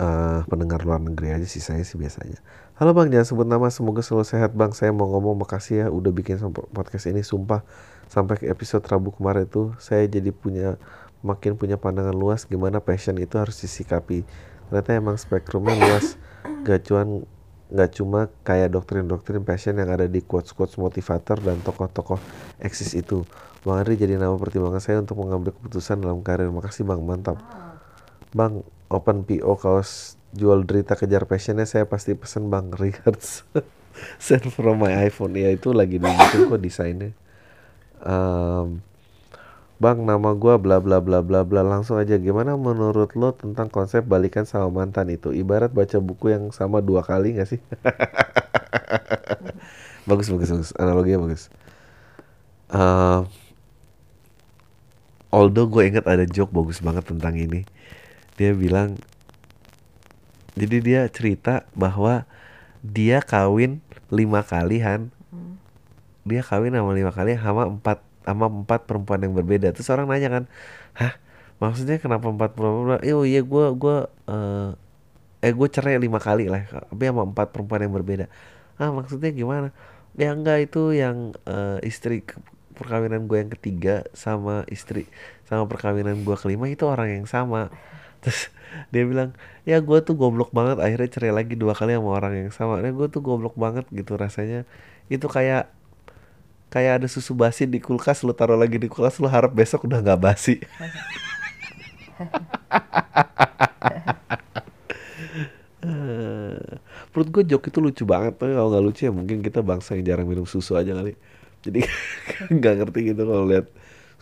uh, 0.01 0.41
pendengar 0.49 0.81
luar 0.81 1.01
negeri 1.01 1.37
aja 1.37 1.47
sih 1.49 1.61
saya 1.61 1.81
sih 1.81 1.97
biasanya. 1.97 2.41
Halo 2.81 2.97
bang 2.97 3.13
jangan 3.13 3.27
sebut 3.29 3.47
nama 3.49 3.69
semoga 3.69 4.01
selalu 4.01 4.25
sehat 4.25 4.57
bang. 4.57 4.73
Saya 4.73 4.89
mau 4.89 5.05
ngomong 5.13 5.45
makasih 5.45 5.85
ya 5.85 5.87
udah 5.93 6.09
bikin 6.09 6.41
podcast 6.73 7.05
ini 7.09 7.21
sumpah. 7.21 7.61
Sampai 8.09 8.41
ke 8.41 8.49
episode 8.49 8.83
Rabu 8.85 9.13
kemarin 9.13 9.45
itu 9.45 9.73
saya 9.77 10.03
jadi 10.09 10.33
punya 10.33 10.81
makin 11.21 11.53
punya 11.53 11.77
pandangan 11.77 12.17
luas 12.17 12.49
gimana 12.49 12.81
passion 12.81 13.17
itu 13.21 13.37
harus 13.37 13.61
disikapi. 13.61 14.25
Ternyata 14.69 14.89
emang 14.97 15.17
spektrumnya 15.21 15.77
luas. 15.77 16.17
Gak 16.65 16.89
cuman 16.89 17.25
nggak 17.71 17.91
cuma 17.95 18.27
kayak 18.43 18.75
doktrin-doktrin 18.75 19.47
passion 19.47 19.79
yang 19.79 19.87
ada 19.87 20.03
di 20.03 20.19
quotes-quotes 20.19 20.75
motivator 20.75 21.39
dan 21.39 21.63
tokoh-tokoh 21.63 22.19
eksis 22.59 22.99
itu. 22.99 23.23
Bang 23.63 23.79
Andri 23.79 23.95
jadi 23.95 24.19
nama 24.19 24.35
pertimbangan 24.35 24.83
saya 24.83 24.99
untuk 24.99 25.23
mengambil 25.23 25.55
keputusan 25.55 26.03
dalam 26.03 26.19
karir. 26.19 26.51
Makasih 26.51 26.83
Bang, 26.83 26.99
mantap. 27.07 27.39
Bang, 28.35 28.67
open 28.91 29.23
PO 29.23 29.55
kaos 29.55 30.19
jual 30.35 30.63
derita 30.67 30.99
kejar 30.99 31.27
passionnya 31.27 31.63
saya 31.63 31.87
pasti 31.87 32.11
pesen 32.11 32.51
Bang. 32.51 32.75
Regards. 32.75 33.47
Send 34.19 34.51
from 34.51 34.83
my 34.83 34.91
iPhone. 35.07 35.37
Ya 35.37 35.53
itu 35.53 35.71
lagi 35.71 35.95
dibikin 35.95 36.51
kok 36.51 36.59
desainnya. 36.59 37.15
Um, 38.01 38.83
Bang, 39.81 40.05
nama 40.05 40.37
gua 40.37 40.61
bla 40.61 40.77
bla 40.77 41.01
bla 41.01 41.25
bla 41.25 41.41
bla. 41.41 41.65
Langsung 41.65 41.97
aja 41.97 42.13
gimana 42.21 42.53
menurut 42.53 43.17
lo 43.17 43.33
tentang 43.33 43.65
konsep 43.65 44.05
balikan 44.05 44.45
sama 44.45 44.69
mantan 44.69 45.09
itu? 45.09 45.33
Ibarat 45.33 45.73
baca 45.73 45.97
buku 45.97 46.29
yang 46.29 46.53
sama 46.53 46.85
dua 46.85 47.01
kali 47.01 47.41
gak 47.41 47.49
sih? 47.49 47.57
bagus 50.09 50.29
bagus 50.29 50.53
bagus. 50.53 50.69
Analoginya 50.77 51.25
bagus. 51.25 51.49
Uh, 52.69 53.25
although 55.33 55.65
gue 55.65 55.89
inget 55.89 56.05
ada 56.05 56.29
joke 56.29 56.53
bagus 56.53 56.77
banget 56.77 57.09
tentang 57.09 57.33
ini. 57.33 57.65
Dia 58.37 58.53
bilang 58.53 59.01
jadi 60.53 60.77
dia 60.77 61.01
cerita 61.09 61.65
bahwa 61.73 62.29
dia 62.85 63.17
kawin 63.25 63.81
lima 64.13 64.45
kali 64.45 64.77
han. 64.77 65.09
Dia 66.21 66.45
kawin 66.45 66.77
sama 66.77 66.93
lima 66.93 67.09
kali 67.09 67.33
sama 67.33 67.65
empat 67.65 68.10
sama 68.25 68.45
empat 68.47 68.85
perempuan 68.85 69.19
yang 69.21 69.33
berbeda. 69.33 69.73
Terus 69.73 69.89
orang 69.93 70.07
nanya 70.09 70.29
kan 70.29 70.43
hah 70.97 71.13
maksudnya 71.61 72.01
kenapa 72.01 72.25
empat 72.29 72.57
perempuan 72.57 72.97
oh 73.01 73.25
iya 73.25 73.41
gue 73.45 73.65
gue 73.77 73.97
uh, 74.29 74.71
eh 75.41 75.53
gue 75.53 75.67
cerai 75.69 75.97
lima 75.97 76.21
kali 76.21 76.49
lah 76.49 76.65
tapi 76.69 77.03
sama 77.09 77.25
empat 77.25 77.53
perempuan 77.53 77.81
yang 77.85 77.93
berbeda. 77.93 78.25
Ah 78.81 78.89
maksudnya 78.93 79.29
gimana? 79.33 79.69
Ya 80.17 80.33
enggak 80.35 80.69
itu 80.71 80.91
yang 80.93 81.37
uh, 81.47 81.77
istri 81.85 82.25
perkawinan 82.75 83.29
gue 83.29 83.37
yang 83.37 83.51
ketiga 83.53 84.09
sama 84.17 84.65
istri 84.71 85.05
sama 85.45 85.67
perkawinan 85.67 86.23
gue 86.23 86.35
kelima 86.39 86.65
itu 86.71 86.85
orang 86.87 87.21
yang 87.21 87.27
sama. 87.29 87.69
Terus 88.21 88.53
dia 88.93 89.03
bilang 89.03 89.33
ya 89.67 89.81
gue 89.81 89.99
tuh 90.05 90.15
goblok 90.15 90.53
banget 90.55 90.77
akhirnya 90.79 91.09
cerai 91.11 91.33
lagi 91.35 91.55
dua 91.59 91.73
kali 91.77 91.93
sama 91.97 92.09
orang 92.15 92.33
yang 92.47 92.51
sama. 92.53 92.79
Ya 92.81 92.91
gue 92.93 93.07
tuh 93.11 93.21
goblok 93.21 93.55
banget 93.57 93.85
gitu 93.91 94.15
rasanya. 94.17 94.63
Itu 95.11 95.27
kayak 95.27 95.69
kayak 96.71 97.03
ada 97.03 97.07
susu 97.11 97.35
basi 97.35 97.67
di 97.67 97.83
kulkas 97.83 98.23
lu 98.23 98.31
taruh 98.31 98.55
lagi 98.55 98.79
di 98.79 98.87
kulkas 98.87 99.19
lu 99.19 99.27
harap 99.27 99.51
besok 99.51 99.85
udah 99.85 99.99
nggak 99.99 100.21
basi. 100.23 100.63
Perut 107.11 107.27
gue 107.27 107.43
jok 107.43 107.67
itu 107.67 107.79
lucu 107.83 108.03
banget 108.07 108.39
tapi 108.39 108.55
kalau 108.55 108.71
nggak 108.71 108.83
lucu 108.87 109.01
ya 109.03 109.11
mungkin 109.11 109.43
kita 109.43 109.59
bangsa 109.59 109.99
yang 109.99 110.15
jarang 110.15 110.27
minum 110.31 110.47
susu 110.47 110.79
aja 110.79 110.95
kali. 110.95 111.19
Jadi 111.61 111.83
nggak 112.57 112.73
ngerti 112.81 112.99
gitu 113.11 113.27
kalau 113.27 113.43
lihat 113.43 113.67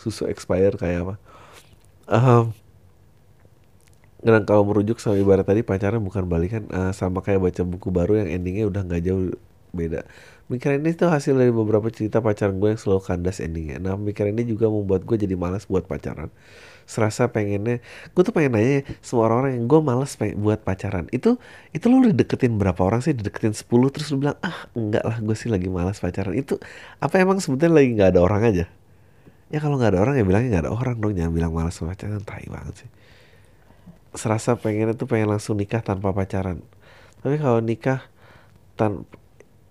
susu 0.02 0.26
expire 0.26 0.74
kayak 0.74 1.06
apa. 1.06 1.16
Um, 2.10 2.58
dan 4.20 4.44
kalau 4.44 4.68
merujuk 4.68 4.98
sama 5.00 5.16
ibarat 5.16 5.48
tadi 5.48 5.62
pacaran 5.64 6.02
bukan 6.04 6.26
balikan 6.26 6.66
uh, 6.74 6.92
sama 6.92 7.22
kayak 7.24 7.40
baca 7.40 7.62
buku 7.64 7.88
baru 7.94 8.26
yang 8.26 8.42
endingnya 8.42 8.66
udah 8.68 8.82
nggak 8.84 9.02
jauh 9.06 9.32
beda 9.72 10.04
Pemikiran 10.50 10.82
ini 10.82 10.98
tuh 10.98 11.14
hasil 11.14 11.38
dari 11.38 11.54
beberapa 11.54 11.94
cerita 11.94 12.26
pacaran 12.26 12.58
gue 12.58 12.74
yang 12.74 12.82
selalu 12.82 13.06
kandas 13.06 13.38
endingnya. 13.38 13.78
Nah 13.78 13.94
pemikiran 13.94 14.34
ini 14.34 14.50
juga 14.50 14.66
membuat 14.66 15.06
gue 15.06 15.14
jadi 15.14 15.38
malas 15.38 15.70
buat 15.70 15.86
pacaran. 15.86 16.34
Serasa 16.90 17.30
pengennya, 17.30 17.86
gue 17.86 18.22
tuh 18.26 18.34
pengen 18.34 18.58
nanya 18.58 18.82
semua 18.98 19.30
orang-orang 19.30 19.62
yang 19.62 19.70
gue 19.70 19.80
malas 19.86 20.18
buat 20.18 20.66
pacaran. 20.66 21.06
Itu 21.14 21.38
itu 21.70 21.86
lo 21.86 22.02
udah 22.02 22.18
deketin 22.18 22.58
berapa 22.58 22.82
orang 22.82 23.06
sih? 23.06 23.14
Deketin 23.14 23.54
10 23.54 23.94
terus 23.94 24.10
lo 24.10 24.18
bilang, 24.18 24.42
ah 24.42 24.66
enggak 24.74 25.06
lah 25.06 25.22
gue 25.22 25.38
sih 25.38 25.54
lagi 25.54 25.70
malas 25.70 26.02
pacaran. 26.02 26.34
Itu 26.34 26.58
apa 26.98 27.22
emang 27.22 27.38
sebetulnya 27.38 27.78
lagi 27.78 27.90
nggak 27.94 28.10
ada 28.18 28.22
orang 28.26 28.42
aja? 28.42 28.66
Ya 29.54 29.60
kalau 29.62 29.78
nggak 29.78 29.94
ada 29.94 30.02
orang 30.02 30.18
ya 30.18 30.26
bilangnya 30.26 30.50
nggak 30.50 30.64
ada 30.66 30.74
orang 30.74 30.98
dong. 30.98 31.14
Jangan 31.14 31.30
bilang 31.30 31.54
malas 31.54 31.78
pacaran, 31.78 32.26
tai 32.26 32.50
banget 32.50 32.74
sih. 32.74 32.90
Serasa 34.18 34.58
pengennya 34.58 34.98
tuh 34.98 35.06
pengen 35.06 35.30
langsung 35.30 35.62
nikah 35.62 35.86
tanpa 35.86 36.10
pacaran. 36.10 36.66
Tapi 37.22 37.38
kalau 37.38 37.62
nikah 37.62 38.02
tan 38.74 39.06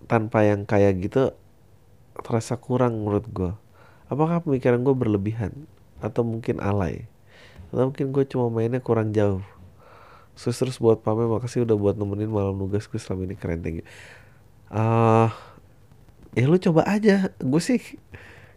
tanpa 0.09 0.41
yang 0.41 0.65
kayak 0.65 1.05
gitu 1.05 1.31
terasa 2.19 2.57
kurang 2.57 3.05
menurut 3.05 3.25
gue 3.29 3.53
apakah 4.09 4.41
pemikiran 4.43 4.81
gue 4.81 4.95
berlebihan? 4.97 5.53
Atau 6.01 6.25
mungkin 6.25 6.59
alay? 6.59 7.05
Atau 7.69 7.93
mungkin 7.93 8.11
gue 8.11 8.25
cuma 8.25 8.49
mainnya 8.49 8.81
kurang 8.81 9.13
jauh? 9.13 9.45
Terus 10.33 10.57
terus 10.57 10.77
buat 10.81 11.05
Pame 11.05 11.29
makasih 11.29 11.63
udah 11.63 11.77
buat 11.77 11.95
nemenin 11.95 12.31
malam 12.31 12.57
nugas 12.57 12.89
gue 12.89 12.97
selama 12.97 13.29
ini. 13.29 13.35
Keren 13.37 13.61
tinggi 13.61 13.85
uh, 14.73 15.29
ya 16.33 16.45
lu 16.49 16.57
coba 16.57 16.89
aja. 16.89 17.29
Gue 17.37 17.61
sih 17.61 17.79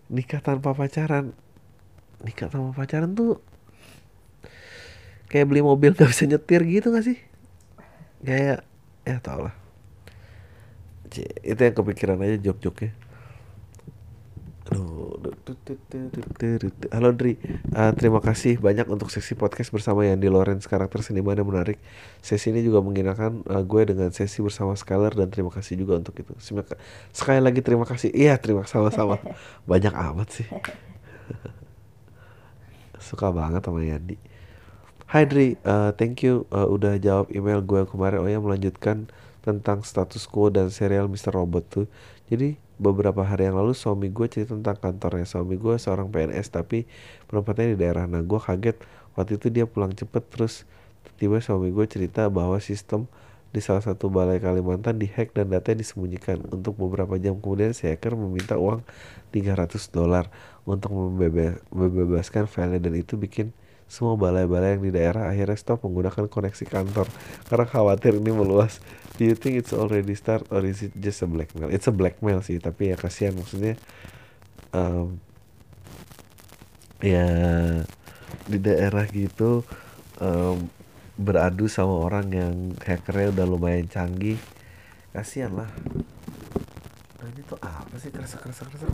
nikah 0.09 0.41
tanpa 0.41 0.73
pacaran. 0.73 1.37
Nikah 2.25 2.49
tanpa 2.49 2.71
pacaran 2.73 3.13
tuh 3.13 3.43
kayak 5.29 5.49
beli 5.49 5.61
mobil 5.61 5.93
gak 5.99 6.09
bisa 6.09 6.25
nyetir 6.25 6.65
gitu 6.65 6.95
gak 6.95 7.05
sih? 7.05 7.19
Kayak 8.23 8.65
ya 9.03 9.19
tau 9.19 9.51
lah 9.51 9.62
itu 11.21 11.61
yang 11.61 11.77
kepikiran 11.77 12.17
aja 12.25 12.51
jok-joknya 12.51 12.97
Halo 16.95 17.13
Dri, 17.13 17.37
uh, 17.77 17.93
terima 17.93 18.25
kasih 18.25 18.57
banyak 18.57 18.89
untuk 18.89 19.13
sesi 19.13 19.37
podcast 19.37 19.69
bersama 19.69 20.07
Yandi 20.07 20.33
Lorenz 20.33 20.65
karakter 20.65 21.05
seniman 21.05 21.37
yang 21.37 21.51
menarik. 21.51 21.77
Sesi 22.25 22.55
ini 22.55 22.65
juga 22.65 22.81
mengenakan 22.81 23.45
uh, 23.51 23.61
gue 23.61 23.93
dengan 23.93 24.09
sesi 24.15 24.41
bersama 24.41 24.73
Skylar 24.73 25.13
dan 25.13 25.29
terima 25.29 25.53
kasih 25.53 25.77
juga 25.77 26.01
untuk 26.01 26.17
itu. 26.17 26.33
Sekali 27.13 27.41
lagi 27.43 27.61
terima 27.61 27.85
kasih. 27.85 28.15
Iya 28.15 28.39
terima 28.41 28.65
sama-sama. 28.65 29.21
Banyak 29.71 29.93
amat 29.93 30.29
sih. 30.31 30.47
Suka 33.07 33.35
banget 33.35 33.67
sama 33.67 33.83
Yandi. 33.83 34.17
Hai 35.11 35.29
Dri, 35.29 35.61
uh, 35.69 35.93
thank 35.93 36.25
you 36.25 36.49
uh, 36.55 36.71
udah 36.71 36.97
jawab 36.97 37.29
email 37.35 37.61
gue 37.61 37.85
kemarin. 37.85 38.25
Oh 38.25 38.31
ya 38.31 38.41
melanjutkan 38.41 39.11
tentang 39.43 39.83
status 39.83 40.25
quo 40.31 40.49
dan 40.49 40.71
serial 40.71 41.11
Mr. 41.11 41.35
Robot 41.35 41.65
tuh. 41.69 41.87
Jadi 42.31 42.57
beberapa 42.79 43.23
hari 43.27 43.51
yang 43.51 43.59
lalu 43.59 43.75
suami 43.75 44.09
gue 44.09 44.27
cerita 44.31 44.55
tentang 44.55 44.79
kantornya. 44.79 45.27
Suami 45.27 45.59
gue 45.59 45.77
seorang 45.77 46.09
PNS 46.09 46.49
tapi 46.55 46.87
penempatannya 47.29 47.75
di 47.75 47.79
daerah. 47.79 48.07
Nah 48.07 48.23
gue 48.23 48.39
kaget 48.39 48.79
waktu 49.19 49.37
itu 49.37 49.47
dia 49.51 49.67
pulang 49.67 49.93
cepet 49.93 50.23
terus 50.31 50.65
tiba 51.19 51.43
suami 51.43 51.71
gue 51.71 51.87
cerita 51.87 52.27
bahwa 52.31 52.59
sistem 52.63 53.11
di 53.53 53.61
salah 53.61 53.85
satu 53.85 54.09
balai 54.09 54.41
Kalimantan 54.41 54.97
dihack 54.97 55.37
dan 55.37 55.53
datanya 55.53 55.85
disembunyikan. 55.85 56.41
Untuk 56.49 56.79
beberapa 56.81 57.21
jam 57.21 57.37
kemudian 57.37 57.77
si 57.77 57.85
hacker 57.85 58.17
meminta 58.17 58.57
uang 58.57 58.81
300 59.31 59.93
dolar 59.93 60.33
untuk 60.65 60.95
membebaskan 61.71 62.49
file 62.49 62.81
dan 62.81 62.97
itu 62.97 63.21
bikin 63.21 63.53
semua 63.93 64.17
balai-balai 64.17 64.81
yang 64.81 64.89
di 64.89 64.93
daerah 64.97 65.29
akhirnya 65.29 65.53
stop 65.61 65.85
menggunakan 65.85 66.25
koneksi 66.25 66.65
kantor. 66.65 67.05
Karena 67.45 67.69
khawatir 67.69 68.17
ini 68.17 68.33
meluas. 68.33 68.81
Do 69.21 69.29
you 69.29 69.37
think 69.37 69.61
it's 69.61 69.77
already 69.77 70.17
start 70.17 70.49
or 70.49 70.65
is 70.65 70.81
it 70.81 70.97
just 70.97 71.21
a 71.21 71.29
blackmail? 71.29 71.69
It's 71.69 71.85
a 71.85 71.93
blackmail 71.93 72.41
sih, 72.41 72.57
tapi 72.57 72.89
ya 72.89 72.97
kasihan 72.97 73.37
maksudnya 73.37 73.77
um, 74.73 75.21
ya 77.05 77.29
di 78.49 78.57
daerah 78.57 79.05
gitu 79.13 79.61
um, 80.25 80.73
beradu 81.21 81.69
sama 81.69 82.09
orang 82.09 82.33
yang 82.33 82.55
hackernya 82.81 83.37
udah 83.37 83.45
lumayan 83.45 83.93
canggih. 83.93 84.41
Kasihan 85.13 85.53
lah. 85.53 85.69
Nah 87.21 87.29
ini 87.29 87.45
tuh 87.45 87.61
apa 87.61 87.93
sih? 88.01 88.09
Kerasa 88.09 88.41
kerasa 88.41 88.65
kerasa 88.65 88.89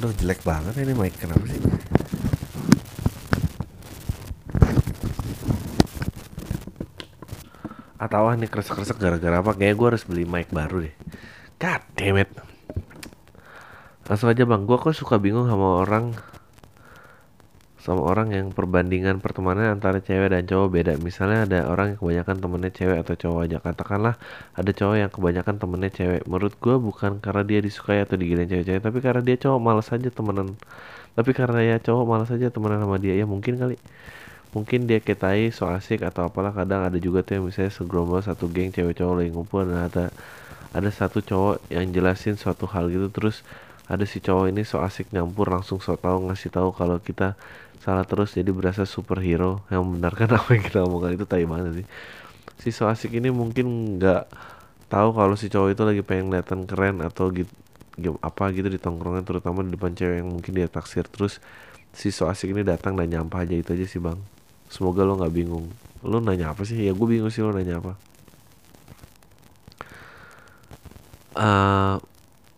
Aduh 0.00 0.16
jelek 0.16 0.40
banget 0.48 0.80
ini 0.80 0.96
mic 0.96 1.12
kenapa 1.20 1.44
sih? 1.44 1.60
Tahu 8.00 8.26
ah, 8.26 8.34
nih 8.34 8.48
kresek-kresek 8.48 8.96
gara-gara 8.96 9.44
apa? 9.44 9.52
Kayak 9.52 9.76
gue 9.76 9.86
harus 9.92 10.04
beli 10.08 10.24
mic 10.24 10.48
baru 10.48 10.88
deh. 10.88 10.94
God 11.60 11.84
damn 12.00 12.16
it. 12.16 12.32
Langsung 14.08 14.32
aja 14.32 14.48
bang. 14.48 14.64
Gue 14.64 14.80
kok 14.80 14.96
suka 14.96 15.20
bingung 15.20 15.46
sama 15.52 15.84
orang 15.84 16.16
sama 17.80 18.04
orang 18.04 18.36
yang 18.36 18.52
perbandingan 18.52 19.24
pertemanan 19.24 19.72
antara 19.72 20.04
cewek 20.04 20.36
dan 20.36 20.44
cowok 20.44 20.68
beda. 20.68 20.92
Misalnya 21.00 21.48
ada 21.48 21.58
orang 21.64 21.96
yang 21.96 21.98
kebanyakan 22.04 22.36
temennya 22.36 22.70
cewek 22.76 22.98
atau 23.00 23.14
cowok 23.16 23.40
aja. 23.48 23.56
Katakanlah 23.64 24.14
ada 24.52 24.70
cowok 24.76 24.96
yang 25.00 25.08
kebanyakan 25.08 25.54
temennya 25.56 25.90
cewek. 25.96 26.22
Menurut 26.28 26.54
gue 26.60 26.76
bukan 26.76 27.24
karena 27.24 27.42
dia 27.48 27.60
disukai 27.64 28.04
atau 28.04 28.20
digilin 28.20 28.44
cewek-cewek 28.52 28.84
tapi 28.84 28.98
karena 29.00 29.24
dia 29.24 29.36
cowok 29.40 29.60
malas 29.64 29.88
aja 29.96 30.12
temenan. 30.12 30.60
Tapi 31.16 31.30
karena 31.32 31.60
ya 31.64 31.76
cowok 31.80 32.04
malas 32.04 32.28
aja 32.28 32.52
temenan 32.52 32.84
sama 32.84 33.00
dia 33.00 33.16
ya 33.16 33.24
mungkin 33.24 33.56
kali. 33.56 33.80
Mungkin 34.52 34.84
dia 34.84 35.00
ketai 35.00 35.48
so 35.48 35.64
asik 35.64 36.04
atau 36.04 36.28
apalah. 36.28 36.52
Kadang 36.52 36.84
ada 36.84 37.00
juga 37.00 37.24
tuh 37.24 37.40
yang 37.40 37.48
misalnya 37.48 37.72
segerombol 37.72 38.20
satu 38.20 38.44
geng 38.52 38.76
cewek 38.76 38.92
cowok 38.92 39.24
lagi 39.24 39.30
ngumpul. 39.32 39.64
Dan 39.64 39.88
ada 39.88 40.12
ada 40.76 40.90
satu 40.92 41.24
cowok 41.24 41.64
yang 41.72 41.88
jelasin 41.88 42.36
suatu 42.36 42.68
hal 42.68 42.92
gitu. 42.92 43.08
Terus 43.08 43.40
ada 43.90 44.06
si 44.06 44.22
cowok 44.22 44.54
ini 44.54 44.62
so 44.62 44.78
asik 44.78 45.10
nyampur 45.10 45.50
langsung 45.50 45.82
so 45.82 45.98
tau 45.98 46.22
ngasih 46.22 46.54
tahu 46.54 46.70
kalau 46.70 47.02
kita 47.02 47.34
salah 47.80 48.04
terus 48.04 48.36
jadi 48.36 48.52
berasa 48.52 48.84
superhero. 48.84 49.64
Yang 49.72 49.82
membenarkan 49.88 50.28
apa 50.38 50.48
yang 50.54 50.64
kita 50.64 50.78
omongkan 50.84 51.16
itu 51.16 51.26
tai 51.26 51.44
banget 51.48 51.82
sih. 51.82 51.86
Si 52.60 52.68
so 52.70 52.86
asik 52.86 53.16
ini 53.16 53.32
mungkin 53.32 53.96
nggak 53.96 54.28
tahu 54.92 55.16
kalau 55.16 55.34
si 55.34 55.48
cowok 55.48 55.68
itu 55.72 55.82
lagi 55.82 56.02
pengen 56.04 56.28
kelihatan 56.28 56.60
keren 56.68 57.00
atau 57.00 57.32
gitu 57.32 57.48
apa 58.20 58.52
gitu 58.52 58.68
di 58.68 58.80
tongkrongan 58.80 59.24
terutama 59.24 59.64
di 59.64 59.72
depan 59.76 59.92
cewek 59.96 60.16
yang 60.20 60.28
mungkin 60.28 60.52
dia 60.52 60.68
taksir. 60.68 61.08
Terus 61.08 61.40
si 61.96 62.12
so 62.12 62.28
asik 62.28 62.52
ini 62.52 62.62
datang 62.62 62.94
dan 62.94 63.08
nyampah 63.08 63.48
aja 63.48 63.56
itu 63.56 63.72
aja 63.72 63.86
sih 63.88 63.98
bang. 63.98 64.20
Semoga 64.68 65.02
lo 65.02 65.16
nggak 65.18 65.32
bingung. 65.34 65.66
Lo 66.04 66.20
nanya 66.20 66.52
apa 66.52 66.62
sih? 66.68 66.78
Ya 66.78 66.92
gue 66.92 67.06
bingung 67.08 67.32
sih 67.32 67.40
lo 67.42 67.50
nanya 67.50 67.80
apa. 67.80 67.92
Uh, 71.30 71.96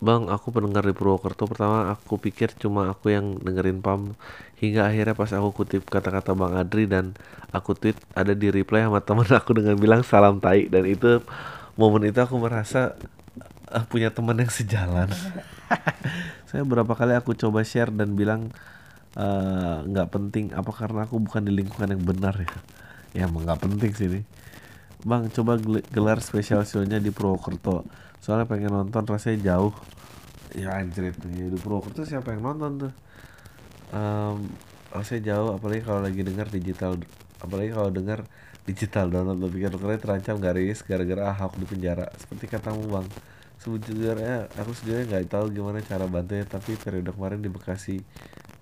Bang, 0.03 0.26
aku 0.26 0.50
pendengar 0.50 0.82
di 0.82 0.90
Purwokerto 0.90 1.46
pertama 1.46 1.86
aku 1.94 2.18
pikir 2.18 2.50
cuma 2.59 2.90
aku 2.90 3.14
yang 3.14 3.38
dengerin 3.38 3.78
PAM 3.78 4.18
hingga 4.59 4.90
akhirnya 4.90 5.14
pas 5.14 5.30
aku 5.30 5.62
kutip 5.62 5.86
kata-kata 5.86 6.34
Bang 6.34 6.59
Adri 6.59 6.90
dan 6.90 7.14
aku 7.55 7.78
tweet 7.78 7.94
ada 8.11 8.34
di 8.34 8.50
reply 8.50 8.82
sama 8.82 8.98
temen 8.98 9.30
aku 9.30 9.55
dengan 9.55 9.78
bilang 9.78 10.03
salam 10.03 10.42
tai 10.42 10.66
dan 10.66 10.90
itu 10.90 11.22
momen 11.78 12.11
itu 12.11 12.18
aku 12.18 12.34
merasa 12.34 12.98
uh, 13.70 13.86
punya 13.86 14.11
teman 14.11 14.34
yang 14.42 14.50
sejalan. 14.50 15.07
Saya 16.50 16.66
berapa 16.66 16.98
kali 16.98 17.14
aku 17.14 17.38
coba 17.38 17.62
share 17.62 17.94
dan 17.94 18.18
bilang 18.18 18.50
eh, 19.14 19.76
nggak 19.86 20.09
uh, 20.09 20.12
penting 20.12 20.50
apa 20.53 20.68
karena 20.74 21.07
aku 21.07 21.22
bukan 21.22 21.46
di 21.46 21.55
lingkungan 21.55 21.94
yang 21.94 22.03
benar 22.03 22.34
ya. 22.42 22.53
Ya 23.14 23.30
emang 23.30 23.46
nggak 23.46 23.70
penting 23.70 23.94
sih 23.94 24.11
ini. 24.11 24.20
Bang, 25.07 25.30
coba 25.30 25.62
gelar 25.94 26.18
spesial 26.18 26.66
show-nya 26.66 26.98
di 26.98 27.14
Purwokerto 27.14 27.86
soalnya 28.22 28.46
pengen 28.46 28.70
nonton 28.70 29.02
rasanya 29.02 29.42
jauh. 29.42 29.74
Ya 30.54 30.78
anjir 30.78 31.10
itu 31.10 31.26
ya 31.34 31.50
di 31.50 31.58
Purwokerto 31.58 32.06
siapa 32.06 32.30
yang 32.30 32.46
nonton 32.46 32.86
tuh? 32.86 32.92
Um, 33.90 34.46
rasanya 34.94 35.34
jauh 35.34 35.58
apalagi 35.58 35.82
kalau 35.82 36.00
lagi 36.06 36.22
dengar 36.22 36.46
digital 36.48 36.96
apalagi 37.42 37.74
kalau 37.74 37.90
dengar 37.90 38.22
digital 38.62 39.10
download 39.10 39.42
lebih 39.42 39.66
karena 39.66 39.98
terancam 39.98 40.38
garis 40.38 40.86
gara-gara 40.86 41.34
Ahok 41.34 41.58
di 41.58 41.66
penjara. 41.66 42.06
Seperti 42.14 42.46
katamu 42.46 42.86
bang. 42.86 43.06
Sebetulnya 43.58 44.46
aku 44.58 44.70
sejujurnya 44.74 45.04
nggak 45.10 45.22
tahu 45.30 45.50
gimana 45.50 45.82
cara 45.82 46.06
bantunya 46.06 46.46
tapi 46.46 46.78
periode 46.78 47.10
kemarin 47.14 47.42
di 47.42 47.50
Bekasi 47.50 47.98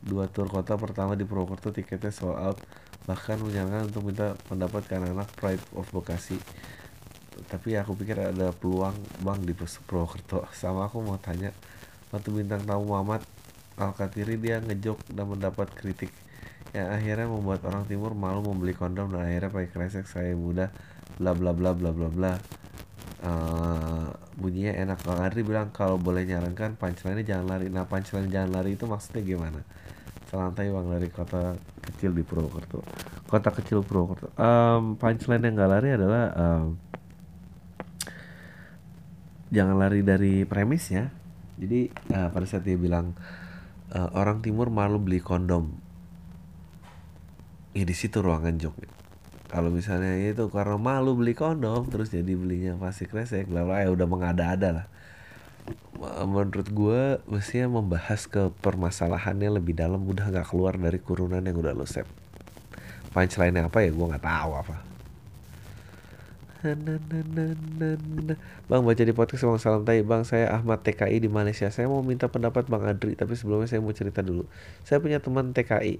dua 0.00 0.28
tur 0.32 0.48
kota 0.48 0.80
pertama 0.80 1.12
di 1.12 1.28
Purwokerto 1.28 1.68
tiketnya 1.68 2.08
sold 2.08 2.40
out. 2.40 2.58
Bahkan 3.04 3.44
menyarankan 3.44 3.92
untuk 3.92 4.08
minta 4.08 4.36
pendapat 4.48 4.88
ke 4.88 4.96
anak-anak 4.96 5.28
Pride 5.36 5.64
of 5.76 5.88
Bekasi 5.92 6.40
tapi 7.48 7.78
aku 7.78 7.96
pikir 7.96 8.18
ada 8.18 8.50
peluang 8.54 8.94
bang 9.22 9.40
di 9.42 9.54
Purwokerto. 9.54 10.46
Sama 10.54 10.86
aku 10.90 11.02
mau 11.02 11.18
tanya 11.18 11.54
waktu 12.10 12.28
bintang 12.30 12.62
tamu 12.66 12.90
Muhammad 12.90 13.22
Al-Katiri 13.80 14.36
dia 14.36 14.60
ngejok 14.60 15.14
dan 15.14 15.26
mendapat 15.30 15.72
kritik 15.72 16.12
yang 16.70 16.92
akhirnya 16.92 17.26
membuat 17.26 17.66
orang 17.66 17.88
timur 17.88 18.14
malu 18.14 18.44
membeli 18.46 18.76
kondom 18.76 19.10
dan 19.10 19.26
akhirnya 19.26 19.50
pakai 19.50 19.70
kresek 19.72 20.06
saya 20.06 20.36
muda 20.36 20.70
bla 21.18 21.34
bla 21.34 21.50
bla 21.56 21.74
bla 21.74 21.90
bla 21.90 22.08
bla. 22.10 22.32
Uh, 23.20 24.08
bunyinya 24.40 24.72
enak. 24.80 25.04
Bang 25.04 25.20
Adri 25.20 25.44
bilang 25.44 25.68
kalau 25.74 26.00
boleh 26.00 26.24
nyarankan 26.24 26.76
punchline 26.80 27.20
jangan 27.26 27.56
lari. 27.56 27.68
Nah 27.68 27.84
punchline 27.84 28.32
jangan 28.32 28.50
lari 28.52 28.78
itu 28.78 28.84
maksudnya 28.88 29.20
gimana? 29.24 29.60
Selantai 30.30 30.70
bang 30.70 30.86
dari 30.88 31.08
kota 31.10 31.58
kecil 31.84 32.14
di 32.14 32.22
Purwokerto. 32.22 32.80
Kota 33.28 33.50
kecil 33.50 33.82
Purwokerto. 33.82 34.32
Um, 34.40 34.96
punchline 34.96 35.42
yang 35.42 35.58
gak 35.58 35.70
lari 35.70 35.88
adalah 35.98 36.24
um, 36.32 36.78
jangan 39.50 39.76
lari 39.76 40.00
dari 40.06 40.46
premisnya. 40.46 41.10
Jadi 41.60 41.92
uh, 42.16 42.32
pada 42.32 42.46
saat 42.48 42.64
dia 42.64 42.78
bilang 42.80 43.12
uh, 43.92 44.08
orang 44.16 44.40
timur 44.40 44.72
malu 44.72 44.96
beli 44.96 45.20
kondom. 45.20 45.70
Ya 47.76 47.84
di 47.86 47.94
situ 47.94 48.18
ruangan 48.18 48.58
jok 48.58 48.74
kalau 49.50 49.66
misalnya 49.74 50.14
itu 50.14 50.46
karena 50.46 50.78
malu 50.78 51.18
beli 51.18 51.34
kondom 51.34 51.82
terus 51.90 52.14
jadi 52.14 52.38
belinya 52.38 52.78
pasti 52.78 53.10
kresek 53.10 53.50
lah 53.50 53.82
ya 53.82 53.90
udah 53.90 54.06
mengada-ada 54.06 54.68
lah. 54.70 54.86
Menurut 56.22 56.70
gue 56.70 57.18
mestinya 57.26 57.82
membahas 57.82 58.30
ke 58.30 58.54
permasalahannya 58.62 59.58
lebih 59.58 59.74
dalam 59.74 60.06
udah 60.06 60.30
nggak 60.30 60.54
keluar 60.54 60.78
dari 60.78 61.02
kurunan 61.02 61.42
yang 61.42 61.58
udah 61.58 61.74
lo 61.74 61.84
set. 61.84 62.06
Punchline 63.10 63.58
apa 63.58 63.82
ya 63.82 63.90
gue 63.90 64.06
nggak 64.06 64.22
tahu 64.22 64.52
apa 64.54 64.89
Bang 68.68 68.84
baca 68.84 69.00
di 69.00 69.16
podcast 69.16 69.48
Bang 69.48 69.56
Salam 69.56 69.88
Tai. 69.88 70.04
Bang 70.04 70.28
saya 70.28 70.52
Ahmad 70.52 70.84
TKI 70.84 71.16
di 71.24 71.32
Malaysia. 71.32 71.72
Saya 71.72 71.88
mau 71.88 72.04
minta 72.04 72.28
pendapat 72.28 72.68
Bang 72.68 72.84
Adri 72.84 73.16
Tapi 73.16 73.32
sebelumnya 73.32 73.64
saya 73.64 73.80
mau 73.80 73.96
cerita 73.96 74.20
dulu. 74.20 74.44
Saya 74.84 75.00
punya 75.00 75.24
teman 75.24 75.56
TKI 75.56 75.96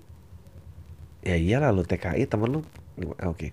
Ya 1.25 1.41
iyalah 1.41 1.73
lu 1.73 1.81
TKI 1.81 2.29
temen 2.29 2.61
lu 2.61 2.61
Oke. 2.61 3.09
Okay. 3.33 3.51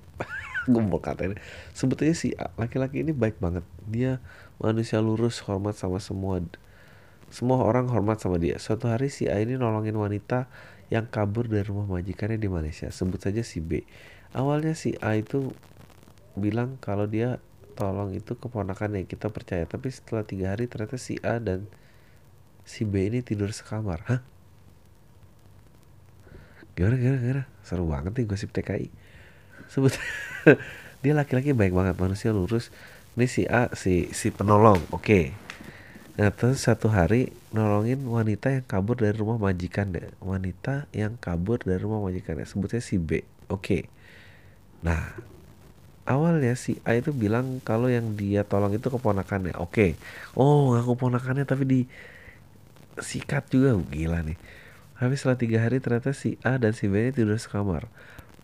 Gue 0.68 0.84
mau 0.84 1.00
katain. 1.00 1.40
Sebetulnya 1.72 2.12
si 2.12 2.36
laki-laki 2.60 3.00
ini 3.00 3.16
baik 3.16 3.40
banget. 3.40 3.64
Dia 3.88 4.20
manusia 4.60 5.00
lurus 5.00 5.40
hormat 5.48 5.80
sama 5.80 6.04
semua 6.04 6.44
Semua 7.32 7.64
orang 7.64 7.88
hormat 7.88 8.20
sama 8.20 8.36
dia. 8.36 8.60
Suatu 8.60 8.92
hari 8.92 9.08
si 9.08 9.32
A 9.32 9.40
ini 9.40 9.56
nolongin 9.56 9.96
wanita 9.96 10.52
Yang 10.92 11.08
kabur 11.08 11.48
dari 11.48 11.64
rumah 11.64 11.88
majikannya 11.88 12.36
di 12.36 12.52
Malaysia. 12.52 12.92
Sebut 12.92 13.24
saja 13.24 13.48
si 13.48 13.64
B. 13.64 13.88
Awalnya 14.36 14.76
si 14.76 15.00
A 15.00 15.16
itu 15.16 15.56
bilang 16.38 16.78
kalau 16.80 17.10
dia 17.10 17.42
tolong 17.74 18.14
itu 18.14 18.38
keponakan 18.38 19.02
yang 19.02 19.08
kita 19.10 19.30
percaya. 19.34 19.66
Tapi 19.66 19.90
setelah 19.90 20.24
tiga 20.26 20.54
hari 20.54 20.70
ternyata 20.70 20.98
si 20.98 21.18
A 21.26 21.42
dan 21.42 21.66
si 22.66 22.86
B 22.86 23.10
ini 23.10 23.26
tidur 23.26 23.50
sekamar. 23.54 24.06
Hah? 24.06 24.22
Gimana 26.78 27.46
seru 27.66 27.90
banget 27.90 28.14
nih 28.14 28.26
gosip 28.30 28.54
TKI 28.54 29.08
sebut 29.68 29.94
dia 31.04 31.14
laki-laki 31.14 31.52
baik 31.52 31.76
banget 31.76 31.96
manusia 32.00 32.32
lurus. 32.32 32.72
Ini 33.18 33.26
si 33.26 33.44
A 33.50 33.74
si 33.74 34.14
si 34.14 34.30
penolong 34.30 34.80
oke. 34.94 35.04
Okay. 35.04 35.26
nah 36.18 36.34
terus 36.34 36.66
satu 36.66 36.90
hari 36.90 37.30
nolongin 37.54 38.02
wanita 38.02 38.50
yang 38.50 38.66
kabur 38.66 38.98
dari 38.98 39.14
rumah 39.14 39.38
majikan 39.38 39.94
deh 39.94 40.10
wanita 40.18 40.90
yang 40.90 41.14
kabur 41.14 41.62
dari 41.62 41.78
rumah 41.78 42.02
majikan 42.02 42.42
sebutnya 42.42 42.82
si 42.82 42.98
B 42.98 43.22
oke. 43.50 43.62
Okay. 43.62 43.82
nah 44.82 45.14
awalnya 46.08 46.56
si 46.56 46.80
A 46.88 46.96
itu 46.96 47.12
bilang 47.12 47.60
kalau 47.62 47.92
yang 47.92 48.16
dia 48.16 48.48
tolong 48.48 48.72
itu 48.74 48.88
keponakannya. 48.88 49.60
Oke. 49.60 50.00
Oh, 50.34 50.74
ngaku 50.74 50.96
ponakannya 50.96 51.44
tapi 51.44 51.64
di 51.68 51.80
sikat 52.98 53.52
juga 53.52 53.78
gila 53.92 54.24
nih. 54.26 54.40
Habis 54.98 55.22
setelah 55.22 55.38
tiga 55.38 55.58
hari 55.62 55.78
ternyata 55.78 56.16
si 56.16 56.42
A 56.42 56.58
dan 56.58 56.74
si 56.74 56.90
B 56.90 56.98
ini 56.98 57.12
tidur 57.14 57.38
sekamar. 57.38 57.86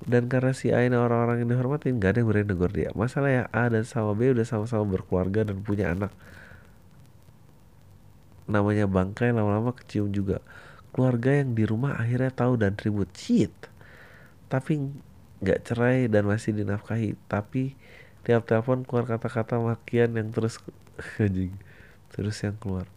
Dan 0.04 0.28
karena 0.28 0.52
si 0.52 0.70
A 0.76 0.84
ini 0.84 1.00
orang-orang 1.00 1.42
yang 1.48 1.50
dihormatin, 1.56 1.96
gak 1.98 2.14
ada 2.14 2.18
yang 2.22 2.30
berani 2.30 2.48
negur 2.52 2.70
dia. 2.70 2.92
Masalah 2.94 3.32
yang 3.32 3.48
A 3.56 3.72
dan 3.72 3.88
sama 3.88 4.12
B 4.12 4.36
udah 4.36 4.44
sama-sama 4.44 4.84
berkeluarga 4.84 5.48
dan 5.48 5.64
punya 5.64 5.96
anak. 5.96 6.12
Namanya 8.46 8.86
bangkai 8.86 9.32
lama-lama 9.32 9.72
kecium 9.72 10.12
juga. 10.12 10.44
Keluarga 10.92 11.40
yang 11.40 11.56
di 11.56 11.64
rumah 11.64 11.96
akhirnya 11.96 12.30
tahu 12.36 12.60
dan 12.60 12.76
ribut. 12.76 13.10
Shit. 13.16 13.56
Tapi 14.52 14.92
nggak 15.44 15.68
cerai 15.68 16.08
dan 16.08 16.24
masih 16.24 16.56
dinafkahi 16.56 17.20
tapi 17.28 17.76
tiap 18.24 18.48
telepon 18.48 18.88
keluar 18.88 19.04
kata-kata 19.04 19.60
makian 19.60 20.16
yang 20.16 20.32
terus 20.32 20.64
anjing 21.22 21.52
terus 22.16 22.40
yang 22.40 22.56
keluar. 22.56 22.88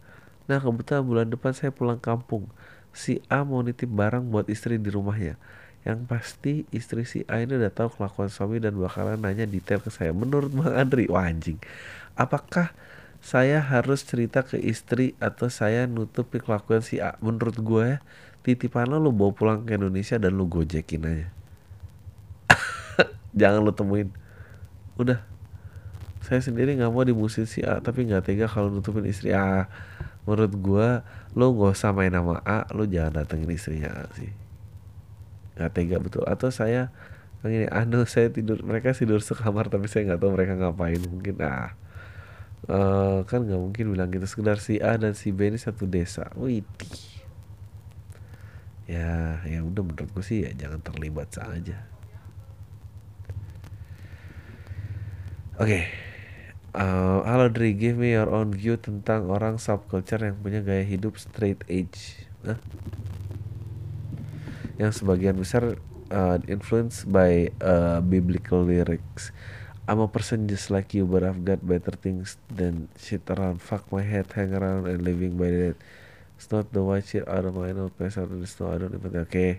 Nah 0.47 0.63
kebetulan 0.63 1.03
bulan 1.03 1.27
depan 1.27 1.51
saya 1.51 1.75
pulang 1.75 1.99
kampung. 1.99 2.47
Si 2.95 3.19
A 3.27 3.43
mau 3.43 3.59
nitip 3.61 3.91
barang 3.91 4.23
buat 4.31 4.47
istri 4.47 4.79
di 4.79 4.87
rumahnya. 4.87 5.35
Yang 5.83 5.99
pasti 6.07 6.53
istri 6.71 7.03
si 7.03 7.27
A 7.27 7.43
ini 7.43 7.59
udah 7.59 7.73
tahu 7.73 7.99
kelakuan 7.99 8.31
suami 8.31 8.63
dan 8.63 8.77
bakalan 8.79 9.19
nanya 9.19 9.43
detail 9.43 9.83
ke 9.83 9.91
saya. 9.91 10.15
Menurut 10.15 10.53
Bang 10.53 10.73
Andri 10.73 11.09
wah 11.11 11.27
anjing. 11.27 11.59
Apakah 12.15 12.71
saya 13.19 13.59
harus 13.59 14.05
cerita 14.05 14.45
ke 14.45 14.55
istri 14.61 15.17
atau 15.17 15.51
saya 15.51 15.89
nutupi 15.89 16.39
kelakuan 16.39 16.85
si 16.85 17.03
A? 17.03 17.19
Menurut 17.19 17.57
gue 17.59 17.87
titipan 18.45 18.87
lo 18.87 19.03
lu 19.03 19.11
bawa 19.11 19.35
pulang 19.35 19.59
ke 19.67 19.75
Indonesia 19.75 20.15
dan 20.15 20.37
lu 20.39 20.47
gojekin 20.47 21.03
aja 21.03 21.36
jangan 23.37 23.61
lo 23.61 23.71
temuin. 23.71 24.09
Udah. 24.97 25.21
Saya 26.25 26.43
sendiri 26.43 26.75
nggak 26.75 26.91
mau 26.91 27.07
dimusuhin 27.07 27.47
si 27.47 27.63
A 27.63 27.79
tapi 27.79 28.03
nggak 28.03 28.27
tega 28.27 28.51
kalau 28.51 28.67
nutupin 28.67 29.05
istri 29.07 29.31
A 29.31 29.71
menurut 30.27 30.53
gua 30.59 30.87
lo 31.31 31.55
nggak 31.55 31.71
usah 31.71 31.95
main 31.95 32.11
nama 32.11 32.43
A 32.43 32.67
lo 32.75 32.83
jangan 32.83 33.23
datengin 33.23 33.47
istrinya 33.53 33.93
A 33.93 34.03
sih. 34.17 34.33
Nggak 35.55 35.71
tega 35.71 35.97
betul. 36.03 36.23
Atau 36.27 36.51
saya 36.51 36.91
begini 37.45 37.69
anu 37.71 38.03
saya 38.03 38.33
tidur 38.33 38.59
mereka 38.65 38.91
tidur 38.91 39.23
sekamar 39.23 39.71
tapi 39.71 39.87
saya 39.87 40.09
nggak 40.09 40.19
tahu 40.19 40.31
mereka 40.35 40.53
ngapain 40.57 40.99
mungkin 41.05 41.35
ah. 41.45 41.77
Uh, 42.67 43.23
kan 43.29 43.47
nggak 43.47 43.61
mungkin 43.61 43.85
bilang 43.95 44.11
gitu. 44.11 44.27
Sekedar 44.27 44.59
si 44.59 44.83
A 44.83 44.99
dan 44.99 45.15
si 45.15 45.31
B 45.31 45.47
ini 45.47 45.55
satu 45.55 45.87
desa. 45.87 46.27
Wih 46.35 46.65
ya 48.87 49.43
ya 49.43 49.59
udah 49.67 49.83
menurut 49.83 50.07
gue 50.15 50.23
sih 50.23 50.47
ya 50.47 50.51
jangan 50.55 50.79
terlibat 50.79 51.27
saja 51.35 51.83
oke 55.57 55.65
okay. 55.65 55.89
uh, 56.77 57.25
halo 57.25 57.49
Dri 57.49 57.73
give 57.73 57.97
me 57.97 58.13
your 58.13 58.29
own 58.29 58.53
view 58.53 58.77
tentang 58.77 59.25
orang 59.33 59.57
subculture 59.57 60.21
yang 60.21 60.37
punya 60.37 60.61
gaya 60.61 60.85
hidup 60.85 61.17
straight 61.17 61.65
edge 61.65 62.29
huh? 62.45 62.61
yang 64.77 64.93
sebagian 64.93 65.33
besar 65.33 65.81
uh, 66.13 66.37
influenced 66.45 67.09
by 67.09 67.49
uh, 67.65 68.05
biblical 68.05 68.61
lyrics 68.61 69.33
I'm 69.87 70.03
a 70.03 70.11
person 70.11 70.51
just 70.51 70.67
like 70.67 70.91
you, 70.91 71.07
but 71.07 71.23
I've 71.23 71.47
got 71.47 71.63
better 71.63 71.95
things 71.95 72.35
than 72.51 72.91
shit 72.99 73.23
around. 73.31 73.63
Fuck 73.63 73.87
my 73.87 74.03
head, 74.03 74.27
hang 74.35 74.51
around, 74.51 74.83
and 74.83 74.99
living 74.99 75.39
by 75.39 75.47
that. 75.47 75.79
It's 76.35 76.51
not 76.51 76.75
the 76.75 76.83
white 76.83 77.07
shit 77.07 77.23
out 77.23 77.47
of 77.47 77.55
my 77.55 77.71
own 77.71 77.87
place 77.95 78.19
out 78.19 78.27
in 78.27 78.43
the 78.43 78.51
snow. 78.51 78.75
I 78.75 78.83
don't 78.83 78.91
even. 78.91 79.15
Oke, 79.15 79.31
okay. 79.31 79.51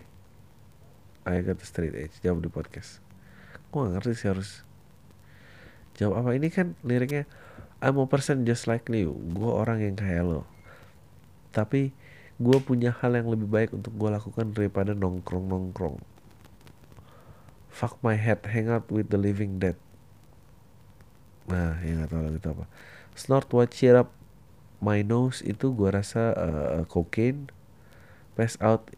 I 1.24 1.40
got 1.40 1.56
the 1.56 1.64
straight 1.64 1.96
edge. 1.96 2.20
Jawab 2.20 2.44
di 2.44 2.52
podcast. 2.52 3.00
Gue 3.72 3.88
gak 3.88 4.04
ngerti 4.04 4.20
sih 4.20 4.28
harus 4.28 4.67
jawab 5.98 6.24
apa. 6.24 6.30
Ini 6.38 6.48
kan 6.48 6.78
liriknya 6.86 7.26
I'm 7.82 7.98
a 7.98 8.06
person 8.06 8.46
just 8.46 8.70
like 8.70 8.86
you. 8.88 9.18
Gue 9.34 9.50
orang 9.50 9.82
yang 9.82 9.98
kayak 9.98 10.24
lo. 10.24 10.46
Tapi 11.50 11.90
gue 12.38 12.58
punya 12.62 12.94
hal 12.94 13.18
yang 13.18 13.26
lebih 13.26 13.50
baik 13.50 13.74
untuk 13.74 13.92
gue 13.98 14.08
lakukan 14.08 14.54
daripada 14.54 14.94
nongkrong-nongkrong. 14.94 15.98
Fuck 17.68 17.98
my 18.02 18.14
head, 18.14 18.46
hang 18.46 18.70
out 18.70 18.86
with 18.90 19.10
the 19.10 19.18
living 19.18 19.58
dead 19.58 19.78
nah 21.48 21.80
yang 21.80 22.04
nggak 22.04 22.12
tahu 22.12 22.22
lagi 22.28 22.38
itu 22.38 22.48
apa 22.52 22.64
snort 23.16 23.48
what 23.56 23.72
cheer 23.72 23.96
up 23.96 24.12
my 24.84 25.00
nose 25.00 25.40
itu 25.42 25.72
gua 25.72 25.96
rasa 25.96 26.36
uh, 26.36 26.84
cocaine 26.84 27.48
pass 28.36 28.60
out 28.60 28.92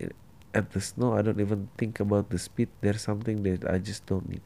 at 0.51 0.67
the 0.75 0.83
snow 0.83 1.15
I 1.15 1.23
don't 1.23 1.39
even 1.39 1.71
think 1.79 2.03
about 2.03 2.29
the 2.35 2.43
speed 2.43 2.69
there's 2.83 3.07
something 3.07 3.47
that 3.47 3.63
I 3.71 3.79
just 3.79 4.05
don't 4.05 4.27
need 4.27 4.43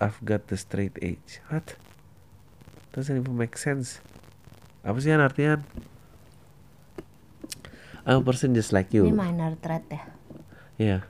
I've 0.00 0.16
got 0.24 0.48
the 0.48 0.56
straight 0.56 0.96
edge. 1.04 1.44
What? 1.52 1.76
Doesn't 2.96 3.14
even 3.14 3.36
make 3.36 3.60
sense. 3.60 4.00
Apa 4.80 4.96
sih 4.98 5.12
artinya 5.12 5.60
I'm 8.08 8.24
a 8.24 8.24
person 8.24 8.56
just 8.56 8.72
like 8.72 8.96
you. 8.96 9.04
Ini 9.04 9.12
minor 9.12 9.60
threat 9.60 9.84
ya? 9.92 10.02
Yeah. 10.80 11.00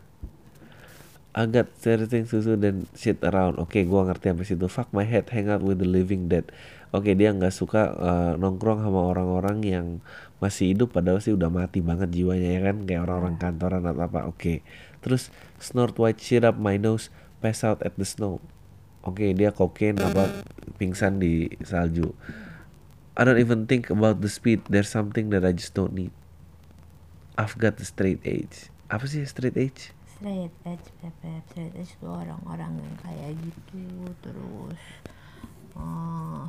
Agak 1.30 1.70
certain 1.78 2.26
susu 2.26 2.59
dan 2.59 2.91
shit 2.99 3.22
around. 3.22 3.62
Oke 3.62 3.78
okay, 3.78 3.82
gua 3.86 4.11
ngerti 4.11 4.34
sampai 4.34 4.47
situ. 4.51 4.66
Fuck 4.66 4.91
my 4.91 5.07
head 5.07 5.30
hang 5.30 5.47
out 5.47 5.62
with 5.62 5.78
the 5.78 5.86
living 5.86 6.26
dead. 6.26 6.51
Oke 6.91 7.07
okay, 7.07 7.14
dia 7.14 7.30
nggak 7.30 7.55
suka 7.55 7.95
uh, 7.95 8.32
nongkrong 8.34 8.82
sama 8.82 9.07
orang-orang 9.07 9.62
yang 9.62 9.86
masih 10.43 10.74
hidup 10.74 10.91
padahal 10.91 11.22
sih 11.22 11.30
udah 11.30 11.47
mati 11.47 11.78
banget 11.78 12.11
jiwanya 12.11 12.59
ya 12.59 12.61
kan? 12.66 12.82
Kayak 12.82 13.07
orang-orang 13.07 13.38
kantoran 13.38 13.86
atau 13.86 14.03
apa. 14.03 14.26
Oke 14.26 14.34
okay. 14.34 14.57
terus 15.01 15.30
snort 15.62 15.95
white 15.97 16.18
shit 16.18 16.43
up 16.43 16.59
my 16.59 16.74
nose 16.74 17.09
pass 17.38 17.62
out 17.62 17.78
at 17.86 17.95
the 17.97 18.05
snow 18.05 18.43
oke 19.05 19.20
okay, 19.20 19.30
dia 19.32 19.51
kokain 19.53 19.96
apa 20.01 20.44
pingsan 20.76 21.20
di 21.20 21.48
salju. 21.64 22.12
I 23.16 23.24
don't 23.28 23.40
even 23.40 23.68
think 23.68 23.92
about 23.92 24.24
the 24.24 24.32
speed. 24.32 24.64
There's 24.72 24.88
something 24.88 25.28
that 25.34 25.44
I 25.44 25.53
just 25.53 25.76
don't 25.76 25.92
need. 25.92 26.14
I've 27.36 27.57
got 27.57 27.76
the 27.76 27.84
straight 27.84 28.20
edge. 28.24 28.72
Apa 28.88 29.05
sih 29.05 29.24
straight 29.28 29.57
edge? 29.57 29.92
Straight 30.09 30.53
edge 30.68 30.86
bebek 31.01 31.40
straight 31.53 31.74
edge 31.76 31.92
itu 31.96 32.09
orang-orang 32.09 32.76
yang 32.76 32.96
kayak 33.01 33.32
gitu 33.40 34.05
terus 34.20 34.82
oh 35.72 36.44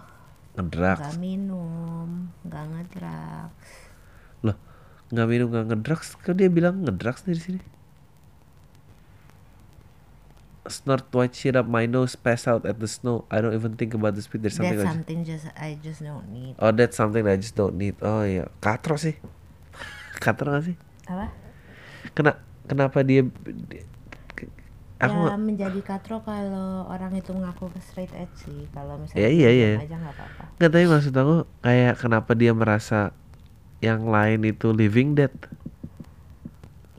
ngedrugs. 0.60 1.00
nggak 1.00 1.20
minum 1.24 2.32
nggak 2.44 2.66
ngedrugs. 2.68 3.72
Loh 4.44 4.58
nggak 5.12 5.28
minum 5.28 5.48
nggak 5.52 5.66
ngedrugs? 5.72 6.20
Kan 6.20 6.36
dia 6.36 6.52
bilang 6.52 6.84
ngedrugs 6.84 7.24
di 7.24 7.40
sini 7.40 7.64
snort 10.70 11.10
white 11.10 11.34
shit 11.34 11.58
up 11.58 11.66
my 11.66 11.90
nose 11.90 12.14
pass 12.14 12.46
out 12.46 12.66
at 12.70 12.78
the 12.78 12.86
snow. 12.86 13.26
I 13.34 13.42
don't 13.42 13.54
even 13.58 13.74
think 13.74 13.98
about 13.98 14.14
the 14.14 14.22
speed. 14.22 14.46
There's 14.46 14.58
something 14.58 14.78
that's 14.78 14.90
something 14.90 15.20
just 15.26 15.50
I 15.58 15.78
just 15.82 16.06
don't 16.06 16.30
need. 16.30 16.54
Oh 16.62 16.70
that's 16.70 16.94
something 16.94 17.26
that 17.26 17.34
I 17.34 17.40
just 17.42 17.58
don't 17.58 17.82
need. 17.82 17.98
Oh 18.06 18.22
iya 18.22 18.46
katro 18.62 18.94
sih. 19.00 19.18
Katro 20.22 20.54
gak 20.54 20.70
sih? 20.70 20.78
Apa? 21.10 21.34
Kena 22.14 22.38
kenapa 22.70 23.02
dia, 23.02 23.26
aku 25.02 25.18
ya 25.26 25.34
menjadi 25.34 25.82
katro 25.82 26.22
kalau 26.22 26.86
orang 26.86 27.18
itu 27.18 27.34
mengaku 27.34 27.74
ke 27.74 27.82
straight 27.82 28.14
edge 28.14 28.46
sih. 28.46 28.70
Kalau 28.70 29.02
misalnya 29.02 29.26
ya, 29.26 29.30
iya 29.34 29.50
iya. 29.50 29.72
aja 29.82 29.98
nggak 29.98 30.14
apa-apa. 30.14 30.44
Nggak 30.62 30.70
tapi 30.70 30.86
maksud 30.86 31.14
aku 31.18 31.36
kayak 31.66 31.96
kenapa 31.98 32.32
dia 32.38 32.54
merasa 32.54 33.18
yang 33.82 34.06
lain 34.06 34.46
itu 34.46 34.70
living 34.70 35.18
dead 35.18 35.34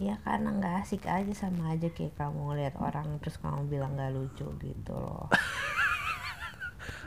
ya 0.02 0.14
karena 0.26 0.50
nggak 0.58 0.74
asik 0.82 1.06
aja 1.06 1.30
sama 1.30 1.78
aja 1.78 1.86
kayak 1.94 2.18
kamu 2.18 2.58
lihat 2.58 2.74
orang 2.82 3.06
terus 3.22 3.38
kamu 3.38 3.70
bilang 3.70 3.94
nggak 3.94 4.10
lucu 4.10 4.46
gitu 4.58 4.94
loh. 4.94 5.30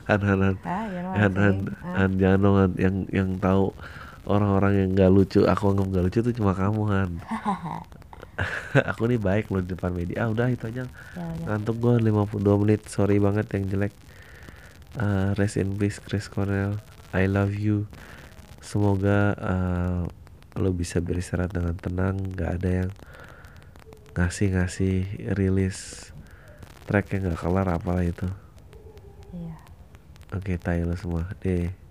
Han 0.06 0.22
han 0.22 0.38
han. 0.38 0.56
Ah, 0.62 0.86
ya 0.86 1.02
han 1.18 1.34
han, 1.34 1.56
ah. 1.82 2.06
han 2.06 2.12
jangan 2.22 2.40
dong 2.46 2.58
han. 2.62 2.72
yang 2.78 2.96
yang 3.10 3.30
tahu 3.42 3.74
orang-orang 4.30 4.74
yang 4.78 4.90
nggak 4.94 5.10
lucu 5.10 5.42
aku 5.50 5.74
anggap 5.74 5.88
nggak 5.90 6.06
lucu 6.06 6.20
tuh 6.22 6.34
cuma 6.34 6.54
kamu 6.54 6.82
han. 6.94 7.12
Aku 8.92 9.08
nih 9.08 9.16
baik 9.16 9.48
loh 9.48 9.64
di 9.64 9.72
depan 9.72 9.96
media. 9.96 10.28
Ah 10.28 10.30
udah 10.30 10.52
itu 10.52 10.68
aja. 10.68 10.84
Ya, 11.16 11.26
ngantuk 11.48 11.80
gue 11.80 12.04
52 12.04 12.62
menit. 12.62 12.84
Sorry 12.92 13.16
banget 13.16 13.48
yang 13.56 13.64
jelek. 13.72 13.96
Uh, 15.00 15.32
rest 15.40 15.56
in 15.56 15.72
peace 15.80 16.04
Chris 16.04 16.28
Cornell. 16.28 16.84
I 17.16 17.32
love 17.32 17.56
you. 17.56 17.88
Semoga 18.60 19.40
uh, 19.40 20.04
lo 20.56 20.72
bisa 20.72 21.04
beristirahat 21.04 21.52
dengan 21.52 21.76
tenang 21.76 22.16
nggak 22.16 22.52
ada 22.62 22.70
yang 22.84 22.92
ngasih 24.16 24.56
ngasih 24.56 24.96
rilis 25.36 26.10
track 26.88 27.12
yang 27.16 27.28
nggak 27.30 27.40
kelar 27.40 27.68
apalah 27.68 28.04
itu. 28.04 28.28
Iya. 29.36 29.58
Oke 30.34 30.56
okay, 30.56 30.58
tayo 30.58 30.88
lo 30.88 30.96
semua. 30.96 31.28
Deh 31.44 31.85